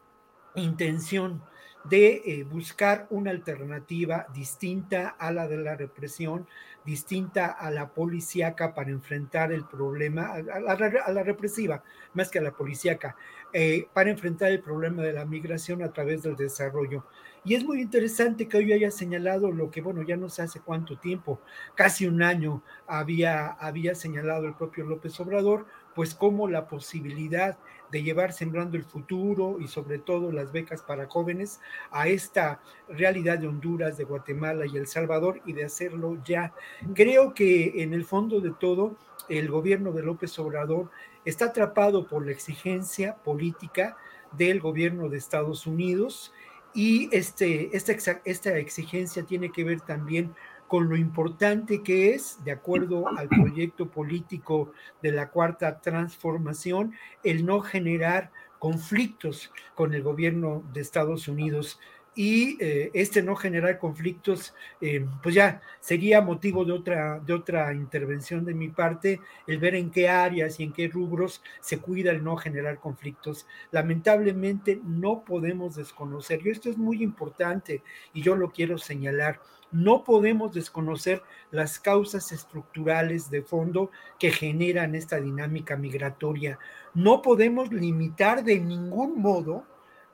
[0.55, 1.43] intención
[1.85, 6.47] de eh, buscar una alternativa distinta a la de la represión,
[6.89, 11.83] distinta a la policíaca para enfrentar el problema, a la, represiva,
[12.15, 13.15] más que a la policíaca.
[13.53, 17.05] Eh, para enfrentar el problema de la migración a través del desarrollo.
[17.45, 20.61] Y es muy interesante que hoy haya señalado lo que, bueno, ya no sé hace
[20.61, 21.41] cuánto tiempo,
[21.75, 27.59] casi un año había, había señalado el propio López Obrador, pues como la posibilidad
[27.91, 31.61] de llevar Sembrando el Futuro y sobre todo las becas para jóvenes
[31.91, 36.53] a esta realidad de Honduras, de Guatemala y El Salvador y de hacerlo ya.
[36.95, 38.97] Creo que en el fondo de todo,
[39.29, 40.91] el gobierno de López Obrador
[41.25, 43.97] está atrapado por la exigencia política
[44.33, 46.33] del gobierno de Estados Unidos
[46.75, 50.35] y este, esta, esta exigencia tiene que ver también
[50.69, 54.73] con lo importante que es, de acuerdo al proyecto político
[55.03, 56.93] de la cuarta transformación,
[57.25, 61.81] el no generar conflictos con el gobierno de Estados Unidos
[62.19, 67.73] y eh, este no generar conflictos, eh, pues ya sería motivo de otra, de otra
[67.73, 72.11] intervención de mi parte, el ver en qué áreas y en qué rubros se cuida
[72.11, 73.47] el no generar conflictos.
[73.71, 79.41] Lamentablemente no podemos desconocer, y esto es muy importante y yo lo quiero señalar,
[79.71, 81.23] no podemos desconocer
[81.53, 86.59] las causas estructurales de fondo que generan esta dinámica migratoria.
[86.95, 89.67] No podemos limitar de ningún modo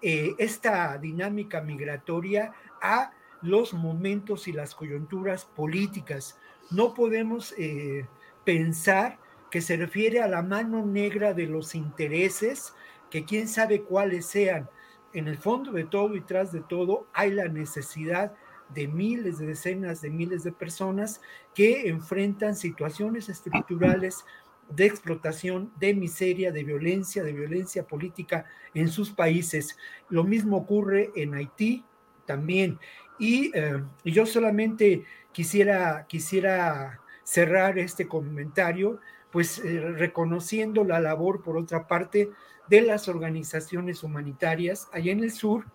[0.07, 2.53] eh, esta dinámica migratoria
[2.83, 6.39] a los momentos y las coyunturas políticas.
[6.71, 8.07] No podemos eh,
[8.45, 9.19] pensar
[9.51, 12.75] que se refiere a la mano negra de los intereses,
[13.11, 14.69] que quién sabe cuáles sean.
[15.15, 18.35] En el fondo de todo y tras de todo hay la necesidad
[18.75, 21.23] de miles, de decenas de miles de personas
[21.55, 24.27] que enfrentan situaciones estructurales
[24.71, 29.77] de explotación, de miseria, de violencia, de violencia política en sus países.
[30.09, 31.85] Lo mismo ocurre en Haití
[32.27, 32.79] también.
[33.19, 39.01] Y, eh, yo solamente quisiera, quisiera cerrar este comentario,
[39.31, 42.31] pues eh, reconociendo la labor, por otra parte,
[42.69, 45.67] de las organizaciones humanitarias allá en el sur,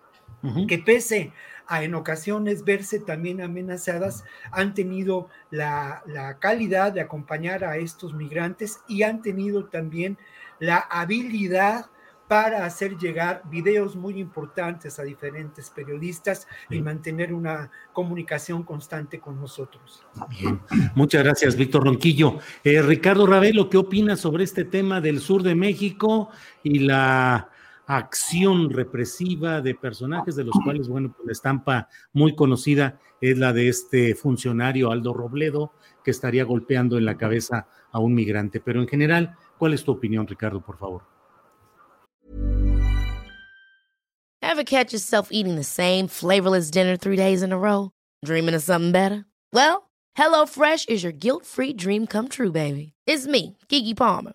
[0.66, 1.32] que pese
[1.70, 6.02] a en ocasiones verse también amenazadas, han tenido la,
[6.40, 10.18] calidad de acompañar a estos migrantes y han tenido también
[10.58, 11.86] la habilidad
[12.26, 19.40] para hacer llegar videos muy importantes a diferentes periodistas y mantener una comunicación constante con
[19.40, 20.04] nosotros.
[20.28, 20.60] Bien,
[20.96, 22.38] muchas gracias, Víctor Ronquillo.
[22.64, 26.30] Eh, Ricardo Ravelo, ¿qué opinas sobre este tema del sur de México
[26.64, 27.48] y la
[27.96, 33.52] acción represiva de personajes de los cuales, bueno, pues la estampa muy conocida es la
[33.52, 35.72] de este funcionario Aldo Robledo,
[36.04, 38.60] que estaría golpeando en la cabeza a un migrante.
[38.60, 41.02] Pero en general, ¿cuál es tu opinión, Ricardo, por favor?
[44.40, 47.90] Ever catch yourself eating the same flavorless dinner three days in a row?
[48.24, 49.24] Dreaming of something better?
[49.52, 52.92] Well, HelloFresh is your guilt-free dream come true, baby.
[53.06, 54.34] It's me, Kiki Palmer.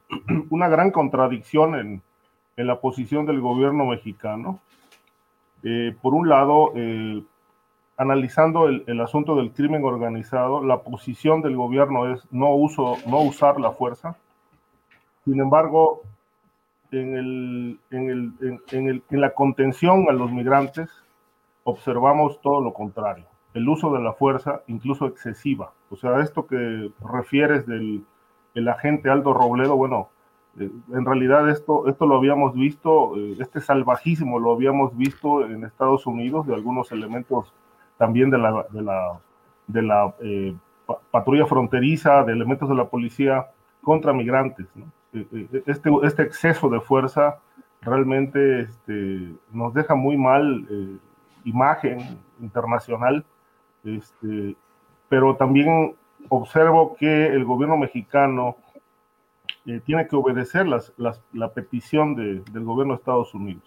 [0.49, 2.01] una gran contradicción en,
[2.57, 4.59] en, la posición del gobierno mexicano.
[5.63, 7.23] Eh, por un lado, eh,
[7.97, 13.21] analizando el, el, asunto del crimen organizado, la posición del gobierno es no, uso, no
[13.21, 14.17] usar la fuerza.
[15.23, 16.01] Sin embargo,
[16.91, 20.89] en, el, en, el, en, el, en la contención a los migrantes,
[21.63, 23.25] observamos todo lo contrario.
[23.53, 25.73] El uso de la fuerza, incluso excesiva.
[25.89, 28.03] O sea, esto que refieres del
[28.53, 30.09] el agente Aldo Robledo, bueno,
[30.59, 35.63] eh, en realidad esto, esto lo habíamos visto, eh, este salvajismo lo habíamos visto en
[35.63, 37.53] Estados Unidos, de algunos elementos
[37.97, 38.65] también de la,
[39.67, 40.55] de la, eh,
[41.11, 43.47] patrulla fronteriza, de elementos de la policía
[43.81, 44.67] contra migrantes.
[45.13, 47.39] Este, este exceso de fuerza
[47.81, 50.99] realmente este, nos deja muy mal
[51.45, 53.23] imagen internacional,
[53.83, 54.55] este,
[55.07, 55.95] pero también
[56.29, 58.57] observo que el gobierno mexicano
[59.65, 63.63] eh, tiene que obedecer la petición de, del gobierno de Estados Unidos.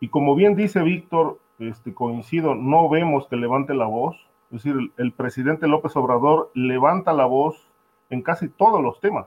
[0.00, 4.16] Y como bien dice Víctor, este, coincido, no vemos que levante la voz.
[4.50, 7.70] Es decir, el, el, presidente López Obrador levanta la voz
[8.10, 9.26] en casi todos los temas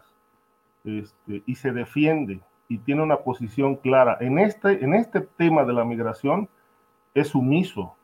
[0.83, 4.17] este, y se defiende y tiene una posición clara.
[4.19, 6.49] En este, en este tema de la migración
[7.13, 7.95] es sumiso,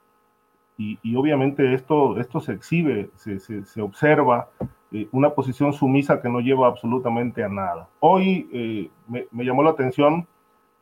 [1.04, 4.50] y, obviamente esto, esto se exhibe, se, se, observa
[4.92, 7.88] eh, una posición sumisa que no lleva absolutamente a nada.
[8.00, 10.28] Hoy eh, me, me, llamó la atención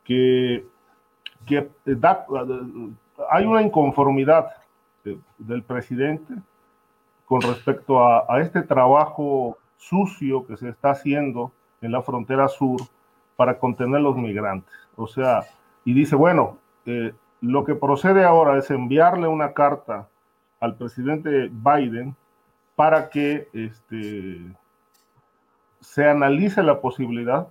[0.04, 0.66] que,
[1.46, 2.26] que da,
[3.30, 4.48] hay una inconformidad
[5.04, 6.34] de, del presidente
[7.26, 11.52] con respecto a, a, este trabajo sucio que se está haciendo
[11.82, 12.82] en la frontera sur
[13.36, 14.74] para contener los migrantes.
[14.96, 15.44] O sea,
[15.84, 20.10] y dice, bueno, eh, lo que procede ahora es enviarle una carta
[20.60, 22.16] al presidente Biden
[22.76, 24.56] para que este,
[25.80, 27.48] se analice la posibilidad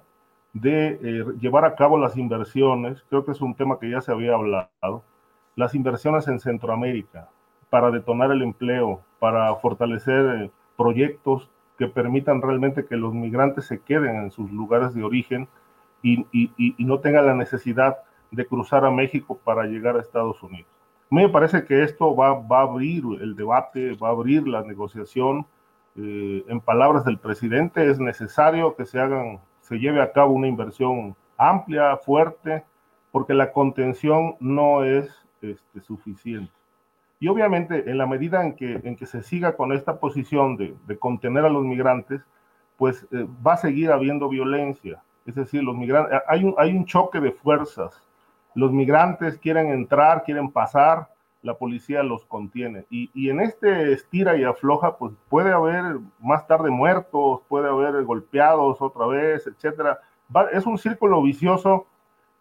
[0.52, 4.12] de eh, llevar a cabo las inversiones, creo que es un tema que ya se
[4.12, 5.05] había hablado,
[5.56, 7.28] las inversiones en Centroamérica
[7.70, 13.81] para detonar el empleo, para fortalecer eh, proyectos que permitan realmente que los migrantes se
[13.81, 15.48] queden en sus lugares de origen
[16.02, 17.98] y, y, y no tengan la necesidad
[18.30, 20.70] de cruzar a México para llegar a Estados Unidos.
[21.10, 25.46] Me parece que esto va, va a abrir el debate, va a abrir la negociación.
[25.96, 30.46] Eh, en palabras del presidente, es necesario que se hagan, se lleve a cabo una
[30.46, 32.64] inversión amplia, fuerte,
[33.10, 35.10] porque la contención no es
[35.40, 36.52] este, suficiente.
[37.20, 40.76] Y obviamente, en la medida en que, en que se siga con esta posición de,
[40.86, 42.20] de contener a los migrantes,
[42.76, 45.02] pues eh, va a seguir habiendo violencia.
[45.26, 48.07] Es decir, los migrantes, hay un, hay un choque de fuerzas
[48.59, 51.09] los migrantes quieren entrar, quieren pasar,
[51.43, 52.86] la policía los contiene.
[52.90, 58.02] Y, y, en este estira y afloja, pues puede haber más tarde muertos, puede haber
[58.02, 60.01] golpeados otra vez, etcétera.
[60.52, 61.86] es un círculo vicioso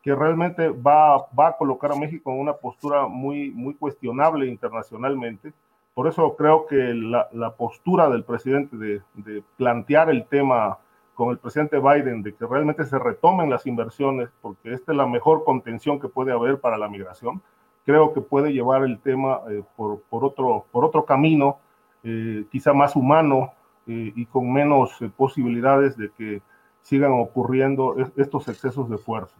[0.02, 5.53] que realmente va, va, a colocar a México en una postura muy, muy cuestionable internacionalmente.
[5.94, 10.80] Por eso creo que la, la postura del presidente de, de plantear el tema
[11.18, 15.07] con el presidente Biden de que realmente se retomen las inversiones, porque esta es la
[15.07, 17.41] mejor contención que puede haber para la migración,
[17.88, 21.57] creo que puede llevar el tema eh, por, otro, camino,
[22.03, 23.52] eh, quizá más humano
[23.88, 26.44] eh, y con menos posibilidades de que
[26.84, 29.35] sigan ocurriendo estos excesos de fuerza.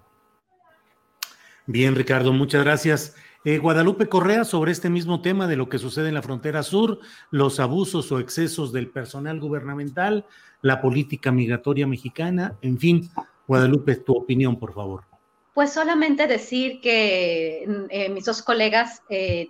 [1.68, 3.16] Bien, Ricardo, muchas gracias.
[3.50, 7.00] Eh, Guadalupe Correa, sobre este mismo tema de lo que sucede en la frontera sur,
[7.32, 10.26] los abusos o excesos del personal gubernamental,
[10.62, 13.10] la política migratoria mexicana, en fin,
[13.48, 15.06] Guadalupe, tu opinión, por favor.
[15.54, 19.50] Pues solamente decir que eh, mis dos colegas eh,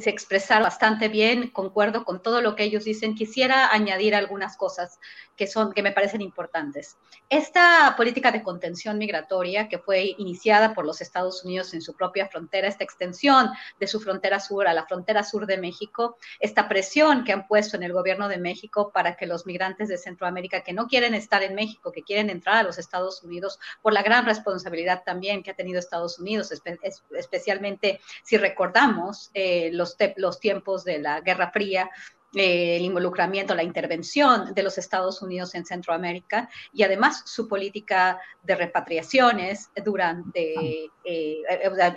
[0.00, 3.14] se expresaron bastante bien, concuerdo con todo lo que ellos dicen.
[3.14, 4.98] Quisiera añadir algunas cosas
[5.36, 6.96] que, son, que me parecen importantes.
[7.28, 12.28] Esta política de contención migratoria que fue iniciada por los Estados Unidos en su propia
[12.28, 17.24] frontera, esta extensión de su frontera sur a la frontera sur de México, esta presión
[17.24, 20.72] que han puesto en el gobierno de México para que los migrantes de Centroamérica que
[20.72, 24.26] no quieren estar en México, que quieren entrar a los Estados Unidos, por la gran
[24.26, 26.78] responsabilidad también que ha tenido Estados Unidos, espe
[27.16, 29.30] especialmente si recordamos.
[29.34, 31.90] Eh, los, los tiempos de la Guerra Fría,
[32.34, 38.20] eh, el involucramiento, la intervención de los Estados Unidos en Centroamérica y además su política
[38.42, 41.42] de repatriaciones durante eh,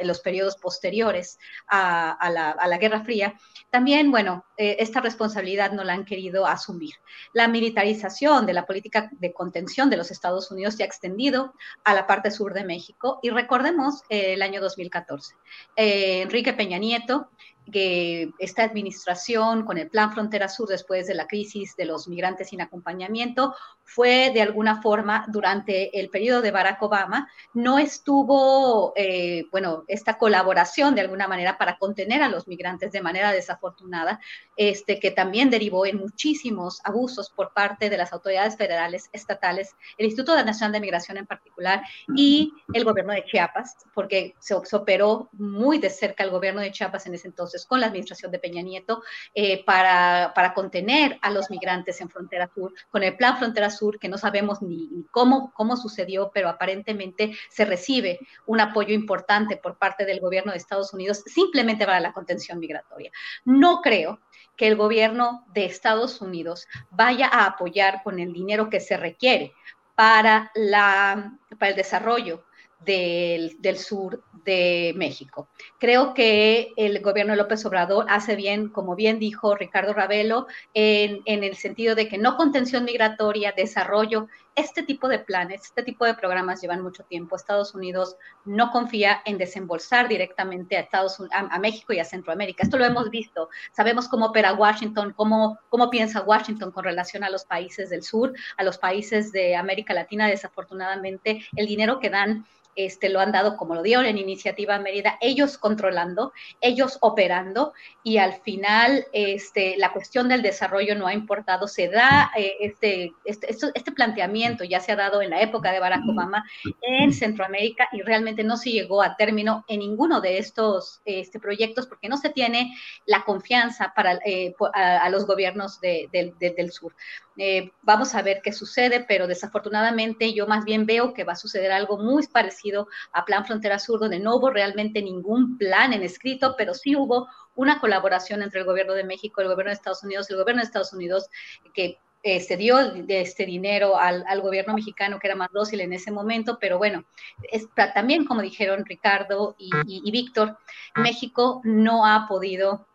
[0.06, 1.38] los periodos posteriores
[1.68, 3.38] a, la, Guerra Fría,
[3.70, 6.96] también, bueno, eh, esta responsabilidad no la han querido asumir.
[7.34, 11.54] La militarización de la política de contención de los Estados Unidos se ha extendido
[11.84, 15.36] a la parte sur de México y recordemos el año 2014.
[15.76, 17.30] Enrique Peña Nieto
[17.72, 22.50] que esta administración con el Plan Frontera Sur después de la crisis de los migrantes
[22.50, 23.56] sin acompañamiento
[23.94, 30.18] fue de alguna forma durante el periodo de Barack Obama, no estuvo, eh, bueno, esta
[30.18, 34.22] colaboración de alguna manera para contener a los migrantes de manera desafortunada,
[34.56, 40.06] este, que también derivó en muchísimos abusos por parte de las autoridades federales, estatales, el
[40.06, 41.82] Instituto Nacional de Migración en particular
[42.16, 47.08] y el gobierno de Chiapas, porque se, operó muy de cerca el gobierno de Chiapas
[47.08, 49.04] en ese entonces con la administración de Peña Nieto
[49.34, 53.81] eh, para, para, contener a los migrantes en Frontera Sur, con el Plan Frontera Sur,
[54.00, 59.78] que no sabemos ni, cómo, cómo sucedió, pero aparentemente se recibe un apoyo importante por
[59.78, 63.12] parte del gobierno de Estados Unidos simplemente para la contención migratoria.
[63.46, 64.20] No creo
[64.56, 69.54] que el gobierno de Estados Unidos vaya a apoyar con el dinero que se requiere
[69.96, 72.44] para, la, para el desarrollo
[72.86, 75.48] del, sur de México.
[75.80, 81.22] Creo que el gobierno de López Obrador hace bien, como bien dijo Ricardo Ravelo, en,
[81.26, 86.06] en, el sentido de que no contención migratoria, desarrollo, este tipo de planes, este tipo
[86.06, 87.36] de programas llevan mucho tiempo.
[87.36, 88.16] Estados Unidos
[88.46, 92.64] no confía en desembolsar directamente a, Estados, a, a México y a Centroamérica.
[92.64, 93.50] Esto lo hemos visto.
[93.72, 98.34] Sabemos cómo opera Washington, cómo, cómo piensa Washington con relación a los países del sur,
[98.58, 100.28] a los países de América Latina.
[100.28, 102.46] Desafortunadamente, el dinero que dan
[102.76, 107.74] este, lo han dado como lo dieron en Iniciativa Mérida, ellos controlando, ellos operando
[108.04, 111.68] y al final este, la cuestión del desarrollo no ha importado.
[111.68, 115.80] Se da eh, este, este, este, planteamiento, ya se ha dado en la época de
[115.80, 116.44] Barack Obama
[116.82, 121.88] en Centroamérica y realmente no se llegó a término en ninguno de estos este, proyectos
[121.88, 126.94] porque no se tiene la confianza para, eh, a, los gobiernos del sur.
[127.38, 131.38] Eh, vamos a ver qué sucede, pero desafortunadamente yo más bien veo que va a
[131.38, 136.04] suceder algo muy parecido a Plan Frontera Sur, donde no hubo realmente ningún plan en
[136.04, 140.04] escrito, pero sí hubo una colaboración entre el gobierno de México, el gobierno de Estados
[140.04, 141.30] Unidos, el gobierno de Estados Unidos,
[141.74, 146.12] que eh, se dio este dinero al, gobierno mexicano que era más dócil en ese
[146.12, 147.04] momento, pero bueno,
[147.52, 150.58] es, también como dijeron Ricardo y Víctor,
[150.96, 152.88] México no ha podido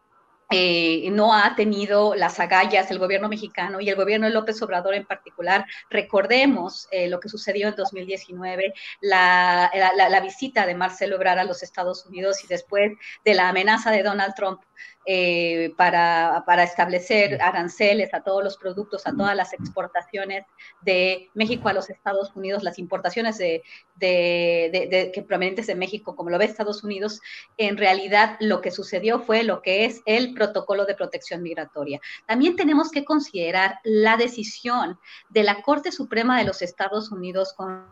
[0.49, 4.95] eh, no ha tenido las agallas el gobierno mexicano y el gobierno de López Obrador
[4.95, 5.67] en particular.
[5.91, 11.65] Recordemos eh, lo que sucedió en 2019, la, la, visita de Marcelo Ebrard a los
[11.65, 12.93] Estados Unidos y después
[13.25, 14.61] de la amenaza de Donald Trump
[15.09, 20.45] eh, para, para, establecer aranceles a todos los productos, a todas las exportaciones
[20.83, 23.63] de México a los Estados Unidos, las importaciones de,
[23.95, 27.21] de, de, que provenientes de México, como lo ve Estados Unidos,
[27.57, 32.01] en realidad lo que sucedió fue lo que es el protocolo de protección migratoria.
[32.27, 37.87] También tenemos que considerar la decisión de la Corte Suprema de los Estados Unidos con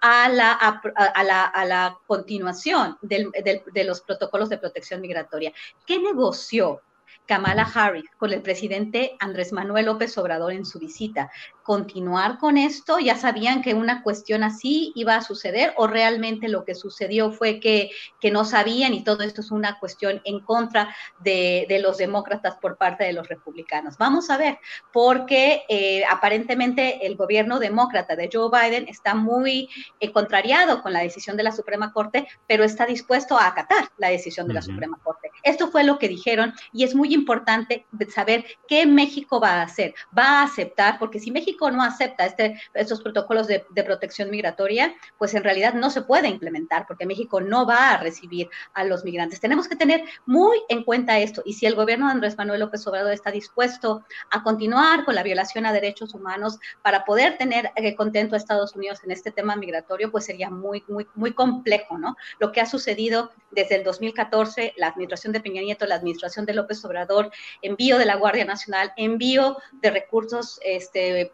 [0.00, 5.52] a la, a, la, a la continuación del, del, de los protocolos de protección migratoria.
[5.86, 6.80] ¿Qué negoció
[7.26, 11.30] Kamala Harris con el presidente Andrés Manuel López Obrador en su visita?
[11.64, 13.00] Continuar con esto?
[13.00, 17.58] ¿Ya sabían que una cuestión así iba a suceder o realmente lo que sucedió fue
[17.58, 21.98] que, que no sabían y todo esto es una cuestión en contra de, de los
[21.98, 23.96] demócratas por parte de los republicanos?
[23.98, 24.58] Vamos a ver,
[24.92, 29.68] porque eh, aparentemente el gobierno demócrata de Joe Biden está muy
[30.00, 34.08] eh, contrariado con la decisión de la Suprema Corte, pero está dispuesto a acatar la
[34.08, 35.30] decisión de la Suprema Corte.
[35.42, 39.94] Esto fue lo que dijeron y es muy importante saber qué México va a hacer.
[40.16, 45.34] Va a aceptar, porque si México no acepta este, estos protocolos de, protección migratoria, pues
[45.34, 49.40] en realidad no se puede implementar porque México no va a recibir a los migrantes.
[49.40, 52.86] Tenemos que tener muy en cuenta esto y si el gobierno de Andrés Manuel López
[52.86, 57.94] Obrador está dispuesto a continuar con la violación a derechos humanos para poder tener eh,
[57.94, 62.16] contento a Estados Unidos en este tema migratorio, pues sería muy, muy, muy complejo, ¿no?
[62.38, 66.54] Lo que ha sucedido desde el 2014, la administración de Peña Nieto, la administración de
[66.54, 67.30] López Obrador,
[67.62, 71.32] envío de la Guardia Nacional, envío de recursos este,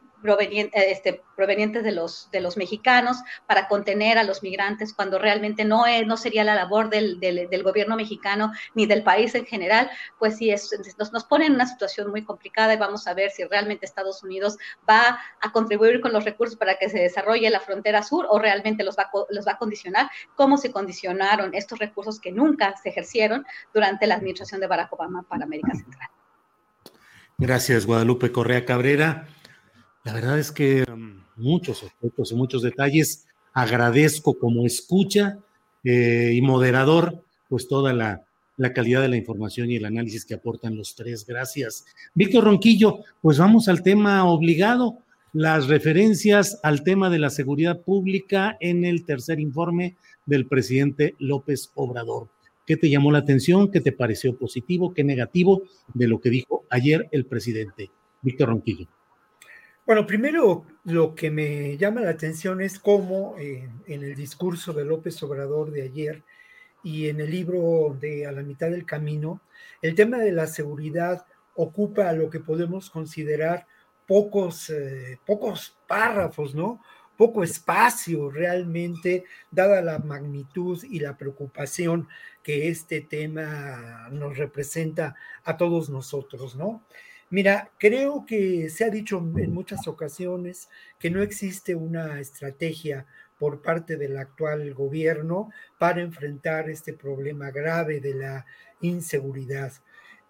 [0.73, 5.87] este, provenientes de los, de los mexicanos para contener a los migrantes cuando realmente no,
[5.87, 10.37] es, no sería la labor del, del, gobierno mexicano ni del país en general, pues
[10.37, 13.45] sí, es, nos, nos pone en una situación muy complicada y vamos a ver si
[13.45, 14.57] realmente Estados Unidos
[14.89, 18.85] va a contribuir con los recursos para que se desarrolle la frontera sur o realmente
[18.85, 23.45] los va, los va a condicionar, como se condicionaron estos recursos que nunca se ejercieron
[23.73, 26.09] durante la administración de Barack Obama para América Central.
[27.39, 29.27] Gracias, Guadalupe Correa Cabrera.
[30.05, 33.27] La verdad es que um, muchos aspectos y muchos detalles.
[33.53, 35.39] Agradezco como escucha
[35.85, 38.25] eh, y moderador, pues toda la,
[38.57, 41.27] la calidad de la información y el análisis que aportan los tres.
[41.27, 41.85] Gracias.
[42.15, 44.99] Víctor Ronquillo, pues vamos al tema obligado,
[45.33, 49.97] las referencias al tema de la seguridad pública en el tercer informe
[50.27, 52.29] del presidente López Obrador.
[52.67, 53.71] ¿Qué te llamó la atención?
[53.71, 54.95] ¿Qué te pareció positivo?
[54.95, 55.63] ¿Qué negativo
[55.93, 57.91] de lo que dijo ayer el presidente?
[58.23, 58.87] Víctor Ronquillo.
[59.91, 64.85] Bueno, primero lo que me llama la atención es cómo eh, en el discurso de
[64.85, 66.23] López Obrador de ayer
[66.85, 69.41] y en el libro de A la mitad del camino,
[69.83, 71.27] el tema de la seguridad
[71.57, 73.67] ocupa lo que podemos considerar
[74.07, 76.81] pocos, eh, pocos párrafos, ¿no?
[77.17, 82.07] Poco espacio realmente, dada la magnitud y la preocupación
[82.45, 86.85] que este tema nos representa a todos nosotros, ¿no?
[87.31, 93.07] Mira, creo que se ha dicho en muchas ocasiones que no existe una estrategia
[93.39, 98.47] por parte del actual gobierno para enfrentar este problema grave de la
[98.81, 99.73] inseguridad.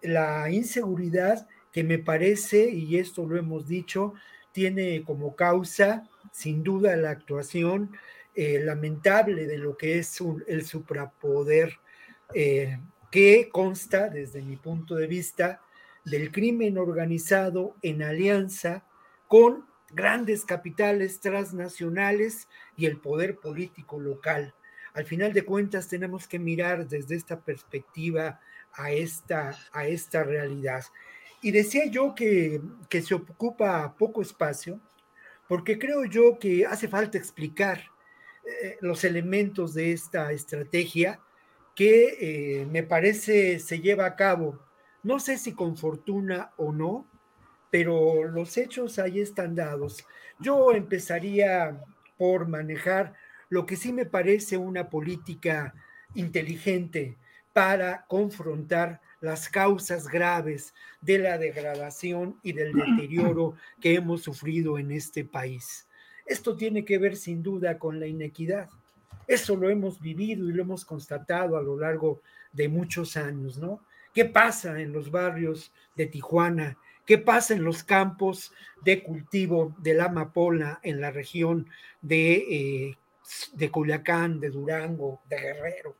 [0.03, 4.13] La inseguridad que me parece, y esto lo hemos dicho,
[4.51, 7.91] tiene como causa, sin duda, la actuación
[8.35, 11.79] eh, lamentable de lo que es el suprapoder,
[12.35, 12.77] eh,
[13.09, 15.61] que consta, desde mi punto de vista,
[16.03, 18.85] del crimen organizado en alianza
[19.27, 24.53] con grandes capitales transnacionales y el poder político local.
[24.93, 28.39] Al final de cuentas tenemos que mirar desde esta perspectiva
[28.73, 30.83] a esta, a esta realidad.
[31.41, 34.79] Y decía yo que, que se ocupa poco espacio,
[35.47, 37.83] porque creo yo que hace falta explicar
[38.45, 41.19] eh, los elementos de esta estrategia
[41.75, 44.59] que eh, me parece se lleva a cabo,
[45.03, 47.07] no sé si con fortuna o no,
[47.69, 50.05] pero los hechos ahí están dados.
[50.39, 51.81] Yo empezaría
[52.17, 53.13] por manejar
[53.49, 55.73] lo que sí me parece una política
[56.13, 57.17] inteligente
[57.53, 64.91] para confrontar las causas graves de la degradación y del deterioro que hemos sufrido en
[64.91, 65.87] este país.
[66.25, 68.69] Esto tiene que ver sin duda con la inequidad.
[69.27, 72.21] Eso lo hemos vivido y lo hemos constatado a lo largo
[72.51, 73.81] de muchos años, ¿no?
[74.13, 79.93] ¿Qué pasa en los barrios de Tijuana ¿Qué pasa en los campos de cultivo de
[79.95, 81.67] la amapola en la región
[82.01, 82.97] de, eh,
[83.53, 85.95] de Culiacán, de Durango, de Guerrero?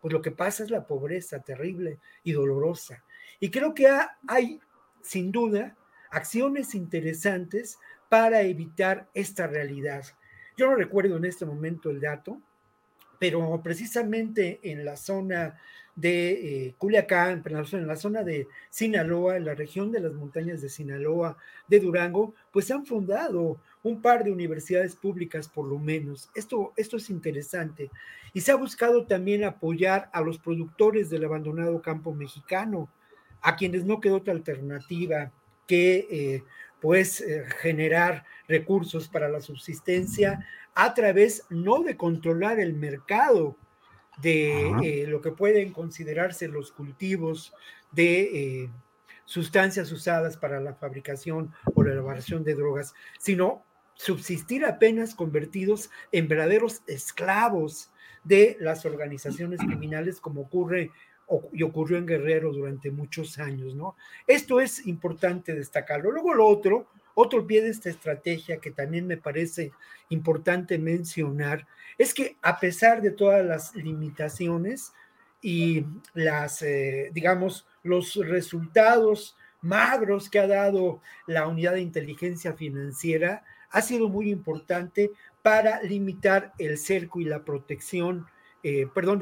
[0.00, 3.02] Pues lo que pasa es la pobreza terrible y dolorosa.
[3.40, 3.88] Y creo que
[4.28, 4.60] hay,
[5.00, 5.76] sin duda,
[6.10, 7.78] acciones interesantes
[8.08, 10.04] para evitar esta realidad.
[10.56, 12.40] Yo no recuerdo en este momento el dato,
[13.22, 15.56] pero precisamente en la zona
[15.94, 20.68] de eh, Culiacán, en la zona de Sinaloa, en la región de las montañas de
[20.68, 21.36] Sinaloa,
[21.68, 26.30] de Durango, pues se han fundado un par de universidades públicas por lo menos.
[26.34, 27.92] Esto, esto es interesante.
[28.32, 32.88] Y se ha buscado también apoyar a los productores del abandonado campo mexicano,
[33.40, 35.30] a quienes no quedó otra alternativa
[35.68, 36.42] que eh,
[36.82, 40.44] pues eh, generar recursos para la subsistencia
[40.74, 43.56] a través no de controlar el mercado,
[44.20, 47.54] de eh, lo que pueden considerarse los cultivos
[47.92, 48.20] de
[48.64, 48.70] eh,
[49.24, 53.64] sustancias usadas para la fabricación o la elaboración de drogas, sino
[53.94, 57.90] subsistir apenas convertidos en verdaderos esclavos
[58.24, 60.90] de las organizaciones criminales como ocurre
[61.52, 63.96] y ocurrió en Guerrero durante muchos años, ¿no?
[64.26, 66.10] Esto es importante destacarlo.
[66.10, 69.72] Luego lo otro, otro pie de esta estrategia que también me parece
[70.08, 71.66] importante mencionar
[71.98, 74.92] es que a pesar de todas las limitaciones
[75.40, 75.84] y
[76.14, 83.80] las, eh, digamos, los resultados magros que ha dado la unidad de inteligencia financiera, ha
[83.82, 88.26] sido muy importante para limitar el cerco y la protección,
[88.62, 89.20] eh, perdón,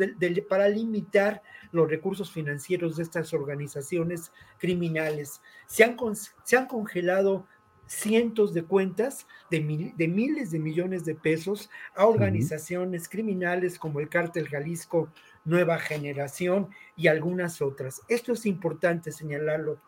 [0.48, 1.42] para limitar
[1.72, 5.40] los recursos financieros de estas organizaciones criminales.
[5.66, 5.96] Se han,
[6.44, 7.46] se han congelado
[7.86, 14.08] cientos de cuentas de, de, miles de millones de pesos a organizaciones criminales como el
[14.08, 15.12] Cártel Jalisco
[15.44, 18.02] Nueva Generación y algunas otras.
[18.08, 19.80] Esto es importante señalarlo.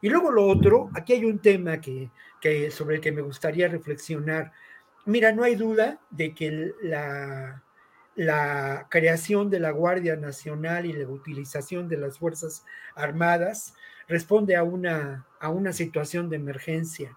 [0.00, 2.10] Y luego lo otro, aquí hay un tema que,
[2.40, 4.52] que sobre el que me gustaría reflexionar.
[5.04, 7.62] Mira, no hay duda de que la,
[8.16, 12.64] la creación de la Guardia Nacional y la utilización de las Fuerzas
[12.94, 13.74] Armadas
[14.08, 17.16] responde a una, a una situación de emergencia.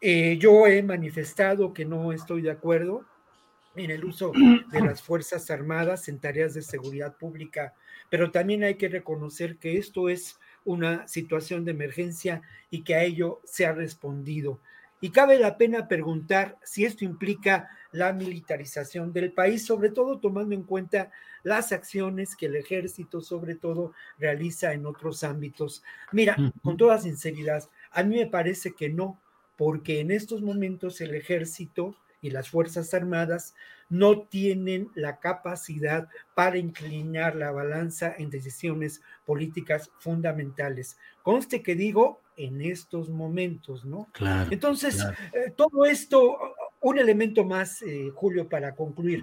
[0.00, 3.04] Eh, yo he manifestado que no estoy de acuerdo
[3.76, 4.32] en el uso
[4.70, 7.74] de las Fuerzas Armadas en tareas de seguridad pública,
[8.10, 13.02] pero también hay que reconocer que esto es una situación de emergencia y que a
[13.02, 14.60] ello se ha respondido.
[15.00, 20.54] Y cabe la pena preguntar si esto implica la militarización del país, sobre todo tomando
[20.54, 21.10] en cuenta
[21.42, 25.82] las acciones que el ejército, sobre todo, realiza en otros ámbitos.
[26.10, 29.20] Mira, con toda sinceridad, a mí me parece que no,
[29.56, 33.54] porque en estos momentos el ejército y las Fuerzas Armadas
[33.90, 40.96] no tienen la capacidad para inclinar la balanza en decisiones políticas fundamentales.
[41.22, 44.08] Conste que digo en estos momentos, ¿no?
[44.12, 44.50] Claro.
[44.50, 46.38] Entonces, eh, todo esto,
[46.80, 49.22] un elemento más, eh, Julio, para concluir.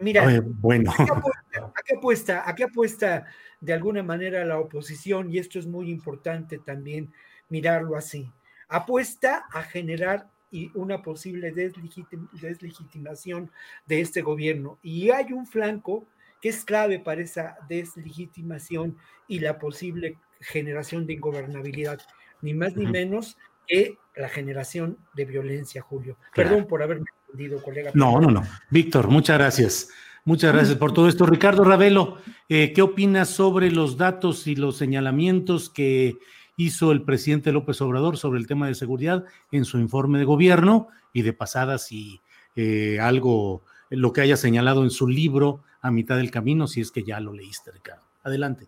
[0.00, 0.90] Mira, bueno.
[0.90, 3.26] ¿a qué, apuesta, ¿a qué apuesta
[3.60, 5.32] de alguna manera la oposición?
[5.32, 7.12] Y esto es muy importante también
[7.48, 8.28] mirarlo así.
[8.66, 13.50] Apuesta a generar y una posible deslegitimación
[13.86, 14.78] de este gobierno.
[14.84, 16.06] Y hay un flanco
[16.40, 22.00] que es clave para esa deslegitimación y la posible generación de ingobernabilidad,
[22.40, 23.36] ni más ni menos
[23.66, 26.18] que la generación de violencia, Julio.
[26.32, 27.90] Perdón por haberme entendido, colega.
[27.92, 28.44] No, no, no.
[28.70, 29.88] Víctor, muchas gracias.
[30.24, 31.26] Muchas gracias por todo esto.
[31.26, 32.18] Ricardo Ravelo,
[32.48, 36.16] eh, ¿qué opinas sobre los datos y los señalamientos que
[36.56, 40.88] hizo el presidente López Obrador sobre el tema de seguridad en su informe de gobierno
[41.12, 42.20] y de pasada si
[42.56, 46.90] eh, algo, lo que haya señalado en su libro a mitad del camino, si es
[46.90, 48.02] que ya lo leíste, Ricardo.
[48.22, 48.66] Adelante.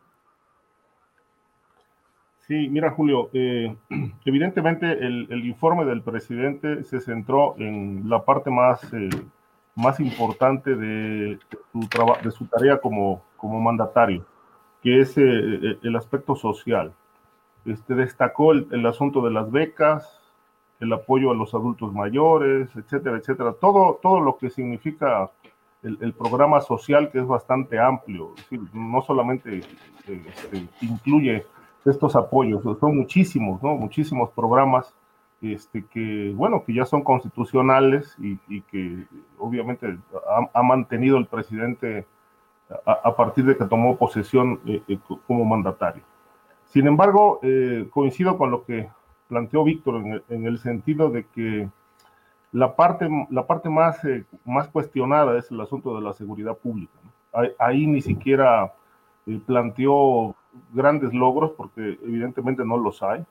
[2.40, 3.74] Sí, mira Julio, eh,
[4.24, 9.08] evidentemente el, informe del presidente se centró en la parte más, eh,
[9.74, 11.38] más importante de
[11.72, 11.80] su,
[12.22, 14.26] de su tarea como, como mandatario,
[14.82, 16.92] que es el aspecto social.
[17.66, 20.20] Este, destacó el, asunto de las becas,
[20.78, 23.54] el apoyo a los adultos mayores, etcétera, etcétera.
[23.60, 25.30] Todo, todo lo que significa
[25.82, 28.34] el, programa social, que es bastante amplio.
[28.72, 29.58] no solamente
[30.06, 31.44] este, incluye
[31.84, 33.74] estos apoyos, son muchísimos, ¿no?
[33.74, 34.94] Muchísimos programas
[35.42, 39.06] este, que, bueno, que ya son constitucionales y, que
[39.38, 39.98] obviamente
[40.52, 42.06] ha, mantenido el presidente
[42.84, 46.02] a, partir de que tomó posesión eh, eh, como mandatario.
[46.68, 48.88] Sin embargo, eh, coincido con lo que
[49.28, 51.68] planteó Víctor en el, sentido de que
[52.52, 56.92] la parte, la parte más, eh, más cuestionada es el asunto de la seguridad pública.
[57.58, 58.72] Ahí, ni siquiera
[59.26, 60.34] eh, planteó
[60.72, 63.24] grandes logros porque evidentemente no los hay.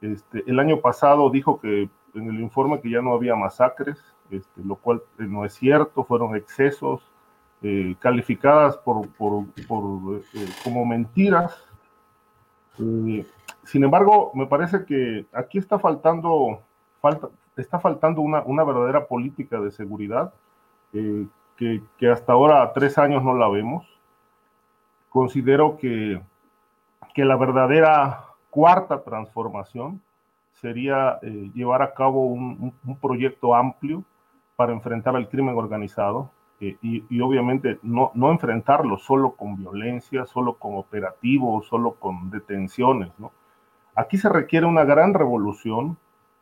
[0.00, 4.64] Este, el año pasado dijo que en el informe que ya no había masacres, este,
[4.64, 7.02] lo cual no es cierto, fueron excesos
[7.98, 10.22] calificadas por, por, por
[10.62, 11.67] como mentiras
[12.78, 16.62] sin embargo, me parece que aquí está faltando,
[17.00, 20.32] falta, está faltando una, verdadera política de seguridad
[20.92, 21.26] eh,
[21.56, 23.86] que, hasta ahora, tres años, no la vemos.
[25.08, 26.20] Considero que,
[27.14, 30.00] que la verdadera cuarta transformación
[30.60, 34.04] sería eh, llevar a cabo un, un, proyecto amplio
[34.56, 36.30] para enfrentar al crimen organizado,
[36.60, 43.10] eh, y, obviamente no, no enfrentarlo solo con violencia, solo con operativos, solo con detenciones.
[43.18, 43.30] ¿no?
[43.94, 45.96] Aquí se requiere una gran revolución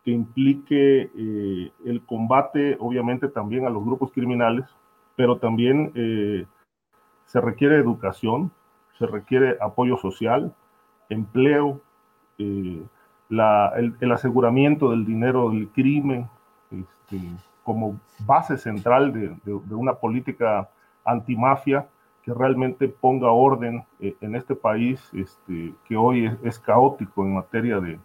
[0.04, 4.64] que implique eh, el combate, obviamente, también a los grupos criminales,
[5.16, 6.46] pero también eh,
[7.26, 8.52] se requiere educación,
[8.98, 10.54] se requiere apoyo social,
[11.10, 11.80] empleo,
[13.28, 16.28] la, el, el, aseguramiento del dinero del crimen,
[16.70, 17.18] este,
[17.66, 20.70] como base central de, una política
[21.04, 21.88] antimafia
[22.22, 27.80] que realmente ponga orden eh, en este país este, que hoy es, caótico en materia
[27.80, 27.98] de,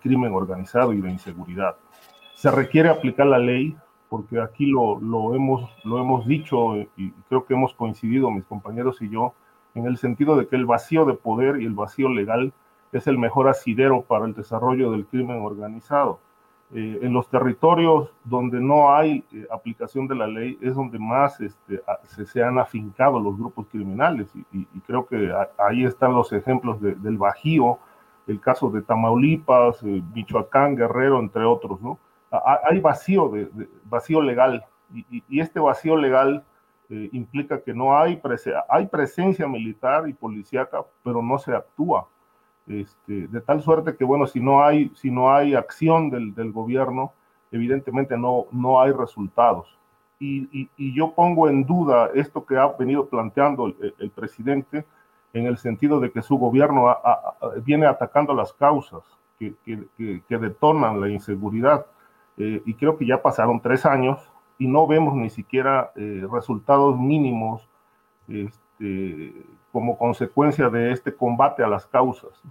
[0.00, 1.74] crimen organizado y de inseguridad.
[2.36, 3.76] Se requiere aplicar la ley,
[4.08, 9.10] porque aquí lo, hemos, lo hemos dicho y creo que hemos coincidido mis compañeros y
[9.10, 9.34] yo,
[9.74, 12.52] en el sentido de que el vacío de poder y el vacío legal
[12.92, 16.20] es el mejor asidero para el desarrollo del crimen organizado.
[16.74, 21.40] Eh, en los territorios donde no hay eh, aplicación de la ley es donde más
[21.40, 21.80] este,
[22.26, 27.78] se, han afincado los grupos criminales y, creo que ahí están los ejemplos del Bajío,
[28.26, 31.98] el caso de Tamaulipas, eh, Michoacán, Guerrero, entre otros, ¿no?
[32.30, 33.48] hay vacío, de,
[33.84, 34.62] vacío legal
[34.92, 36.44] y, este vacío legal
[36.90, 38.20] implica que no hay,
[38.68, 42.08] hay presencia militar y policíaca, pero no se actúa.
[42.68, 46.52] Este, de tal suerte que, bueno, si no hay, si no hay acción del, del
[46.52, 47.12] gobierno,
[47.50, 49.78] evidentemente no, no hay resultados.
[50.20, 54.84] Y, y, yo pongo en duda esto que ha venido planteando el, presidente
[55.32, 56.96] en el sentido de que su gobierno
[57.64, 59.04] viene atacando las causas
[59.38, 61.86] que, que, que, detonan la inseguridad.
[62.36, 64.18] Eh, y creo que ya pasaron tres años
[64.58, 67.68] y no vemos ni siquiera eh, resultados mínimos
[68.26, 69.34] este,
[69.70, 72.42] como consecuencia de este combate a las causas.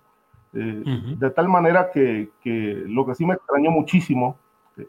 [0.57, 4.38] De tal manera que, que, lo que sí me extrañó muchísimo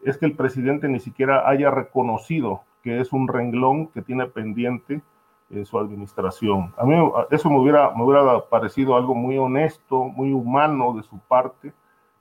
[0.03, 5.01] es que el presidente ni siquiera haya reconocido que es un renglón que tiene pendiente
[5.49, 6.73] en su administración.
[6.77, 6.95] A mí
[7.31, 11.73] eso me hubiera, me hubiera parecido algo muy honesto, muy humano de su parte,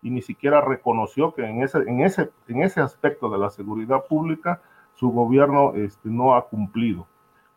[0.02, 4.04] y ni siquiera reconoció que en ese, en ese, en ese aspecto de la seguridad
[4.08, 4.62] pública
[4.94, 7.06] su gobierno este, no ha cumplido.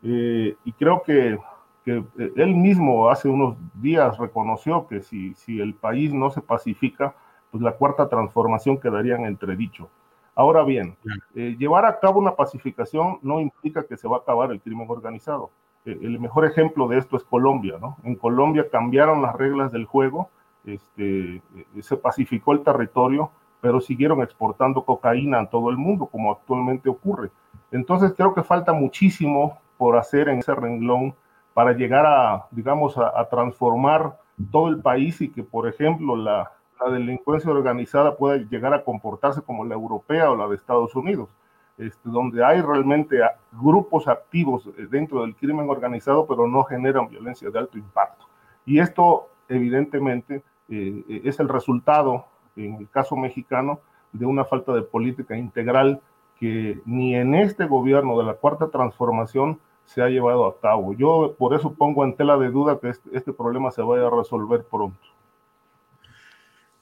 [0.03, 1.38] Eh, y creo que,
[1.85, 7.16] que, él mismo hace unos días reconoció que si, si el país no se pacifica,
[7.52, 9.90] pues la cuarta transformación quedaría en entredicho.
[10.34, 10.95] Ahora bien,
[11.36, 14.88] eh, llevar a cabo una pacificación no implica que se va a acabar el crimen
[14.90, 15.52] organizado.
[15.86, 17.98] Eh, el mejor ejemplo de esto es Colombia, ¿no?
[18.03, 20.30] En Colombia cambiaron las reglas del juego,
[20.66, 21.41] este, eh,
[21.82, 27.30] se pacificó el territorio, pero siguieron exportando cocaína a todo el mundo, como actualmente ocurre.
[27.72, 31.14] Entonces creo que falta muchísimo por hacer en ese renglón
[31.53, 34.18] para llegar a, digamos, a transformar
[34.52, 36.52] todo el país y que, por ejemplo, la,
[36.82, 41.30] la delincuencia organizada puede llegar a comportarse como la europea o la de Estados Unidos,
[41.78, 43.19] este, donde hay realmente
[43.52, 48.26] grupos activos dentro del crimen organizado, pero no generan violencia de alto impacto.
[48.65, 52.26] Y esto, evidentemente, eh, es el resultado,
[52.56, 53.80] en el caso mexicano,
[54.11, 56.02] de una falta de política integral
[56.40, 59.60] que ni en este gobierno de la cuarta transformación
[59.93, 60.93] se ha llevado a cabo.
[60.93, 64.09] Yo por eso pongo en tela de duda que este, este problema se vaya a
[64.09, 64.99] resolver pronto.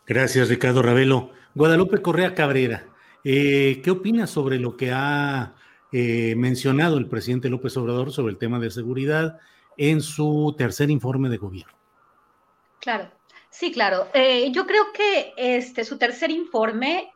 [0.06, 1.30] Gracias, Ricardo Ravelo.
[1.56, 2.86] Guadalupe Correa Cabrera,
[3.24, 5.54] eh, ¿qué opinas sobre lo que ha
[5.92, 9.40] eh, mencionado el presidente López Obrador sobre el tema de seguridad
[9.78, 11.74] en su tercer informe de gobierno?
[12.80, 13.10] Claro.
[13.50, 14.08] Sí, claro.
[14.14, 17.12] Eh, yo creo que este, su tercer informe,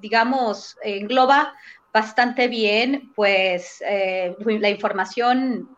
[0.00, 1.52] digamos, engloba
[1.92, 5.68] bastante bien, pues, la información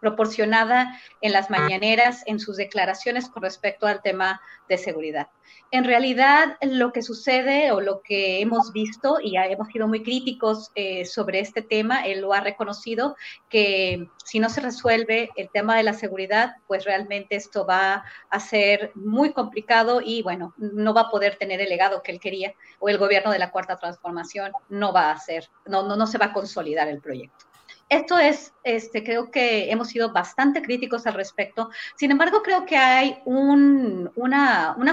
[0.00, 5.28] proporcionada en las mañaneras, en sus declaraciones con respecto al tema de seguridad.
[5.72, 10.70] En realidad, lo que sucede o lo que hemos visto, y hemos sido muy críticos
[10.74, 13.16] eh, sobre este tema, él lo ha reconocido,
[13.48, 18.40] que si no se resuelve el tema de la seguridad, pues realmente esto va a
[18.40, 22.54] ser muy complicado y bueno, no va a poder tener el legado que él quería,
[22.80, 26.18] o el gobierno de la Cuarta Transformación no va a hacer, no, no, no se
[26.18, 27.49] va a consolidar el proyecto.
[27.90, 31.70] Esto es, este, creo que hemos sido bastante críticos al respecto.
[31.96, 34.12] Sin embargo, creo que hay una,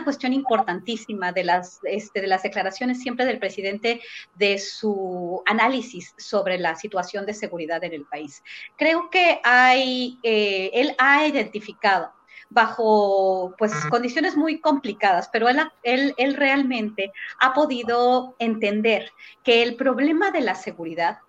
[0.03, 4.02] cuestión importantísima de las, este, de las declaraciones siempre del presidente
[4.34, 8.41] de su análisis sobre la situación de seguridad en el país.
[8.78, 12.11] Creo que hay, eh, él ha identificado
[12.49, 19.11] bajo pues condiciones muy complicadas, pero él, él, él realmente ha podido entender
[19.44, 21.19] que el problema de la seguridad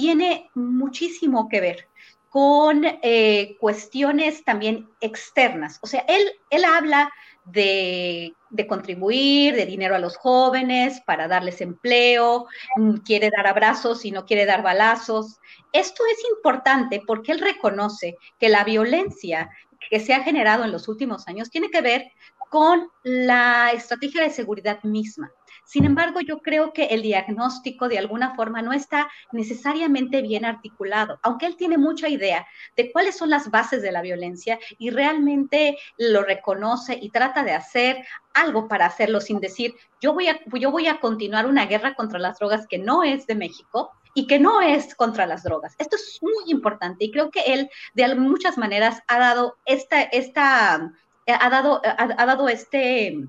[0.00, 1.88] tiene muchísimo que ver
[2.30, 5.78] con eh, cuestiones también externas.
[5.82, 7.12] O sea, él, él habla
[7.44, 12.46] de, de, contribuir, de dinero a los jóvenes para darles empleo,
[12.76, 15.38] mm, quiere dar abrazos y no quiere dar balazos.
[15.70, 19.50] Esto es importante porque él reconoce que la violencia
[19.90, 22.10] que se ha generado en los últimos años tiene que ver
[22.48, 25.30] con la estrategia de seguridad misma.
[25.70, 31.20] Sin embargo, yo creo que el diagnóstico de alguna forma no está necesariamente bien articulado,
[31.22, 32.44] aunque él tiene mucha idea
[32.76, 37.52] de cuáles son las bases de la violencia y realmente lo reconoce y trata de
[37.52, 41.94] hacer algo para hacerlo sin decir, yo voy a, yo voy a continuar una guerra
[41.94, 45.76] contra las drogas que no es de México, y que no es contra las drogas.
[45.78, 50.92] Esto es muy importante y creo que él de muchas maneras ha dado esta, esta,
[51.28, 53.28] ha dado, ha dado este,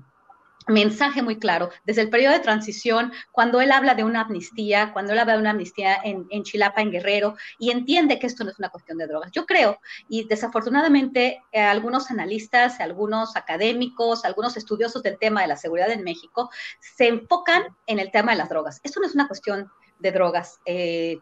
[0.68, 5.12] mensaje muy claro desde el periodo de transición, cuando él habla de una amnistía, cuando
[5.12, 8.58] él habla de una amnistía en, Chilapa, en Guerrero, y entiende que esto no es
[8.58, 9.30] una cuestión de drogas.
[9.32, 15.56] Yo creo, y desafortunadamente eh, algunos analistas, algunos académicos, algunos estudiosos del tema de la
[15.56, 18.80] seguridad en México se enfocan en el tema de las drogas.
[18.82, 20.60] Esto no es una cuestión de drogas.
[20.64, 21.18] Eh,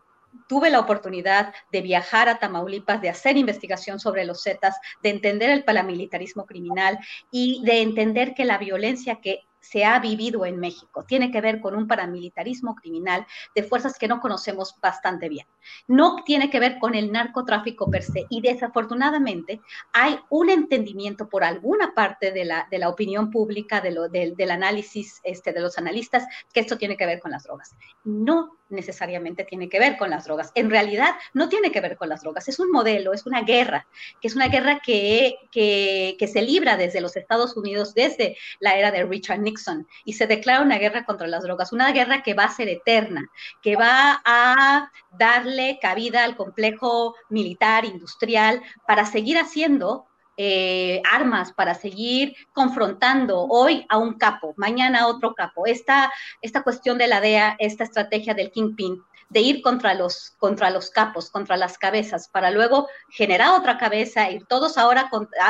[0.49, 5.51] tuve la oportunidad de viajar a Tamaulipas, de hacer investigación sobre los Zetas, de entender
[5.51, 6.99] el paramilitarismo criminal
[7.31, 11.05] y de entender que la violencia que se ha vivido en México.
[11.05, 15.47] Tiene que ver con un paramilitarismo criminal de fuerzas que no conocemos bastante bien.
[15.87, 18.27] No tiene que ver con el narcotráfico per se.
[18.31, 19.61] Y desafortunadamente
[19.93, 24.51] hay un entendimiento por alguna parte de la, de la opinión pública, de lo, del
[24.51, 27.77] análisis este, de los analistas, que esto tiene que ver con las drogas.
[28.05, 30.53] No necesariamente tiene que ver con las drogas.
[30.55, 32.49] En realidad no tiene que ver con las drogas.
[32.49, 33.87] Es un modelo, es una guerra,
[34.21, 38.77] que es una guerra que, que, que se libra desde los Estados Unidos, desde la
[38.77, 42.35] era de Richard Nixon y se declara una guerra contra las drogas, una guerra que
[42.35, 43.29] va a ser eterna,
[43.63, 50.07] que va a darle cabida al complejo militar, industrial, para seguir haciendo
[50.37, 55.67] eh, armas para seguir confrontando hoy a un capo, mañana a otro capo.
[55.67, 60.71] Esta, esta cuestión de la DEA, esta estrategia del Kingpin, de ir contra los, contra
[60.71, 65.09] los capos, contra las cabezas, para luego generar otra cabeza, ir todos ahora,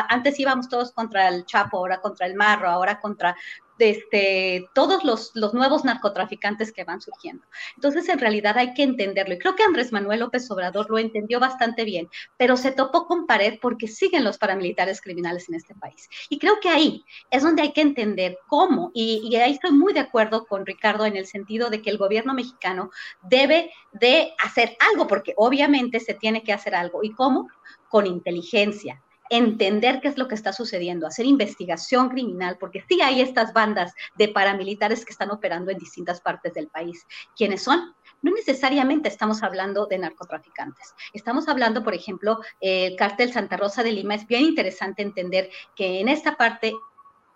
[0.08, 3.34] antes íbamos todos contra el Chapo, ahora contra el Marro, ahora contra
[3.80, 7.44] este, todos los, los, nuevos narcotraficantes que van surgiendo.
[7.76, 9.34] Entonces, en realidad hay que entenderlo.
[9.34, 13.26] Y creo que Andrés Manuel López Obrador lo entendió bastante bien, pero se topó con
[13.26, 16.08] pared porque siguen los paramilitares criminales en este país.
[16.28, 19.92] Y creo que ahí es donde hay que entender cómo, y, y ahí estoy muy
[19.92, 22.90] de acuerdo con Ricardo en el sentido de que el gobierno mexicano
[23.22, 27.02] debe de hacer algo, porque obviamente se tiene que hacer algo.
[27.02, 27.48] ¿Y cómo?
[27.88, 33.20] Con inteligencia, entender qué es lo que está sucediendo, hacer investigación criminal, porque sí hay
[33.20, 37.06] estas bandas de paramilitares que están operando en distintas partes del país.
[37.36, 37.94] ¿Quiénes son?
[38.22, 40.94] No necesariamente estamos hablando de narcotraficantes.
[41.14, 44.16] Estamos hablando, por ejemplo, el cártel Santa Rosa de Lima.
[44.16, 46.74] Es bien interesante entender que en esta parte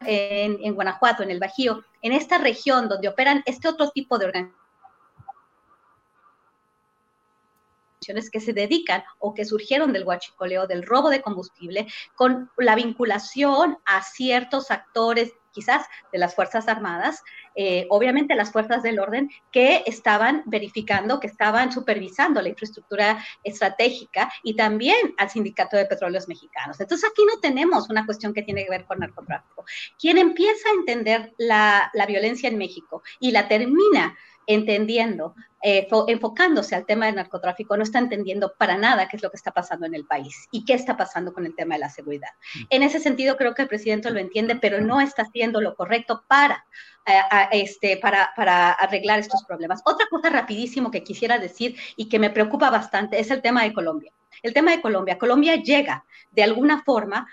[0.01, 4.27] en, en, Guanajuato, en el Bajío, en esta región donde operan este otro tipo de
[4.27, 4.64] organizaciones,
[8.31, 13.79] que se dedican o que surgieron del huachicoleo, del robo de combustible, con la vinculación
[13.85, 17.23] a ciertos actores quizás de las Fuerzas Armadas,
[17.55, 24.31] eh, obviamente las fuerzas del orden, que estaban verificando, que estaban supervisando la infraestructura estratégica
[24.43, 26.81] y también al Sindicato de Petróleos Mexicanos.
[26.81, 29.65] Entonces aquí no tenemos una cuestión que tiene que ver con narcotráfico.
[29.99, 36.75] Quien empieza a entender la, la violencia en México y la termina entendiendo, eh, enfocándose
[36.75, 39.87] al tema del narcotráfico, no está entendiendo para nada qué es lo que está pasando
[39.87, 42.29] en el país y qué está pasando con el tema de la seguridad.
[42.71, 46.25] En ese sentido, creo que el presidente lo entiende, pero no está haciendo lo correcto
[46.29, 46.65] para,
[47.07, 47.21] eh,
[47.53, 49.81] este, para, para arreglar estos problemas.
[49.85, 53.73] Otra cosa rapidísimo que quisiera decir y que me preocupa bastante es el tema de
[53.73, 54.13] Colombia
[54.43, 55.19] el tema de Colombia.
[55.19, 57.29] Colombia llega de alguna forma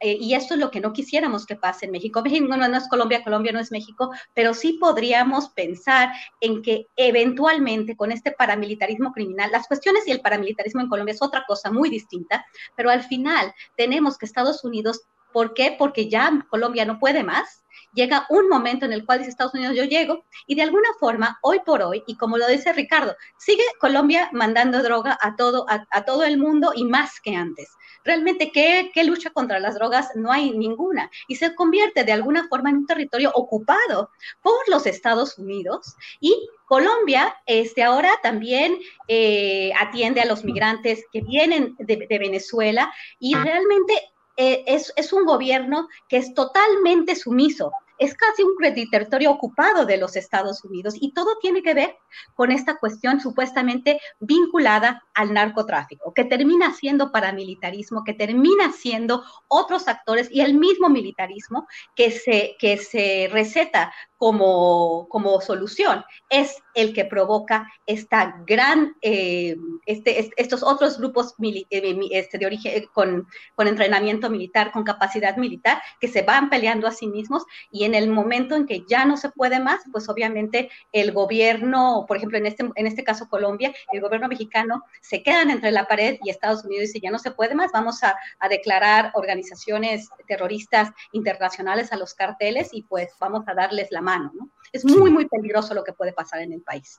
[0.00, 2.22] eh, y esto es lo que no quisiéramos que pase en México.
[2.22, 6.10] México no, no es Colombia, Colombia no es México, pero sí podríamos pensar
[6.40, 11.22] en que eventualmente con este paramilitarismo criminal, las cuestiones y el paramilitarismo en Colombia es
[11.22, 12.44] otra cosa muy distinta,
[12.76, 15.02] pero al final tenemos que Estados Unidos,
[15.32, 15.74] ¿por qué?
[15.78, 17.62] Porque ya Colombia no puede más,
[17.94, 21.38] llega un momento en el cual dice Estados Unidos, yo llego, y de alguna forma,
[21.42, 26.04] hoy por hoy, y como lo dice Ricardo, sigue Colombia mandando droga a todo, a,
[26.04, 27.70] todo el mundo y más que antes.
[28.04, 30.08] Realmente, ¿qué, ¿qué, lucha contra las drogas?
[30.16, 31.08] No hay ninguna.
[31.28, 34.10] Y se convierte de alguna forma en un territorio ocupado
[34.42, 38.76] por los Estados Unidos y Colombia este, ahora también
[39.06, 43.44] eh, atiende a los migrantes que vienen de, de Venezuela y ah.
[43.44, 43.94] realmente
[44.36, 48.56] eh, es, es, un gobierno que es totalmente sumiso es casi un
[48.90, 51.96] territorio ocupado de los Estados Unidos y todo tiene que ver
[52.34, 59.88] con esta cuestión supuestamente vinculada al narcotráfico, que termina siendo paramilitarismo, que termina siendo otros
[59.88, 63.92] actores y el mismo militarismo que se, que se receta
[64.22, 66.04] como, como solución.
[66.28, 71.66] Es el que provoca esta gran, eh, este, estos otros grupos eh,
[72.12, 76.92] este, de origen con, con entrenamiento militar, con capacidad militar, que se van peleando a
[76.92, 77.42] sí mismos
[77.72, 81.12] y en en el momento en que ya no se puede más, pues obviamente el
[81.12, 85.70] gobierno, por ejemplo, en este, en este caso Colombia, el gobierno mexicano se quedan entre
[85.70, 89.12] la pared y Estados Unidos dice ya no se puede más, vamos a, a declarar
[89.14, 94.48] organizaciones terroristas internacionales a los carteles y pues vamos a darles la mano, ¿no?
[94.72, 96.98] Es muy, muy peligroso lo que puede pasar en el país.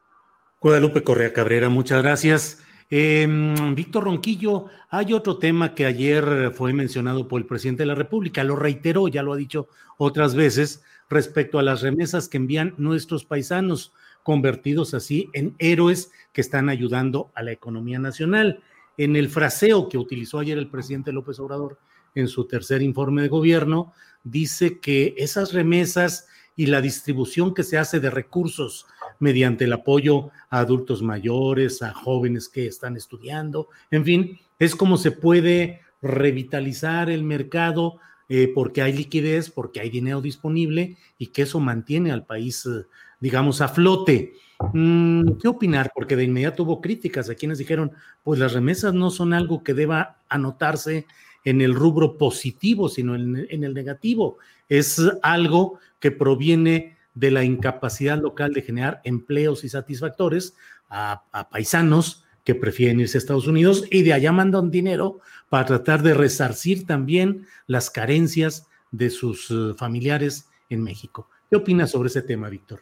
[0.61, 2.64] Guadalupe Correa Cabrera, muchas gracias.
[2.89, 7.95] Em, Víctor Ronquillo, hay otro tema que ayer fue mencionado por el presidente de la
[7.95, 12.73] República, lo reiteró, ya lo ha dicho otras veces, respecto a las remesas que envían
[12.77, 13.93] nuestros paisanos,
[14.23, 18.64] convertidos así en héroes que están ayudando a la economía nacional.
[18.97, 21.77] En el fraseo que utilizó ayer el presidente López Obrador
[22.15, 23.93] en su tercer informe de gobierno,
[24.23, 28.86] dice que esas remesas y la distribución que se hace de recursos
[29.20, 34.98] mediante el apoyo a adultos mayores, a jóvenes que están estudiando, en fin, es como
[34.98, 38.00] se puede revitalizar el mercado
[38.30, 42.86] eh, porque hay liquidez, porque hay dinero disponible y que eso mantiene al país, eh,
[43.20, 44.34] digamos, a flote.
[44.74, 45.92] Mm, ¿Qué opinar?
[45.94, 47.92] Porque de inmediato hubo críticas a quienes dijeron,
[48.24, 51.06] pues las remesas no son algo que deba anotarse
[51.44, 54.38] en el rubro positivo, sino en, el negativo.
[54.70, 60.56] Es algo que proviene de la incapacidad local de generar empleos y satisfactores
[60.90, 66.02] a, paisanos que prefieren irse a Estados Unidos y de allá mandan dinero para tratar
[66.03, 71.30] de resarcir también las carencias de sus eh, familiares en México.
[71.49, 72.82] ¿Qué opinas sobre ese tema, Víctor?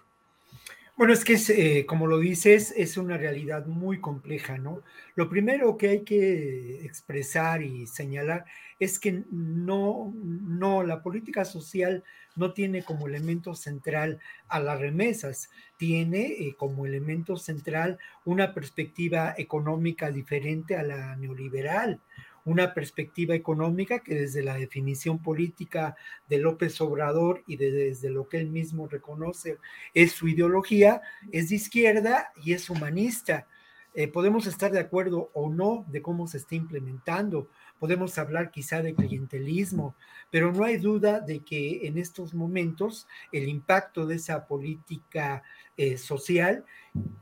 [1.02, 4.84] Bueno, es que es, eh, como lo dices, es una realidad muy compleja, ¿no?
[5.16, 8.46] Lo primero que hay que expresar y señalar
[8.78, 12.04] es que no, no, la política social
[12.36, 19.34] no tiene como elemento central a las remesas, tiene eh, como elemento central una perspectiva
[19.36, 22.00] económica diferente a la neoliberal,
[22.46, 25.96] una perspectiva económica que desde la definición política
[26.28, 29.58] de López Obrador y desde lo que él mismo reconoce
[29.94, 31.02] es su ideología,
[31.32, 33.48] es de izquierda y es humanista.
[33.94, 38.82] Eh, podemos estar de acuerdo o no de cómo se está implementando, podemos hablar quizá
[38.82, 39.96] de clientelismo,
[40.30, 45.44] pero no hay duda de que en estos momentos el impacto de esa política
[45.76, 46.64] eh, social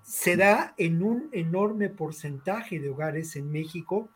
[0.04, 4.10] se da en un enorme porcentaje de hogares en México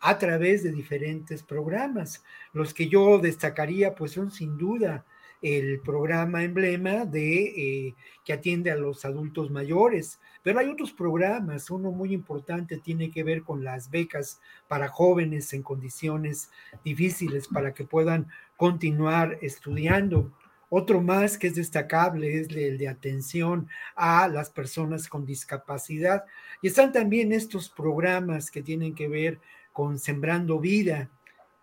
[0.00, 2.24] a través de diferentes programas.
[2.52, 5.04] Los que yo destacaría pues son sin duda
[5.42, 7.94] el programa emblema de eh,
[8.24, 13.24] que atiende a los adultos mayores, pero hay otros programas, uno muy importante tiene que
[13.24, 16.50] ver con las becas para jóvenes en condiciones
[16.84, 20.30] difíciles para que puedan continuar estudiando.
[20.72, 26.24] Otro más que es destacable es el de atención a las personas con discapacidad.
[26.62, 29.40] Y están también estos programas que tienen que ver
[29.72, 31.10] con Sembrando Vida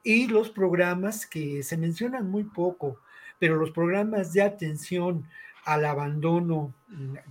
[0.04, 3.00] y los programas que se mencionan muy poco,
[3.40, 5.28] pero los programas de atención
[5.66, 6.74] al abandono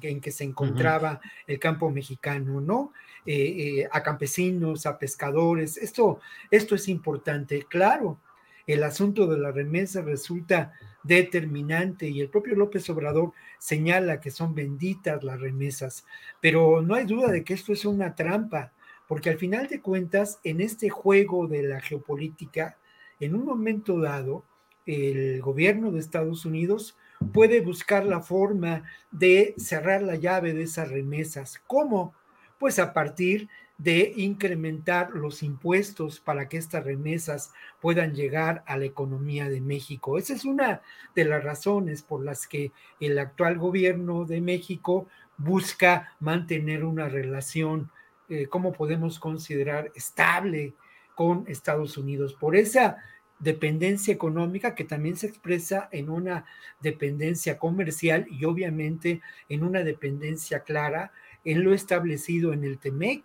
[0.03, 2.93] en que se encontraba el campo mexicano, ¿no?
[3.25, 6.21] Eh, eh, a campesinos, a pescadores, esto,
[6.51, 7.65] esto es importante.
[7.69, 8.21] Claro,
[8.67, 14.55] el asunto de la remesa resulta determinante y el propio López Obrador señala que son
[14.55, 16.05] benditas las remesas,
[16.41, 18.73] pero no hay duda de que esto es una trampa
[19.09, 22.79] porque al final de cuentas, en este juego de la geopolítica,
[23.21, 24.45] en un momento dado,
[24.85, 26.97] el gobierno de Estados Unidos
[27.33, 31.61] puede buscar la forma de cerrar la llave de esas remesas.
[31.67, 32.15] ¿Cómo?
[32.59, 38.87] Pues a partir de incrementar los impuestos para que estas remesas puedan llegar a la
[38.87, 40.17] economía de México.
[40.17, 40.81] Esa es una
[41.15, 47.91] de las razones por las que el actual gobierno de México busca mantener una relación
[48.29, 50.75] eh, cómo podemos considerar estable
[51.15, 52.99] con Estados Unidos, por esa
[53.39, 56.47] dependencia económica que también se expresa en una
[56.81, 61.13] dependencia comercial y obviamente en una dependencia clara
[61.45, 63.23] en lo establecido en el TEMEC.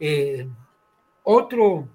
[0.00, 0.48] Eh,
[1.22, 1.88] otro,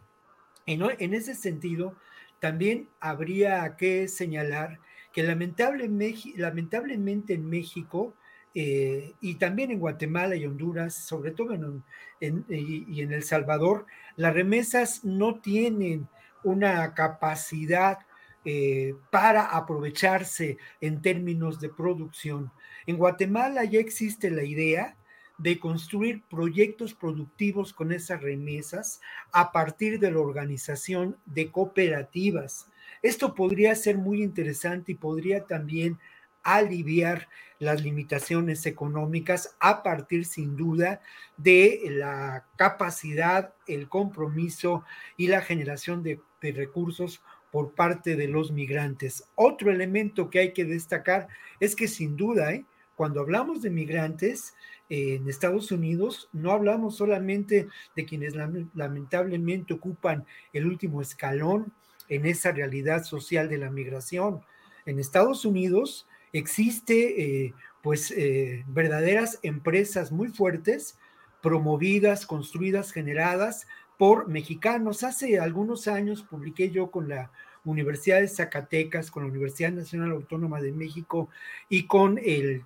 [0.66, 1.96] en, en, ese sentido,
[2.40, 4.80] también habría que señalar
[5.12, 8.16] que lamentablemente en México
[8.56, 13.86] eh, y también en Guatemala y Honduras, sobre todo en, y en El Salvador,
[14.16, 16.08] las remesas no tienen
[16.44, 18.00] una capacidad
[18.46, 22.52] eh, para aprovecharse en términos de producción.
[22.86, 24.98] En Guatemala ya existe la idea
[25.38, 29.00] de construir proyectos productivos con esas remesas
[29.32, 32.68] a partir de la organización de cooperativas.
[33.02, 35.98] Esto podría ser muy interesante y podría también
[36.44, 37.28] aliviar
[37.60, 41.02] las limitaciones económicas a partir sin duda
[41.38, 44.84] de la capacidad, el compromiso
[45.18, 47.22] y la generación de, recursos
[47.54, 49.24] por parte de los migrantes.
[49.36, 51.30] Otro elemento que hay que destacar
[51.62, 52.66] es que sin duda, ¿eh?
[52.98, 54.54] cuando hablamos de migrantes
[54.90, 61.72] eh, en Estados Unidos, no hablamos solamente de quienes lamentablemente ocupan el último escalón
[62.10, 64.42] en esa realidad social de la migración.
[64.86, 70.98] En Estados Unidos, existe eh, pues eh, verdaderas empresas muy fuertes,
[71.42, 75.04] promovidas, construidas, generadas por mexicanos.
[75.04, 77.32] Hace algunos años publiqué yo con la
[77.66, 81.30] Universidad de Zacatecas, con la Universidad Nacional Autónoma de México
[81.70, 82.64] y con el,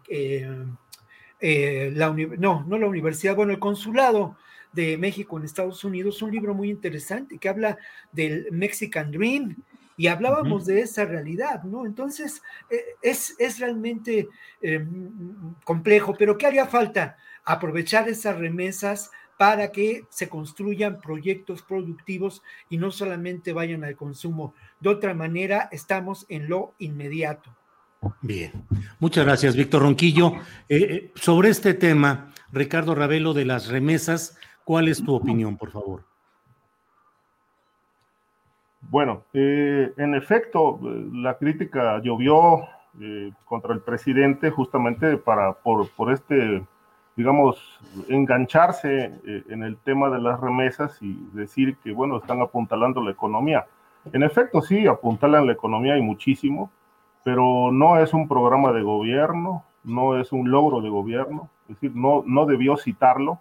[1.40, 4.38] eh, la, no, no la universidad, bueno, el consulado
[4.74, 7.78] de México en Estados Unidos, un libro muy interesante que habla
[8.12, 9.56] del Mexican Dream,
[9.98, 11.86] y hablábamos de esa realidad, ¿no?
[11.86, 14.30] Entonces, eh, es, es, realmente
[14.62, 14.86] eh,
[15.64, 17.18] complejo, pero ¿qué haría falta?
[17.44, 24.54] Aprovechar esas remesas para que se construyan proyectos productivos y no solamente vayan al consumo.
[24.80, 27.56] De otra manera, estamos en lo inmediato.
[28.22, 28.52] Bien,
[29.00, 30.34] muchas gracias, Víctor Ronquillo.
[30.70, 36.06] Eh, sobre este tema, Ricardo Ravelo de las remesas, ¿cuál es tu opinión, por favor?
[38.82, 40.80] Bueno, eh, en efecto,
[41.14, 42.68] la crítica llovió
[43.02, 46.64] eh, contra el presidente justamente para, por, por este,
[47.16, 53.02] digamos, engancharse eh, en el tema de las remesas y decir que, bueno, están apuntalando
[53.02, 53.66] la economía.
[54.14, 56.72] En efecto, sí, apuntalan la economía y muchísimo,
[57.24, 61.92] pero no es un programa de gobierno, no es un logro de gobierno, es decir,
[61.94, 63.40] no, no debió citarlo,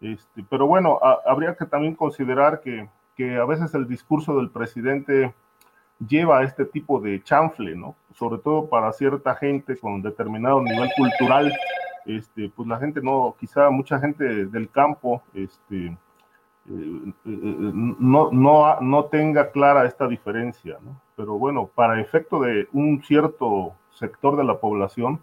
[0.00, 5.34] este, pero bueno, habría que también considerar que, que, a veces el discurso del presidente
[6.06, 7.94] lleva a este tipo de chanfle, ¿no?
[8.14, 11.52] Sobre todo para cierta gente con determinado nivel cultural,
[12.06, 15.96] este, pues la gente no, quizá mucha gente del campo, este, eh,
[16.66, 21.00] eh, eh, no, no, no tenga clara esta diferencia, ¿no?
[21.16, 25.20] Pero bueno, para efecto de un cierto sector de la población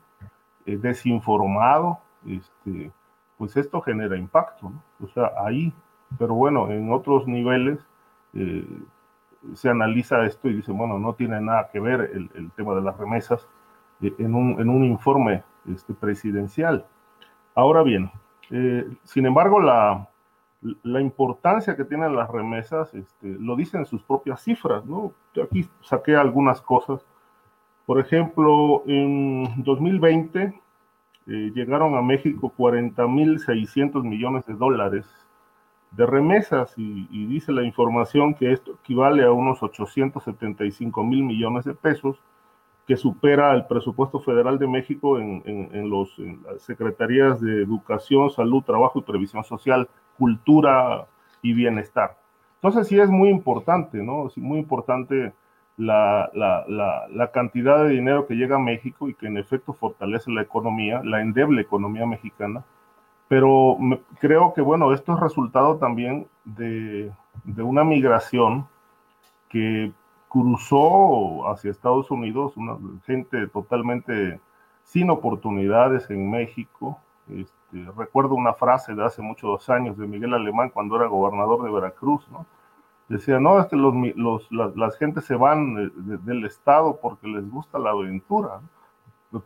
[0.66, 2.92] desinformado, este,
[3.38, 4.84] pues esto genera impacto, ¿no?
[5.04, 5.74] O sea, ahí,
[6.18, 7.80] pero bueno, en otros niveles
[9.54, 12.98] se analiza esto y dice, bueno, no tiene nada que ver el, tema de las
[12.98, 13.48] remesas
[14.02, 16.86] en un, en un informe este, presidencial.
[17.56, 18.12] Ahora bien,
[18.50, 20.08] eh, sin embargo, la,
[21.02, 25.12] importancia que tienen las remesas este, lo dicen sus propias cifras, ¿no?
[25.44, 27.06] Aquí saqué algunas cosas.
[27.86, 30.42] Por ejemplo, en 2020
[31.28, 35.08] eh, llegaron a México 40.600 millones de dólares
[35.92, 41.74] de remesas y, dice la información que esto equivale a unos 875 mil millones de
[41.74, 42.18] pesos
[42.88, 48.64] que supera el presupuesto federal de México en, en, los, las secretarías de Educación, Salud,
[48.64, 49.88] Trabajo y Previsión Social,
[50.18, 51.06] Cultura
[51.42, 52.18] y Bienestar.
[52.56, 54.28] Entonces sí es muy importante, ¿no?
[54.28, 55.34] Es muy importante
[55.78, 56.66] la, la,
[57.10, 61.02] la, cantidad de dinero que llega a México y que en efecto fortalece la economía,
[61.04, 62.64] la endeble economía mexicana.
[63.32, 67.10] Pero me, creo que, bueno, esto es resultado también de,
[67.46, 68.68] de una migración
[69.48, 69.94] que
[70.28, 74.42] cruzó hacia Estados Unidos, una gente totalmente
[74.84, 77.00] sin oportunidades en México.
[77.30, 81.72] Este, recuerdo una frase de hace muchos años de Miguel Alemán cuando era gobernador de
[81.72, 82.46] Veracruz, ¿no?
[83.08, 87.00] Decía, no, es que los, los, las, las gentes se van de, de, del Estado
[87.02, 88.60] porque les gusta la aventura.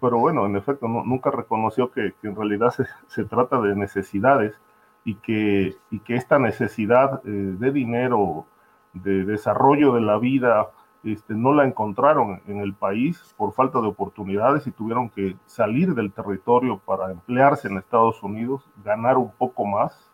[0.01, 4.59] Pero bueno, en efecto, nunca reconoció que, en realidad se, se, trata de necesidades
[5.03, 8.45] y que, y que esta necesidad eh, de dinero
[8.93, 10.69] de desarrollo de la vida,
[11.03, 15.93] este, no la encontraron en el país por falta de oportunidades y tuvieron que salir
[15.93, 20.11] del territorio para emplearse en Estados Unidos, ganar un poco más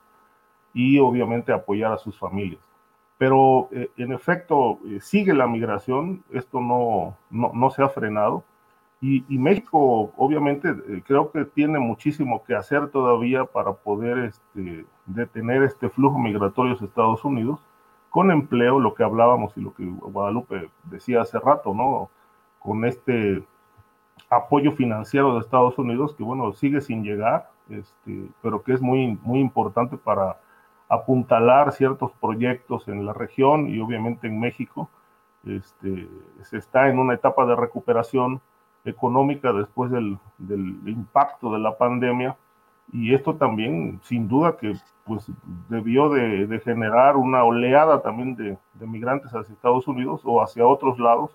[0.73, 2.61] y obviamente apoyar a sus familias.
[3.17, 8.43] Pero eh, en efecto eh, sigue la migración, esto no, no, no se ha frenado
[9.03, 15.63] y, México obviamente eh, creo que tiene muchísimo que hacer todavía para poder este, detener
[15.63, 17.59] este flujo migratorio a Estados Unidos
[18.11, 22.11] con empleo, lo que hablábamos y lo que Guadalupe decía hace rato, ¿no?
[22.59, 23.43] Con este
[24.29, 29.17] apoyo financiero de Estados Unidos, que bueno, sigue sin llegar, este, pero que es muy,
[29.23, 30.39] muy importante para
[30.89, 34.89] apuntalar ciertos proyectos en la región y obviamente en México.
[35.45, 36.07] Este,
[36.43, 38.41] se está en una etapa de recuperación
[38.85, 42.35] económica después del, del impacto de la pandemia
[42.93, 44.73] y esto también, sin duda, que
[45.05, 45.31] pues
[45.69, 50.67] debió de, de generar una oleada también de, de, migrantes hacia Estados Unidos o hacia
[50.67, 51.31] otros lados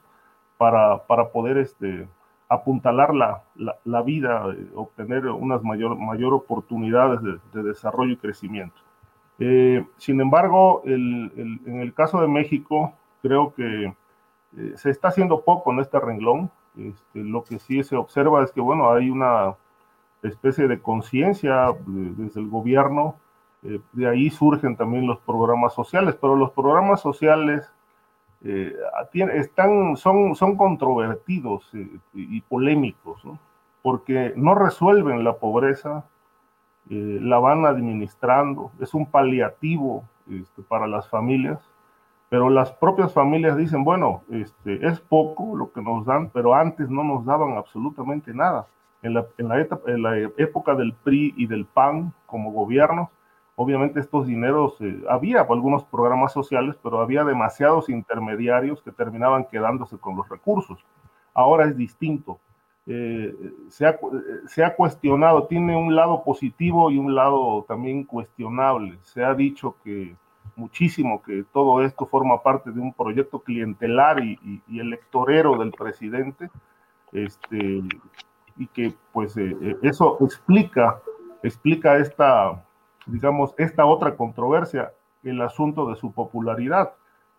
[0.58, 2.08] para, para poder este,
[2.48, 8.16] apuntalar la, la, la vida, eh, obtener unas mayor, mayor oportunidades de, de desarrollo y
[8.18, 8.76] crecimiento.
[9.38, 12.92] Eh, sin embargo, el, el, en el caso de México,
[13.22, 13.94] creo que
[14.56, 16.50] eh, se está haciendo poco en este renglón.
[16.76, 19.54] Este, lo que sí se observa es que, bueno, hay una
[20.22, 23.16] especie de conciencia desde el gobierno.
[23.62, 27.70] Eh, de ahí surgen también los programas sociales, pero los programas sociales
[28.42, 28.74] eh,
[29.34, 33.22] están, son, son controvertidos eh, y polémicos,
[33.82, 36.04] porque no resuelven la pobreza,
[36.88, 41.58] la van administrando, es un paliativo este, para las familias,
[42.28, 46.90] pero las propias familias dicen, bueno, este, es poco lo que nos dan, pero antes
[46.90, 48.66] no nos daban absolutamente nada
[49.02, 53.10] en la, en la, etapa, en la época del PRI y del PAN como gobierno,
[53.54, 59.98] obviamente estos dineros, eh, había algunos programas sociales, pero había demasiados intermediarios que terminaban quedándose
[59.98, 60.84] con los recursos.
[61.32, 62.38] Ahora es distinto.
[62.86, 63.34] Eh,
[63.68, 63.98] se, ha,
[64.46, 68.98] se, ha, cuestionado, tiene un lado positivo y un lado también cuestionable.
[69.02, 70.14] Se ha dicho que
[70.56, 75.70] muchísimo que todo esto forma parte de un proyecto clientelar y, y, y electorero del
[75.70, 76.50] presidente,
[77.12, 77.82] este,
[78.58, 81.00] y que pues eh, eh, eso explica,
[81.42, 82.64] explica esta,
[83.06, 84.92] digamos, esta otra controversia,
[85.22, 86.92] el asunto de su popularidad,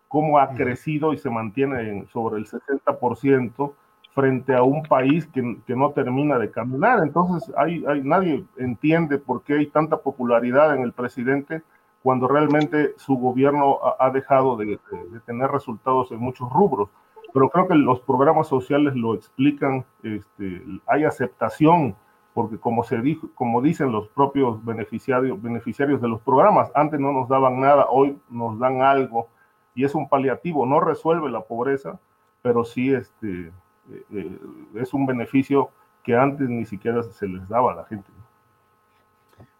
[0.08, 3.72] cómo ha crecido y se mantiene sobre el 60%
[4.14, 7.00] frente a un país que, que, no termina de caminar.
[7.02, 11.62] Entonces, hay, hay, nadie entiende por qué hay tanta popularidad en el presidente
[12.02, 16.88] cuando realmente su gobierno ha, dejado de, de, de tener resultados en muchos rubros
[17.32, 21.96] pero creo que los programas sociales lo explican, este, hay aceptación
[22.34, 27.12] porque como se dijo, como dicen los propios beneficiarios, beneficiarios de los programas, antes no
[27.12, 29.28] nos daban nada, hoy nos dan algo
[29.74, 31.98] y es un paliativo, no resuelve la pobreza,
[32.42, 33.46] pero sí este,
[33.90, 34.38] eh, eh,
[34.76, 35.70] es un beneficio
[36.04, 38.08] que antes ni siquiera se les daba a la gente.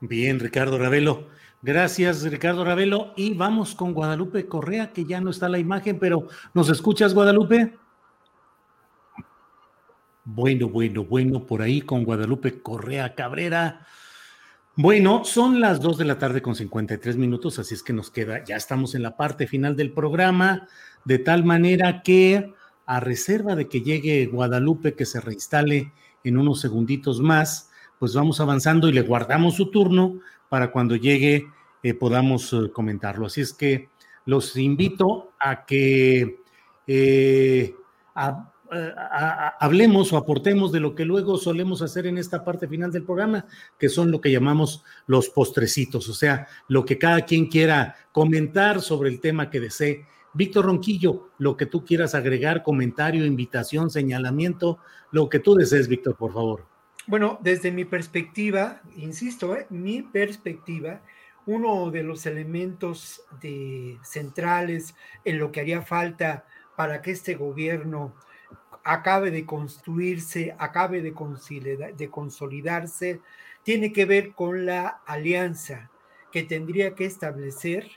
[0.01, 1.25] Bien, Ricardo Ravelo.
[1.61, 3.13] Gracias, Ricardo Ravelo.
[3.17, 7.77] Y vamos con Guadalupe Correa, que ya no está la imagen, pero ¿nos escuchas, Guadalupe?
[10.25, 13.87] Bueno, bueno, bueno, por ahí con Guadalupe Correa Cabrera.
[14.77, 18.45] Bueno, son las 2 de la tarde con 53 minutos, así es que nos queda,
[18.45, 20.69] ya estamos en la parte final del programa,
[21.05, 22.55] de tal manera que
[22.87, 28.39] a reserva de que llegue Guadalupe, que se reinstale en unos segunditos más, pues vamos
[28.39, 31.47] avanzando y le guardamos su turno para cuando llegue
[31.83, 33.27] eh, podamos eh, comentarlo.
[33.27, 33.89] Así es que
[34.25, 36.41] los invito a que
[36.87, 37.75] eh,
[39.61, 43.47] hablemos o aportemos de lo que luego solemos hacer en esta parte final del programa,
[43.79, 48.83] que son lo que llamamos los postrecitos, o sea, lo que cada quien quiera comentar
[48.83, 50.07] sobre el tema que desee.
[50.35, 54.79] Víctor Ronquillo, lo que tú quieras agregar, comentario, invitación, señalamiento,
[55.11, 56.78] lo que tú desees, Víctor, por favor.
[57.09, 59.67] Bueno, desde mi perspectiva, insisto, ¿eh?
[59.71, 61.01] mi perspectiva,
[61.47, 63.23] uno de los elementos
[64.03, 64.95] centrales
[65.25, 66.45] en lo que haría falta
[66.77, 68.15] para que este gobierno
[68.85, 73.23] acabe de construirse, acabe de consolidarse,
[73.63, 75.91] tiene que ver con la alianza
[76.31, 77.89] que tendría que establecer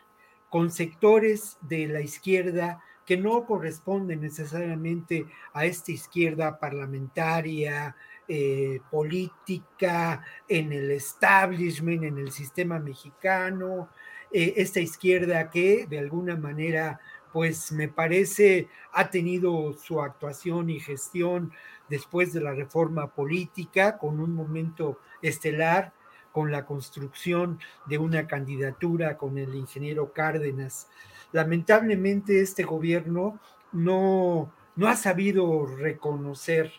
[0.49, 7.93] con sectores de la izquierda que no corresponden necesariamente a esta izquierda parlamentaria,
[8.33, 13.89] eh, política, en el establishment, en el sistema mexicano,
[14.31, 17.01] eh, esta izquierda que de alguna manera,
[17.33, 21.51] pues me parece, ha tenido su actuación y gestión
[21.89, 25.91] después de la reforma política con un momento estelar,
[26.31, 30.87] con la construcción de una candidatura con el ingeniero Cárdenas.
[31.33, 33.41] Lamentablemente este gobierno
[33.73, 36.71] no, no ha sabido reconocer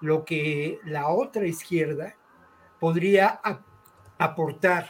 [0.00, 2.16] lo que la otra izquierda
[2.80, 3.40] podría
[4.18, 4.88] aportar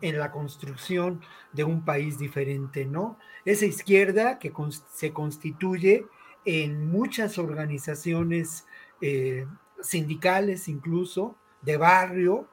[0.00, 1.20] en la construcción
[1.52, 3.18] de un país diferente, ¿no?
[3.44, 4.52] Esa izquierda que
[4.92, 6.06] se constituye
[6.44, 8.66] en muchas organizaciones
[9.00, 9.46] eh,
[9.82, 12.48] sindicales, incluso de barrio,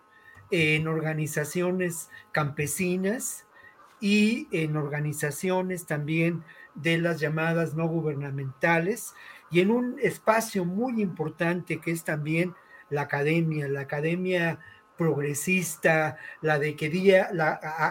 [0.52, 3.46] en organizaciones campesinas
[4.00, 6.44] y en organizaciones también
[6.76, 9.14] de las llamadas no gubernamentales,
[9.50, 12.54] y en un espacio muy importante que es también
[12.90, 14.60] la academia, la academia
[14.98, 17.30] progresista, la de que día,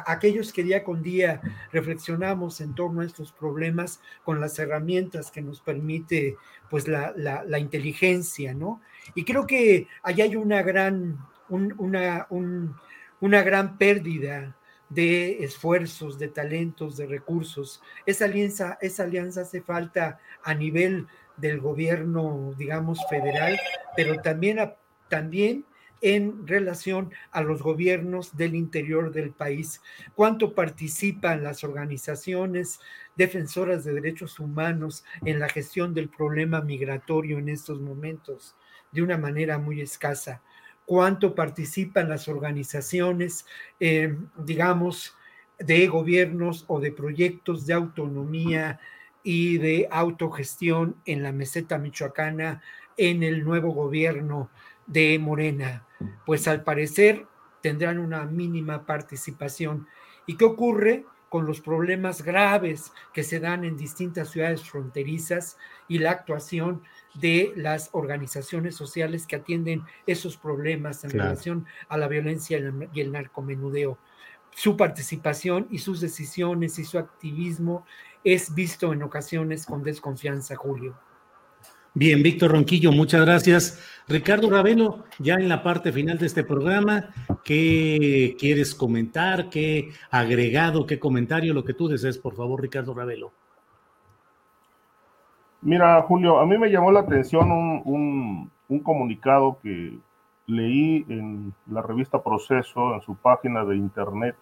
[0.07, 1.41] aquellos que día con día
[1.73, 6.37] reflexionamos en torno a estos problemas con las herramientas que nos permite
[6.69, 8.81] pues la, la inteligencia, ¿no?
[9.15, 11.17] Y creo que allá hay una gran,
[11.49, 14.57] una, una gran pérdida
[14.89, 17.83] de esfuerzos, de talentos, de recursos.
[18.05, 21.07] Esa alianza, esa alianza hace falta a nivel
[21.37, 23.59] del gobierno, digamos, federal,
[23.97, 24.73] pero también,
[25.09, 25.65] también
[26.01, 29.81] en relación a los gobiernos del interior del país.
[30.15, 32.81] ¿Cuánto participan las organizaciones
[33.17, 38.55] defensoras de derechos humanos en la gestión del problema migratorio en estos momentos?
[38.93, 40.43] De una manera muy escasa.
[40.85, 43.47] ¿Cuánto participan las organizaciones,
[43.81, 45.17] eh, digamos,
[45.59, 48.79] de gobiernos o de proyectos de autonomía
[49.29, 52.63] y de autogestión en la meseta michoacana
[52.97, 54.51] en el nuevo gobierno
[54.87, 55.85] de Morena.
[56.25, 57.27] Pues al parecer
[57.61, 59.89] tendrán una mínima participación.
[60.27, 65.59] ¿Y qué ocurre con los problemas graves que se dan en distintas ciudades fronterizas
[65.89, 66.83] y la actuación
[67.15, 72.61] de las organizaciones sociales que atienden esos problemas en relación a la violencia
[72.95, 73.99] y el narcomenudeo?
[74.53, 77.85] Su participación y sus decisiones y su activismo
[78.27, 80.97] es visto en ocasiones con desconfianza, Julio.
[81.95, 83.81] Bien, Víctor Ronquillo, muchas gracias.
[84.09, 87.11] Ricardo Ravelo, ya en la parte final de este programa,
[87.45, 89.49] ¿qué quieres comentar?
[89.49, 93.31] ¿Qué agregado, qué comentario, lo que tú desees, por favor, Ricardo Ravelo?
[95.63, 99.97] Mira, Julio, a mí me llamó la atención un, un comunicado que
[100.49, 104.37] leí en la revista Proceso, en su página de internet,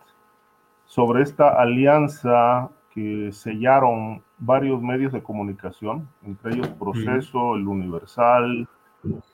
[0.86, 8.68] sobre esta alianza que sellaron varios medios de comunicación, entre ellos Proceso, El Universal,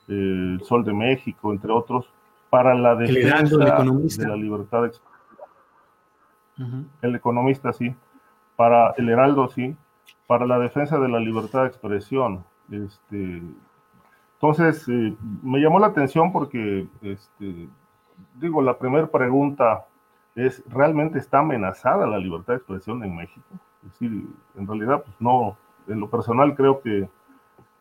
[0.08, 2.10] El Sol de México, entre otros,
[2.48, 6.88] para la defensa de la libertad de expresión.
[7.02, 7.94] El economista, sí.
[8.56, 9.76] Para el Heraldo, sí.
[10.26, 12.44] Para la defensa de la libertad de expresión.
[12.70, 13.42] Este,
[14.34, 17.68] entonces, eh, me llamó la atención porque este,
[18.36, 19.86] digo, la primera pregunta
[20.34, 23.46] es, ¿realmente está amenazada la libertad de expresión en México?
[23.84, 24.26] Es decir,
[24.56, 25.56] en realidad, pues no,
[25.88, 27.08] en lo personal creo que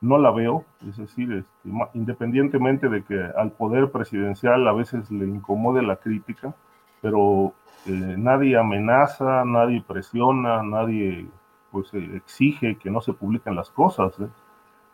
[0.01, 5.25] no la veo, es decir, este, independientemente de que al poder presidencial a veces le
[5.25, 6.53] incomode la crítica,
[7.01, 7.53] pero
[7.85, 11.27] eh, nadie amenaza, nadie presiona, nadie
[11.71, 14.17] pues eh, exige que no se publiquen las cosas.
[14.19, 14.27] ¿eh?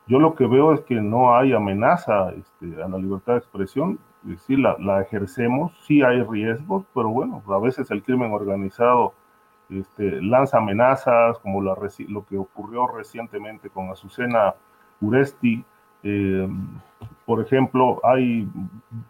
[0.08, 4.00] Yo lo que veo es que no hay amenaza este, a la libertad de expresión,
[4.46, 9.14] sí la, la, ejercemos, sí hay riesgos, pero bueno, a veces el crimen organizado
[9.70, 11.76] este, lanza amenazas, como la,
[12.08, 14.56] lo que ocurrió recientemente con Azucena
[15.02, 15.64] Uresti.
[16.04, 16.48] Eh,
[17.26, 18.48] por ejemplo, hay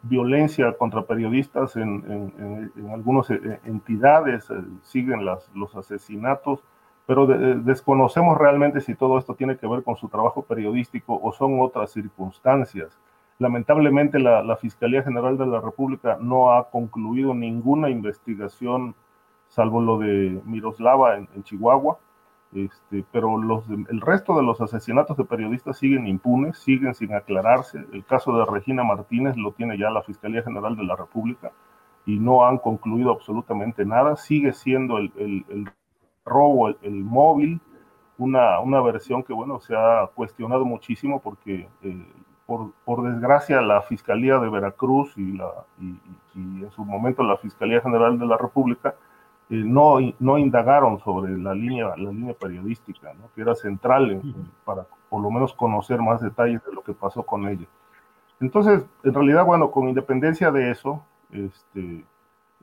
[0.04, 6.64] violencia contra periodistas en, en, algunas eh, entidades, eh, siguen los asesinatos,
[7.06, 11.60] pero desconocemos realmente si todo esto tiene que ver con su trabajo periodístico o son
[11.62, 12.98] otras circunstancias.
[13.38, 18.96] Lamentablemente la, Fiscalía General de la República no ha concluido ninguna investigación
[19.48, 21.98] salvo lo de Miroslava en, Chihuahua,
[22.54, 27.86] este, pero los, el resto de los asesinatos de periodistas siguen impunes, siguen sin aclararse.
[27.92, 31.52] El caso de Regina Martínez lo tiene ya la Fiscalía General de la República
[32.06, 34.16] y no han concluido absolutamente nada.
[34.16, 35.70] Sigue siendo el, el,
[36.24, 37.62] robo, el, móvil,
[38.18, 42.08] una, una, versión que, bueno, se ha cuestionado muchísimo porque, eh,
[42.46, 45.50] por, por, desgracia, la Fiscalía de Veracruz y, la,
[45.80, 45.98] y,
[46.36, 48.96] y en su momento la Fiscalía General de la República
[49.48, 53.30] eh, no, no indagaron sobre la línea, la línea periodística, ¿no?
[53.36, 54.22] que era central
[54.64, 57.68] para por lo menos conocer más detalles de lo que pasó con ella.
[58.40, 62.04] Entonces, en realidad, bueno, con independencia de eso, este,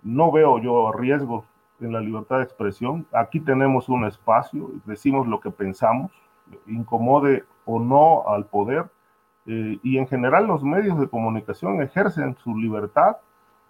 [0.03, 1.45] no veo yo riesgos
[1.81, 3.07] en la libertad de expresión.
[3.13, 6.11] Aquí tenemos un espacio, decimos lo que pensamos,
[6.67, 8.87] incomode o no al poder,
[9.47, 13.17] eh, y en general los medios de comunicación ejercen su libertad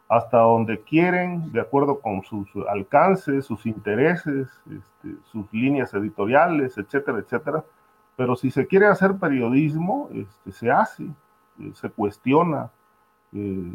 [0.09, 7.19] hasta donde quieren, de acuerdo con sus alcances, sus intereses, este, sus líneas editoriales, etcétera,
[7.19, 7.65] etcétera.
[8.17, 12.71] Pero si se quiere hacer periodismo, este, se hace, eh, se cuestiona,
[13.33, 13.75] eh,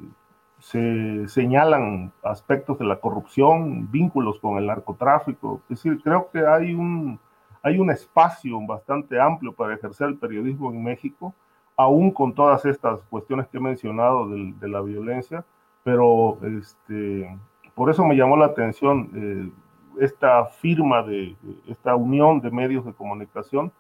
[0.60, 5.62] se señalan aspectos de la corrupción, vínculos con el narcotráfico.
[5.64, 7.20] Es decir, creo que hay un,
[7.64, 11.34] hay un espacio bastante amplio para ejercer el periodismo en México,
[11.78, 15.46] aún con todas estas cuestiones que he mencionado de la violencia
[15.88, 17.34] pero este,
[17.74, 21.34] por eso me llamó la atención eh, esta firma de
[21.70, 23.72] esta unión de medios de comunicación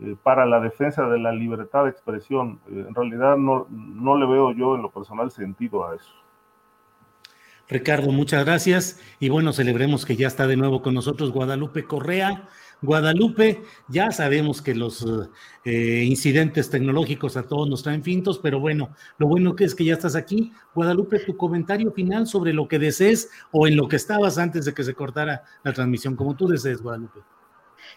[0.00, 2.60] eh, para la defensa de la libertad de expresión.
[2.70, 6.12] Eh, en realidad no, no le veo yo en lo personal sentido a eso.
[7.68, 12.44] Ricardo, muchas gracias y bueno, celebremos que ya está de nuevo con nosotros Guadalupe Correa.
[12.80, 15.04] Guadalupe, ya sabemos que los
[15.64, 19.84] eh, incidentes tecnológicos a todos nos traen fintos, pero bueno, lo bueno que es que
[19.84, 20.52] ya estás aquí.
[20.74, 24.74] Guadalupe, tu comentario final sobre lo que desees o en lo que estabas antes de
[24.74, 27.20] que se cortara la transmisión, como tú desees, Guadalupe.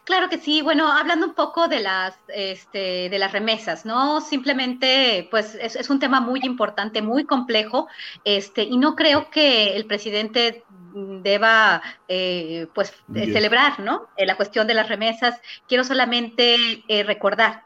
[0.04, 0.62] Claro que sí.
[0.62, 4.22] Bueno, hablando un poco de las, este, de las remesas, ¿no?
[4.22, 7.88] Simplemente, pues es, un tema muy importante, muy complejo,
[8.24, 10.64] este, y no creo que el presidente
[10.94, 14.10] deba, eh, pues, celebrar, ¿no?
[14.18, 15.40] Eh, la cuestión de las remesas.
[15.68, 17.66] Quiero solamente eh, recordar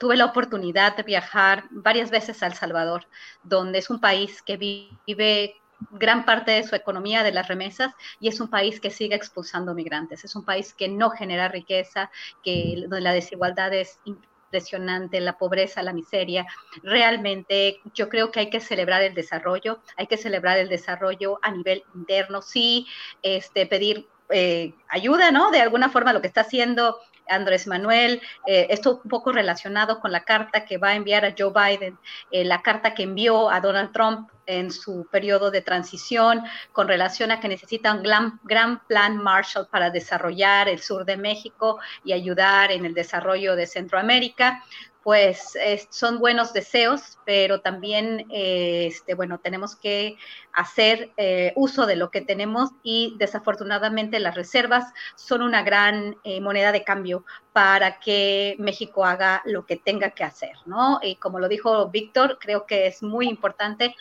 [0.00, 3.06] tuve la oportunidad de viajar varias veces a El Salvador,
[3.44, 5.59] donde es un país que vive
[5.90, 9.74] gran parte de su economía de las remesas y es un país que sigue expulsando
[9.74, 10.24] migrantes.
[10.24, 12.10] Es un país que no genera riqueza,
[12.42, 16.46] que donde la desigualdad es impresionante, la pobreza, la miseria.
[16.82, 21.50] Realmente yo creo que hay que celebrar el desarrollo, hay que celebrar el desarrollo a
[21.50, 22.86] nivel interno, sí,
[23.22, 25.50] este, pedir eh, ayuda, ¿no?
[25.50, 26.98] De alguna forma lo que está haciendo
[27.30, 31.34] Andrés Manuel, eh, esto un poco relacionado con la carta que va a enviar a
[31.36, 31.98] Joe Biden,
[32.30, 36.42] eh, la carta que envió a Donald Trump en su periodo de transición
[36.72, 41.16] con relación a que necesita un gran, gran, plan Marshall para desarrollar el sur de
[41.16, 44.64] México y ayudar en el desarrollo de Centroamérica
[45.02, 45.56] pues
[45.88, 50.16] son buenos deseos, pero también, eh, este, bueno, tenemos que
[50.52, 56.40] hacer eh, uso de lo que tenemos y desafortunadamente las reservas son una gran eh,
[56.40, 61.00] moneda de cambio para que México haga lo que tenga que hacer, ¿no?
[61.02, 63.94] Y como lo dijo Víctor, creo que es muy importante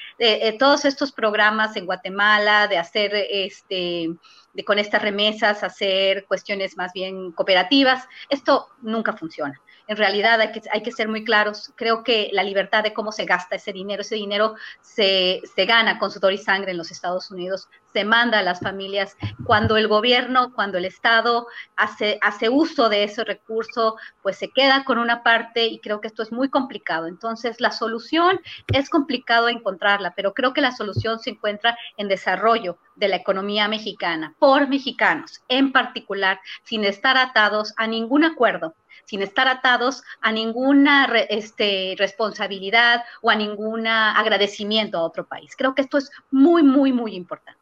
[0.59, 4.09] todos estos programas en Guatemala de hacer este
[4.53, 9.59] de con estas remesas hacer cuestiones más bien cooperativas, esto nunca funciona
[9.89, 11.73] en realidad hay que, hay que ser muy claros.
[11.75, 15.97] Creo que la libertad de cómo se gasta ese dinero, ese dinero se, se gana
[15.97, 19.17] con sudor y sangre en los Estados Unidos, se manda a las familias.
[19.45, 24.83] Cuando el gobierno, cuando el Estado hace, hace uso de ese recurso, pues se queda
[24.83, 27.07] con una parte y creo que esto es muy complicado.
[27.07, 28.39] Entonces, la solución
[28.73, 33.67] es complicado encontrarla, pero creo que la solución se encuentra en desarrollo de la economía
[33.67, 38.75] mexicana por mexicanos, en particular, sin estar atados a ningún acuerdo
[39.05, 45.55] sin estar atados a ninguna este, responsabilidad o a ningún agradecimiento a otro país.
[45.57, 47.58] Creo que esto es muy, muy, muy importante.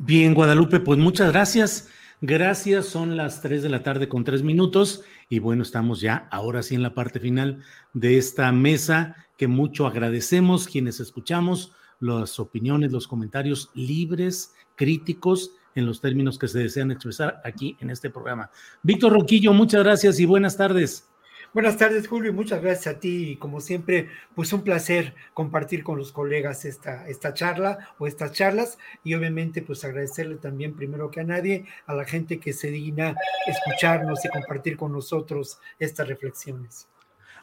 [0.00, 1.88] Bien, Guadalupe, pues muchas gracias.
[2.20, 6.62] Gracias, son las 3 de la tarde con 3 minutos y bueno, estamos ya ahora
[6.62, 7.62] sí en la parte final
[7.94, 15.84] de esta mesa que mucho agradecemos quienes escuchamos las opiniones, los comentarios libres, críticos en
[15.86, 18.50] los términos que se desean expresar aquí en este programa.
[18.82, 21.07] Víctor Roquillo, muchas gracias y buenas tardes.
[21.54, 23.30] Buenas tardes, Julio, y muchas gracias a ti.
[23.30, 28.32] Y como siempre, pues un placer compartir con los colegas esta, esta charla o estas
[28.32, 28.78] charlas.
[29.02, 33.14] Y obviamente, pues agradecerle también, primero que a nadie, a la gente que se digna
[33.46, 36.88] escucharnos y compartir con nosotros estas reflexiones.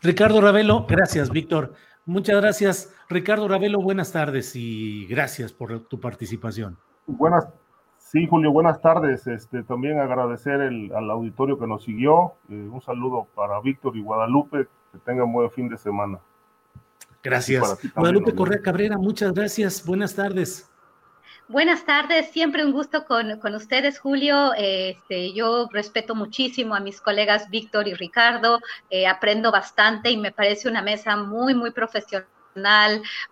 [0.02, 1.74] Ricardo Ravelo, gracias, Víctor.
[2.06, 2.94] Muchas gracias.
[3.10, 6.78] Ricardo Ravelo, buenas tardes y gracias por tu participación.
[7.08, 7.48] Buenas
[8.16, 9.28] Sí, Julio, buenas tardes.
[9.28, 12.36] Este, también agradecer al auditorio que nos siguió.
[12.50, 14.70] Eh, un saludo para Víctor y Guadalupe.
[14.94, 16.22] Que tengan buen fin de semana.
[17.22, 17.78] Gracias.
[17.94, 19.86] Guadalupe Correa Cabrera, muchas gracias.
[19.86, 20.72] Buenas tardes.
[21.50, 24.54] Buenas tardes, siempre un gusto con, con ustedes, Julio.
[24.58, 30.32] Este, yo respeto muchísimo a mis colegas Víctor y Ricardo, eh, aprendo bastante y me
[30.32, 32.30] parece una mesa muy, muy profesional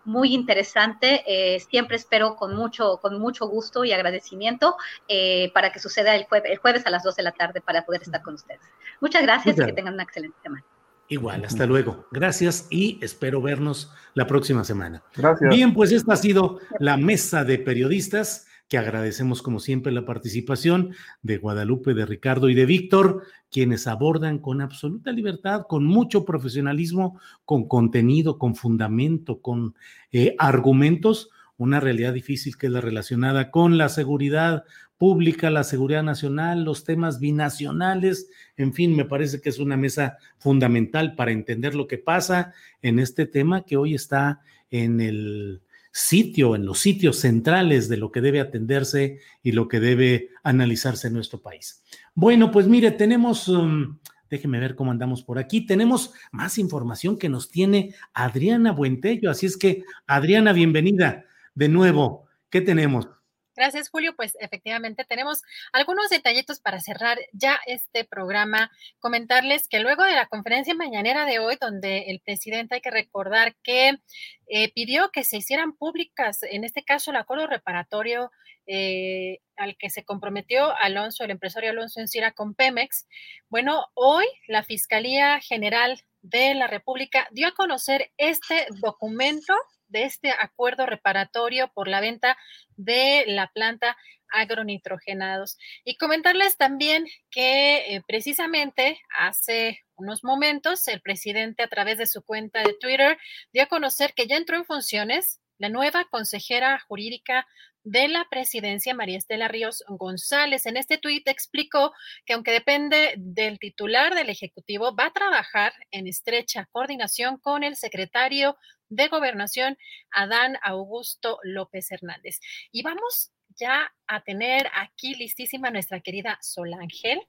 [0.06, 1.24] muy interesante.
[1.28, 4.76] Eh, siempre espero con mucho, con mucho gusto y agradecimiento
[5.08, 7.86] eh, para que suceda el, jueves, el jueves a las 2 de la tarde para
[7.86, 8.62] poder estar con ustedes.
[9.00, 10.64] Muchas gracias y que tengan una excelente semana.
[11.10, 12.08] Igual, hasta luego.
[12.12, 15.04] Gracias y espero vernos la próxima semana.
[15.16, 15.50] Gracias.
[15.50, 20.96] Bien, pues esta ha sido la mesa de periodistas que agradecemos como siempre la participación
[21.22, 27.20] de Guadalupe, de Ricardo y de Víctor, quienes abordan con absoluta libertad, con mucho profesionalismo,
[27.46, 29.76] con contenido, con fundamento, con
[30.12, 34.64] eh, argumentos, una realidad difícil que es la relacionada con la seguridad
[34.98, 40.18] pública, la seguridad nacional, los temas binacionales, en fin, me parece que es una mesa
[40.38, 44.42] fundamental para entender lo que pasa en este tema que hoy está
[44.72, 45.62] en el
[45.94, 51.08] sitio, en los sitios centrales de lo que debe atenderse y lo que debe analizarse
[51.08, 51.84] en nuestro país.
[52.16, 57.30] Bueno, pues mire, tenemos, um, déjeme ver cómo andamos por aquí, tenemos más información que
[57.30, 62.26] nos tiene Adriana Buentello, así es que Adriana, bienvenida de nuevo.
[62.50, 63.08] ¿Qué tenemos?
[63.56, 64.16] Gracias, Julio.
[64.16, 68.72] Pues efectivamente tenemos algunos detallitos para cerrar ya este programa.
[69.00, 73.56] Comentarles que luego de la conferencia mañanera de hoy, donde el presidente hay que recordar
[73.64, 74.00] que
[74.48, 78.32] eh, pidió que se hicieran públicas, en este caso, el acuerdo reparatorio
[78.66, 83.08] eh, al que se comprometió Alonso, el empresario Alonso Encira con Pemex.
[83.50, 89.54] Bueno, hoy la Fiscalía General de la República dio a conocer este documento
[89.94, 92.38] de este acuerdo reparatorio por la venta
[92.76, 93.96] de la planta
[94.34, 95.58] agronitrogenados.
[95.86, 102.24] Y comentarles también que eh, precisamente hace unos momentos el presidente a través de su
[102.24, 103.18] cuenta de Twitter
[103.54, 107.46] dio a conocer que ya entró en funciones la nueva consejera jurídica
[107.84, 110.66] de la presidencia, María Estela Ríos González.
[110.66, 111.92] En este tuit explicó
[112.26, 117.76] que aunque depende del titular del Ejecutivo, va a trabajar en estrecha coordinación con el
[117.76, 118.58] secretario
[118.96, 119.78] de Gobernación,
[120.12, 122.40] Adán Augusto López Hernández.
[122.72, 126.40] Y vamos ya a tener aquí listísima nuestra querida
[126.80, 127.22] Ángel.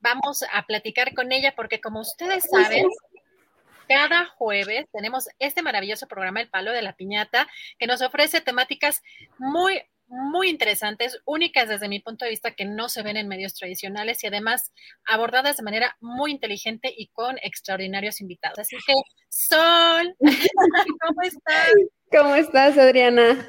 [0.00, 2.86] Vamos a platicar con ella porque como ustedes saben,
[3.88, 9.02] cada jueves tenemos este maravilloso programa El Palo de la Piñata que nos ofrece temáticas
[9.38, 13.54] muy muy interesantes, únicas desde mi punto de vista que no se ven en medios
[13.54, 14.72] tradicionales y además
[15.06, 18.58] abordadas de manera muy inteligente y con extraordinarios invitados.
[18.58, 18.94] Así que,
[19.28, 20.14] Sol,
[21.00, 21.72] ¿cómo estás?
[22.10, 23.48] ¿Cómo estás, Adriana?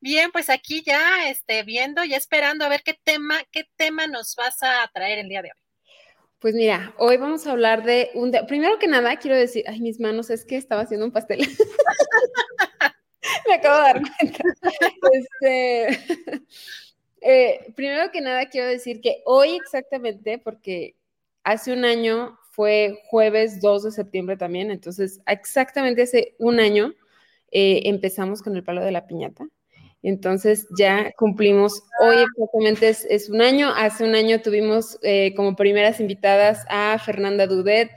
[0.00, 4.34] Bien, pues aquí ya este, viendo y esperando a ver qué tema, qué tema nos
[4.36, 5.66] vas a traer el día de hoy.
[6.38, 8.30] Pues mira, hoy vamos a hablar de un...
[8.46, 11.40] Primero que nada, quiero decir, ay, mis manos, es que estaba haciendo un pastel.
[13.48, 14.44] Me acabo de dar cuenta.
[15.12, 15.98] Este,
[17.20, 20.96] eh, primero que nada, quiero decir que hoy exactamente, porque
[21.44, 26.94] hace un año fue jueves 2 de septiembre también, entonces exactamente hace un año
[27.50, 29.46] eh, empezamos con el palo de la piñata.
[30.02, 35.98] Entonces ya cumplimos, hoy exactamente es, un año, hace un año tuvimos eh, como primeras
[36.00, 37.90] invitadas a Fernanda Dudet,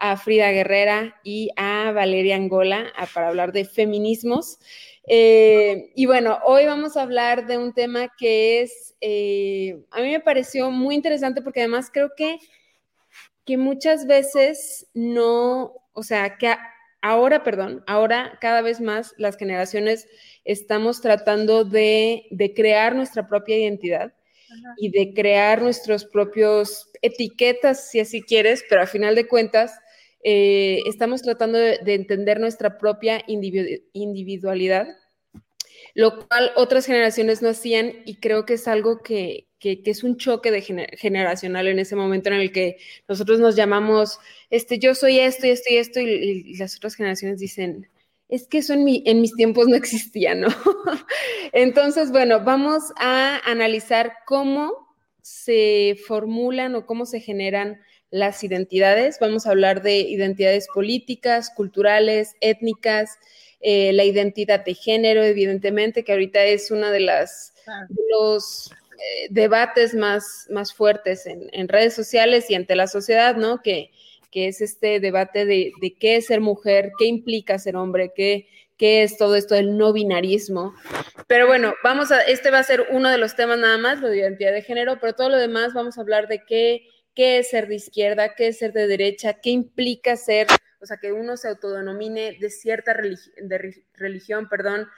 [0.00, 4.58] a Frida Guerrera y a Valeria Angola para hablar de feminismos.
[5.06, 10.10] Eh, y bueno, hoy vamos a hablar de un tema que es, eh, a mí
[10.10, 12.38] me pareció muy interesante porque además creo que,
[13.44, 16.54] que muchas veces no, o sea, que
[17.02, 20.08] ahora, perdón, ahora cada vez más las generaciones
[20.44, 24.14] estamos tratando de, de crear nuestra propia identidad
[24.78, 29.78] y de crear nuestros propios etiquetas, si así quieres, pero a final de cuentas
[30.22, 34.88] eh, estamos tratando de, entender nuestra propia individualidad,
[35.94, 40.50] lo cual otras generaciones no hacían y creo que es algo que, es un choque
[40.50, 42.78] de generacional en ese momento en el que
[43.08, 44.18] nosotros nos llamamos,
[44.50, 47.88] este, yo soy esto y esto y esto, y, las otras generaciones dicen,
[48.28, 50.48] es que eso en, en mis tiempos no existía, ¿no?
[51.52, 57.80] Entonces, bueno, vamos a analizar cómo se formulan o cómo se generan
[58.10, 59.18] las identidades.
[59.20, 63.18] Vamos a hablar de identidades políticas, culturales, étnicas,
[63.60, 67.52] eh, la identidad de género, evidentemente, que ahorita es uno de, las,
[68.10, 73.60] los eh, debates más, más fuertes en, redes sociales y ante la sociedad, ¿no?
[73.62, 73.90] Que,
[74.30, 78.46] que es este debate de, de, qué es ser mujer, qué implica ser hombre, qué,
[78.80, 80.74] qué es todo esto del no binarismo.
[81.26, 84.08] Pero bueno, vamos a, este va a ser uno de los temas nada más, lo
[84.08, 86.88] de identidad de género, pero todo lo demás vamos a hablar de qué
[87.20, 90.46] qué es ser de izquierda, qué es ser de derecha, qué implica ser,
[90.80, 92.94] o sea, que uno se autodenomine de cierta
[93.92, 94.88] religión, perdón,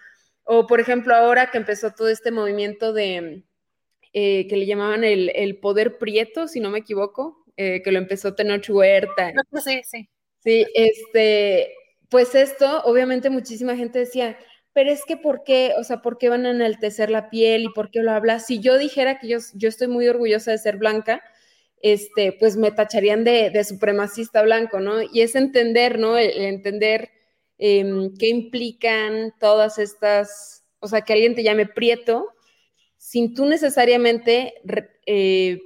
[0.45, 3.43] o por ejemplo ahora que empezó todo este movimiento de,
[4.13, 8.37] eh, que le llamaban el, poder prieto, si no me equivoco, eh, que lo empezó
[8.37, 9.33] Tenoch Huerta.
[9.65, 10.09] Sí, sí.
[10.45, 11.75] Sí, este,
[12.09, 14.39] pues esto, obviamente muchísima gente decía,
[14.73, 15.73] pero es que ¿por qué?
[15.77, 18.39] O sea, ¿por qué van a enaltecer la piel y por qué lo habla?
[18.39, 21.21] Si yo dijera que yo, yo estoy muy orgullosa de ser blanca,
[21.83, 25.03] este, pues me tacharían de, supremacista blanco, ¿no?
[25.03, 26.17] Y es entender, ¿no?
[26.17, 27.11] entender
[27.59, 32.29] em, qué implican todas estas, o sea, que alguien te llame prieto,
[32.97, 34.55] sin tú necesariamente
[35.07, 35.59] eh,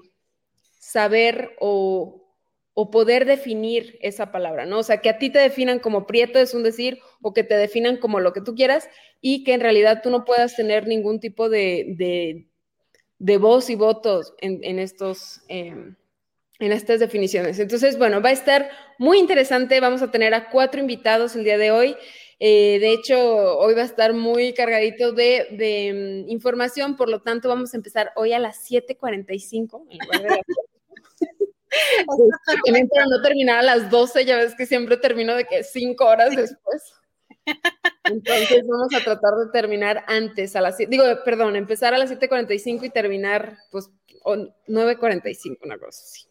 [0.78, 2.24] saber o,
[2.72, 4.78] o, poder definir esa palabra, ¿no?
[4.78, 7.56] O sea, que a ti te definan como prieto es un decir, o que te
[7.56, 8.88] definan como lo que tú quieras,
[9.20, 12.46] y que en realidad tú no puedas tener ningún tipo de,
[13.18, 15.42] de, voz y votos en, estos...
[15.48, 15.94] Em,
[16.58, 17.58] en estas definiciones.
[17.58, 19.80] Entonces, bueno, va a estar muy interesante.
[19.80, 21.96] Vamos a tener a cuatro invitados el día de hoy.
[22.38, 27.48] Eh, de hecho, hoy va a estar muy cargadito de, mm, información, por lo tanto,
[27.48, 30.40] vamos a empezar hoy a las 7:45 en lugar de las
[32.64, 36.06] También para no terminar a las 12, ya ves que siempre termino de que cinco
[36.06, 36.94] horas después.
[38.04, 42.84] Entonces vamos a tratar de terminar antes, a las digo, perdón, empezar a las 7.45
[42.84, 43.90] y terminar pues
[44.24, 46.25] 9.45, una cosa así.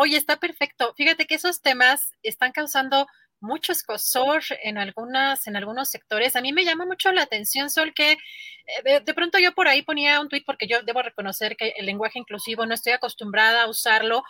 [0.00, 0.94] Oye, está perfecto.
[0.96, 3.08] Fíjate que esos temas están causando
[3.40, 6.36] mucho escosor en algunas, en algunos sectores.
[6.36, 9.82] A mí me llama mucho la atención, Sol, que eh, de, pronto yo por ahí
[9.82, 13.68] ponía un tuit porque yo debo reconocer que el lenguaje inclusivo no estoy acostumbrada a
[13.68, 14.22] usarlo,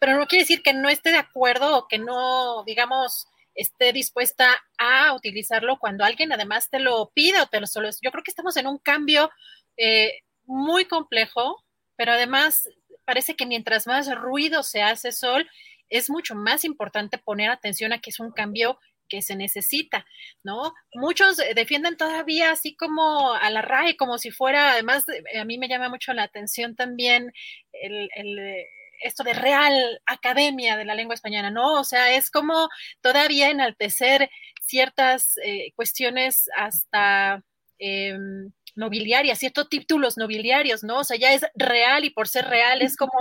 [0.00, 4.62] pero no quiere decir que no esté de acuerdo o que no, digamos, esté dispuesta
[4.78, 7.90] a utilizarlo cuando alguien además te lo pide o te lo solo.
[8.00, 9.30] Yo creo que estamos en un cambio
[9.76, 11.62] eh, muy complejo,
[11.96, 12.66] pero además
[13.04, 15.48] parece que mientras más ruido se hace sol,
[15.88, 20.06] es mucho más importante poner atención a que es un cambio que se necesita,
[20.42, 20.72] ¿no?
[20.94, 25.04] Muchos defienden todavía así como a la RAE, como si fuera, además,
[25.38, 27.30] a mí me llama mucho la atención también
[27.72, 28.08] el,
[29.02, 31.78] esto de real academia de la lengua española, ¿no?
[31.78, 32.70] O sea, es como
[33.02, 34.30] todavía enaltecer
[34.62, 37.42] ciertas eh, cuestiones hasta...
[37.78, 40.98] Em, nobiliarias, ciertos títulos nobiliarios, ¿no?
[40.98, 43.12] O sea, ya es real y por ser real es como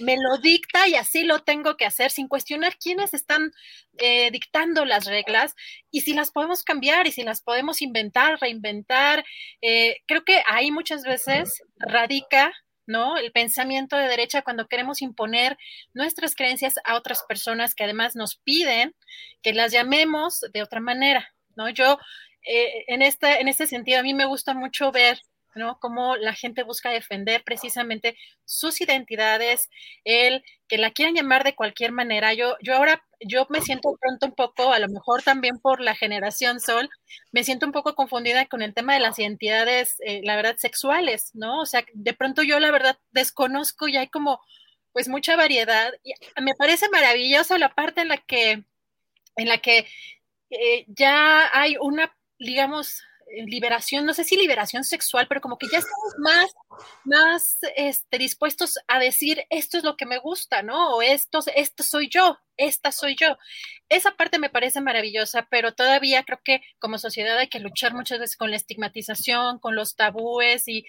[0.00, 3.52] me lo dicta y así lo tengo que hacer sin cuestionar quiénes están
[3.98, 5.54] eh, dictando las reglas
[5.90, 9.24] y si las podemos cambiar y si las podemos inventar, reinventar.
[9.62, 12.52] Eh, creo que ahí muchas veces radica
[12.88, 13.18] ¿no?
[13.18, 15.58] El pensamiento de derecha cuando queremos imponer
[15.92, 18.96] nuestras creencias a otras personas que además nos piden
[19.42, 21.68] que las llamemos de otra manera, ¿no?
[21.68, 21.98] Yo
[22.48, 25.18] eh, en, este, en este sentido, a mí me gusta mucho ver
[25.58, 25.78] ¿no?
[25.80, 29.68] Cómo la gente busca defender precisamente sus identidades,
[30.04, 32.32] el que la quieran llamar de cualquier manera.
[32.32, 35.94] Yo, yo ahora, yo me siento pronto un poco, a lo mejor también por la
[35.94, 36.88] generación Sol,
[37.32, 41.30] me siento un poco confundida con el tema de las identidades, eh, la verdad, sexuales,
[41.34, 41.60] ¿no?
[41.60, 44.40] O sea, de pronto yo la verdad desconozco y hay como,
[44.92, 45.92] pues, mucha variedad.
[46.04, 46.12] Y
[46.42, 48.64] me parece maravillosa la parte en la que,
[49.36, 49.86] en la que
[50.50, 55.66] eh, ya hay una digamos, eh, liberación, no sé si liberación sexual, pero como que
[55.70, 56.54] ya estamos más,
[57.04, 60.96] más este, dispuestos a decir esto es lo que me gusta, ¿no?
[60.96, 63.36] O esto, esto soy yo, esta soy yo.
[63.88, 68.18] Esa parte me parece maravillosa, pero todavía creo que como sociedad hay que luchar muchas
[68.18, 70.84] veces con la estigmatización, con los tabúes y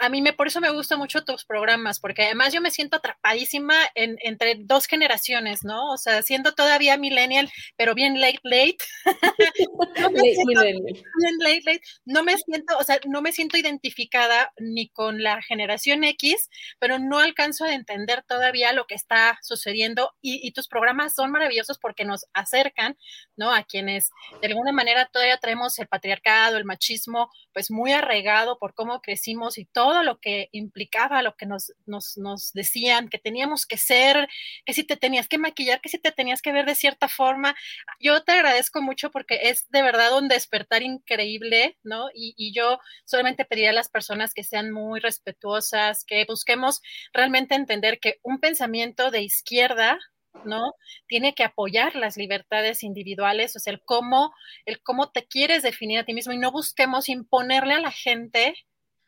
[0.00, 2.96] a mí me, por eso me gustan mucho tus programas, porque además yo me siento
[2.96, 5.92] atrapadísima en, entre dos generaciones, ¿no?
[5.92, 8.78] O sea, siendo todavía millennial, pero bien late, late.
[10.00, 11.82] no me siento, bien late, late.
[12.06, 16.48] No me siento, o sea, no me siento identificada ni con la generación X,
[16.78, 21.30] pero no alcanzo a entender todavía lo que está sucediendo y, y tus programas son
[21.30, 22.96] maravillosos porque nos acercan,
[23.36, 23.52] ¿no?
[23.52, 24.08] A quienes
[24.40, 29.58] de alguna manera todavía traemos el patriarcado, el machismo, pues muy arraigado por cómo crecimos
[29.58, 33.76] y todo todo lo que implicaba, lo que nos, nos, nos, decían, que teníamos que
[33.76, 34.28] ser,
[34.64, 37.56] que si te tenías que maquillar, que si te tenías que ver de cierta forma.
[37.98, 42.08] Yo te agradezco mucho porque es de verdad un despertar increíble, ¿no?
[42.14, 46.80] Y, y yo solamente pediría a las personas que sean muy respetuosas, que busquemos
[47.12, 49.98] realmente entender que un pensamiento de izquierda,
[50.44, 50.74] ¿no?
[51.08, 54.32] Tiene que apoyar las libertades individuales, o sea, el cómo,
[54.66, 58.54] el cómo te quieres definir a ti mismo y no busquemos imponerle a la gente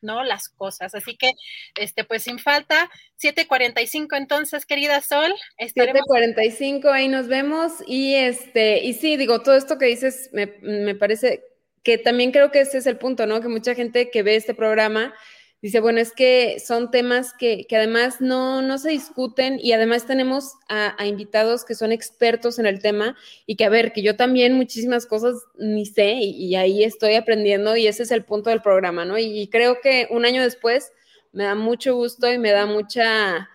[0.02, 0.22] ¿no?
[0.24, 0.94] Las cosas.
[0.94, 1.32] Así que,
[1.76, 5.32] este, pues sin falta, 7.45 entonces, querida Sol.
[5.58, 7.72] 7.45, ahí nos vemos.
[7.86, 11.44] Y este, y sí, digo, todo esto que dices me, me parece
[11.82, 13.40] que también creo que ese es el punto, ¿no?
[13.40, 15.14] Que mucha gente que ve este programa
[15.62, 20.06] Dice, bueno, es que son temas que, que además no, no, se discuten y además
[20.06, 23.16] tenemos a, invitados que son expertos en el tema
[23.46, 27.76] y que, a ver, que yo también muchísimas cosas ni sé y, ahí estoy aprendiendo
[27.76, 29.16] y ese es el punto del programa, ¿no?
[29.18, 30.90] Y, creo que un año después
[31.30, 33.48] me da mucho gusto y me da mucha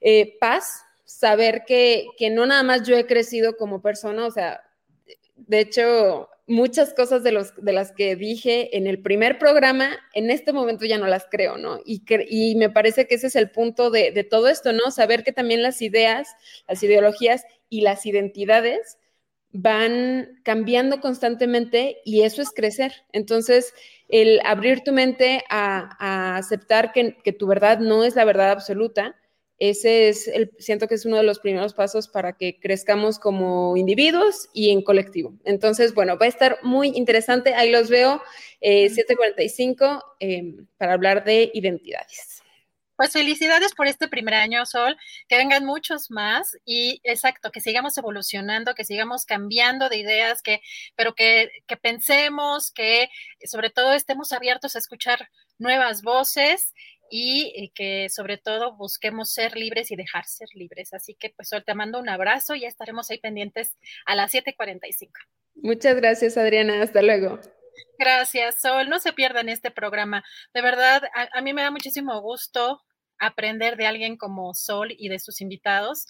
[0.00, 4.60] eh, paz saber que, que no nada más yo he crecido como persona, o sea,
[5.36, 10.30] de hecho, muchas cosas de, los, de las que dije en el primer programa, en
[10.30, 11.80] este momento ya no las creo, ¿no?
[11.84, 14.90] Y, y me parece que ese es el punto de, de, todo esto, ¿no?
[14.90, 16.28] Saber que también las ideas,
[16.68, 18.98] las ideologías y las identidades
[19.50, 22.92] van cambiando constantemente y eso es crecer.
[23.12, 23.74] Entonces,
[24.08, 28.50] el abrir tu mente a, a aceptar que, que tu verdad no es la verdad
[28.50, 29.16] absoluta,
[29.70, 33.76] ese es el, siento que es uno de los primeros pasos para que crezcamos como
[33.76, 35.34] individuos y en colectivo.
[35.44, 37.54] Entonces, bueno, va a estar muy interesante.
[37.54, 38.20] Ahí los veo,
[38.60, 42.42] eh, 7.45, eh, para hablar de identidades.
[42.96, 44.96] Pues felicidades por este primer año, Sol,
[45.28, 50.60] que vengan muchos más y exacto, que sigamos evolucionando, que sigamos cambiando de ideas, que,
[50.96, 53.10] pero que, que pensemos, que
[53.44, 55.28] sobre todo estemos abiertos a escuchar
[55.58, 56.74] nuevas voces
[57.14, 60.94] y eh, que sobre todo busquemos ser libres y dejar ser libres.
[60.94, 63.76] Así que pues Sol, te mando un abrazo y ya estaremos ahí pendientes
[64.06, 65.10] a las 7.45.
[65.56, 66.80] Muchas gracias, Adriana.
[66.80, 67.38] Hasta luego.
[67.98, 68.88] Gracias, Sol.
[68.88, 70.24] No se pierdan este programa.
[70.54, 71.02] De verdad,
[71.34, 72.80] a, mí me da muchísimo gusto
[73.18, 76.06] aprender de alguien como Sol y de sus invitados.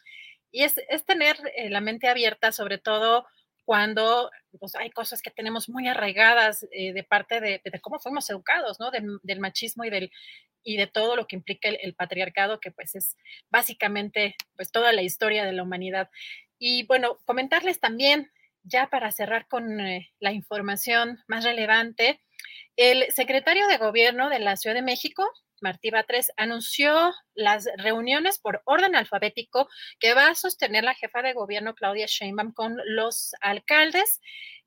[0.52, 3.26] Y es, es tener eh, la mente abierta, sobre todo
[3.64, 8.30] cuando pues, hay cosas que tenemos muy arraigadas eh, de parte de, de, cómo fuimos
[8.30, 8.92] educados, ¿no?
[8.92, 10.10] Del, del machismo y del,
[10.64, 13.16] y de todo lo que implica el, patriarcado, que pues es
[13.50, 16.10] básicamente pues toda la historia de la humanidad.
[16.58, 18.30] Y bueno, comentarles también,
[18.62, 22.20] ya para cerrar con eh, la información más relevante,
[22.76, 25.28] el secretario de gobierno de la Ciudad de México,
[25.60, 29.68] Martí Batres, anunció las reuniones por orden alfabético
[30.00, 34.20] que va a sostener la jefa de gobierno Claudia Sheinbaum con los alcaldes.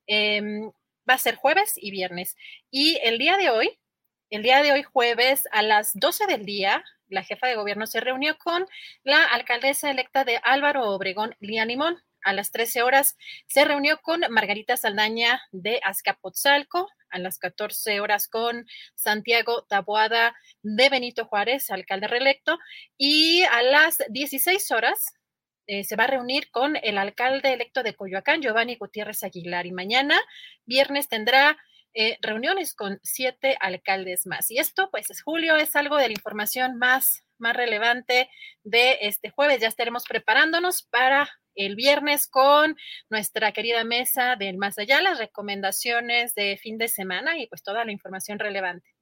[0.07, 0.71] Em,
[1.07, 2.35] va a ser jueves y viernes.
[2.71, 3.77] Y el día de hoy,
[4.29, 7.99] el día de hoy, jueves, a las 12 del día, la jefa de gobierno se
[7.99, 8.65] reunió con
[9.03, 12.01] la alcaldesa electa de Álvaro Obregón, Lía Limón.
[12.23, 18.27] A las 13 horas se reunió con Margarita Saldaña de Azcapotzalco, a las 14 horas
[18.27, 22.57] con Santiago Taboada de Benito Juárez, alcalde reelecto,
[22.97, 25.13] y a las 16 horas
[25.67, 29.71] eh, se va a reunir con el alcalde electo de Coyoacán, Giovanni Gutiérrez Aguilar, y
[29.71, 30.19] mañana,
[30.65, 31.57] viernes, tendrá
[31.95, 34.51] eh, reuniones con siete alcaldes más.
[34.51, 38.29] Y esto, pues, es julio, es algo de la información más, más relevante
[38.63, 39.61] de este jueves.
[39.61, 42.75] Ya estaremos preparándonos para el viernes con
[43.09, 47.85] nuestra querida mesa del Más Allá, las recomendaciones de fin de semana y pues toda
[47.85, 48.94] la información relevante.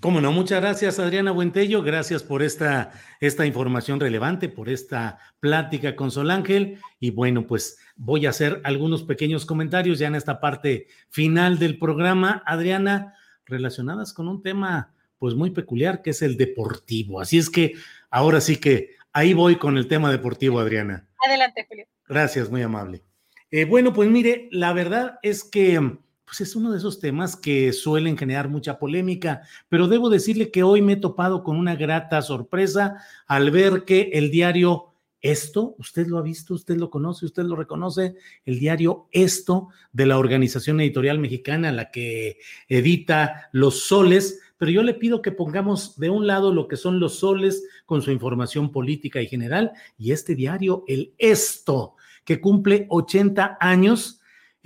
[0.00, 5.96] Cómo no, muchas gracias Adriana Buentello, gracias por esta, esta información relevante, por esta plática
[5.96, 6.78] con Sol Ángel.
[7.00, 11.78] Y bueno, pues voy a hacer algunos pequeños comentarios ya en esta parte final del
[11.78, 13.14] programa, Adriana,
[13.46, 17.18] relacionadas con un tema pues muy peculiar que es el deportivo.
[17.18, 17.72] Así es que
[18.10, 21.08] ahora sí que ahí voy con el tema deportivo, Adriana.
[21.26, 21.86] Adelante, Julio.
[22.06, 23.02] Gracias, muy amable.
[23.50, 25.80] Eh, bueno, pues mire, la verdad es que
[26.26, 30.64] pues es uno de esos temas que suelen generar mucha polémica, pero debo decirle que
[30.64, 32.96] hoy me he topado con una grata sorpresa
[33.26, 37.56] al ver que el diario Esto, usted lo ha visto, usted lo conoce, usted lo
[37.56, 42.38] reconoce, el diario Esto de la Organización Editorial Mexicana, la que
[42.68, 46.98] edita Los Soles, pero yo le pido que pongamos de un lado lo que son
[46.98, 52.86] los soles con su información política y general y este diario, el Esto, que cumple
[52.88, 54.15] 80 años.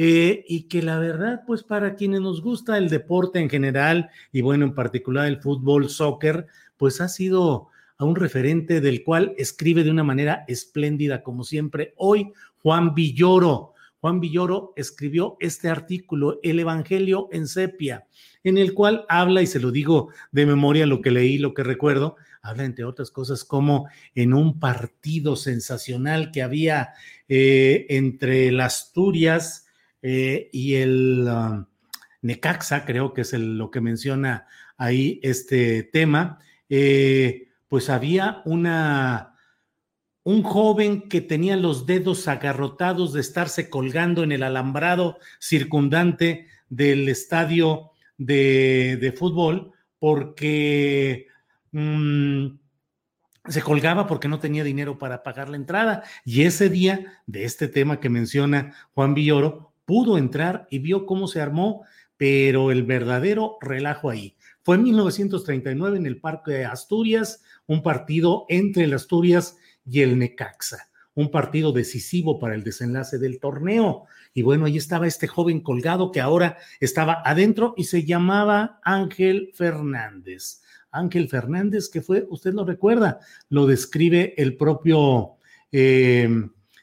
[0.03, 4.41] Eh, y que la verdad, pues para quienes nos gusta el deporte en general y
[4.41, 6.47] bueno, en particular el fútbol, soccer,
[6.79, 11.93] pues ha sido a un referente del cual escribe de una manera espléndida, como siempre,
[11.99, 13.75] hoy Juan Villoro.
[14.01, 18.07] Juan Villoro escribió este artículo, El Evangelio en Sepia,
[18.43, 21.63] en el cual habla, y se lo digo de memoria lo que leí, lo que
[21.63, 26.95] recuerdo, habla entre otras cosas como en un partido sensacional que había
[27.29, 29.67] eh, entre las Asturias
[30.03, 31.67] eh, y el um,
[32.23, 34.47] Necaxa, creo que es lo que menciona
[34.77, 36.39] ahí este tema.
[36.69, 39.35] Eh, pues había una,
[40.25, 47.09] un joven que tenía los dedos agarrotados de estarse colgando en el alambrado circundante del
[47.09, 51.27] estadio de, fútbol porque
[51.73, 52.47] mm,
[53.47, 56.05] se colgaba porque no tenía dinero para pagar la entrada.
[56.25, 61.27] Y ese día de este tema que menciona Juan Villoro, pudo entrar y vio cómo
[61.27, 61.83] se armó,
[62.17, 64.37] pero el verdadero relajo ahí.
[64.63, 70.17] Fue en 1939 en el Parque de Asturias, un partido entre el Asturias y el
[70.17, 74.05] Necaxa, un partido decisivo para el desenlace del torneo.
[74.33, 79.51] Y bueno, ahí estaba este joven colgado que ahora estaba adentro y se llamaba Ángel
[79.55, 80.63] Fernández.
[80.93, 85.33] Ángel Fernández, que fue, usted lo recuerda, lo describe el propio
[85.73, 86.29] eh,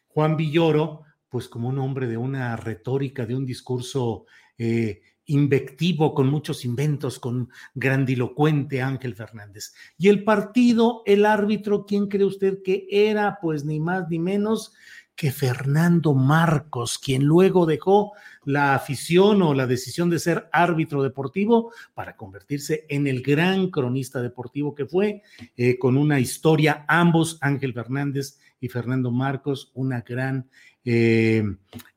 [0.09, 1.06] Juan Villoro,
[1.37, 4.25] pues como un hombre de una retórica, de un discurso
[4.57, 9.75] eh, invectivo, con muchos inventos, con grandilocuente Ángel Fernández.
[9.99, 13.37] Y el partido, el árbitro, ¿quién cree usted que era?
[13.39, 14.73] Pues ni más ni menos
[15.15, 21.71] que Fernando Marcos, quien luego dejó la afición o la decisión de ser árbitro deportivo
[21.93, 25.21] para convertirse en el gran cronista deportivo que fue,
[25.55, 30.49] eh, con una historia, ambos, Ángel Fernández y Fernando Marcos, una gran
[30.89, 31.43] eh,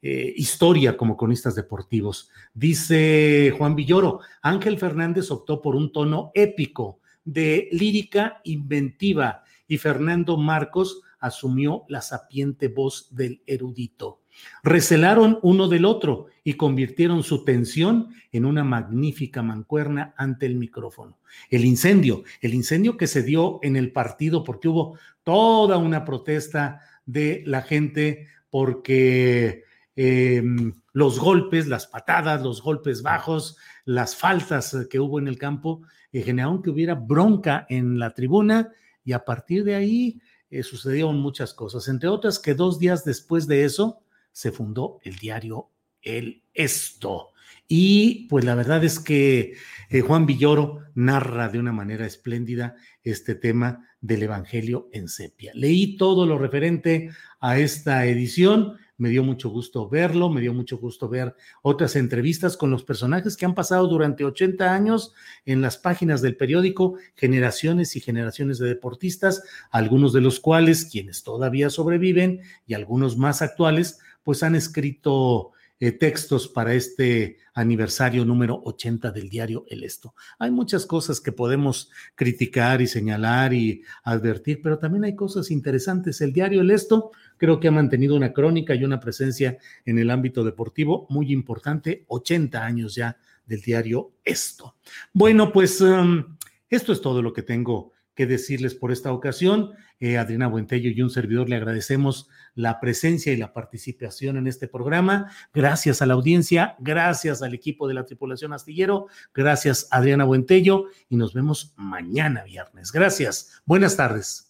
[0.02, 2.28] eh, historia como cronistas deportivos.
[2.52, 10.36] Dice Juan Villoro, Ángel Fernández optó por un tono épico de lírica inventiva y Fernando
[10.36, 14.22] Marcos asumió la sapiente voz del erudito.
[14.64, 21.20] Recelaron uno del otro y convirtieron su tensión en una magnífica mancuerna ante el micrófono.
[21.48, 26.80] El incendio, el incendio que se dio en el partido porque hubo toda una protesta
[27.06, 29.64] de la gente porque
[29.96, 35.82] em, los golpes, las patadas, los golpes bajos, las faltas que hubo en el campo
[36.12, 38.72] eh, generaron que hubiera bronca en la tribuna
[39.04, 40.20] y a partir de ahí
[40.50, 45.16] eh, sucedieron muchas cosas, entre otras que dos días después de eso se fundó el
[45.16, 45.70] diario
[46.02, 47.30] El Esto.
[47.68, 49.54] Y pues la verdad es que
[49.88, 55.52] eh, Juan Villoro narra de una manera espléndida este tema del Evangelio en sepia.
[55.54, 60.78] Leí todo lo referente a esta edición, me dio mucho gusto verlo, me dio mucho
[60.78, 65.14] gusto ver otras entrevistas con los personajes que han pasado durante 80 años
[65.46, 71.22] en las páginas del periódico, generaciones y generaciones de deportistas, algunos de los cuales, quienes
[71.22, 78.60] todavía sobreviven y algunos más actuales, pues han escrito eh, textos para este aniversario número
[78.64, 80.14] 80 del diario El Esto.
[80.38, 86.20] Hay muchas cosas que podemos criticar y señalar y advertir, pero también hay cosas interesantes.
[86.20, 90.10] El diario El Esto creo que ha mantenido una crónica y una presencia en el
[90.10, 94.76] ámbito deportivo muy importante, 80 años ya del diario Esto.
[95.14, 96.36] Bueno, pues um,
[96.68, 99.70] esto es todo lo que tengo que decirles por esta ocasión.
[99.98, 104.68] Eh, Adriana Buentello y un servidor le agradecemos la presencia y la participación en este
[104.68, 105.32] programa.
[105.54, 111.16] Gracias a la audiencia, gracias al equipo de la tripulación astillero, gracias Adriana Buentello y
[111.16, 112.92] nos vemos mañana viernes.
[112.92, 113.62] Gracias.
[113.64, 114.49] Buenas tardes.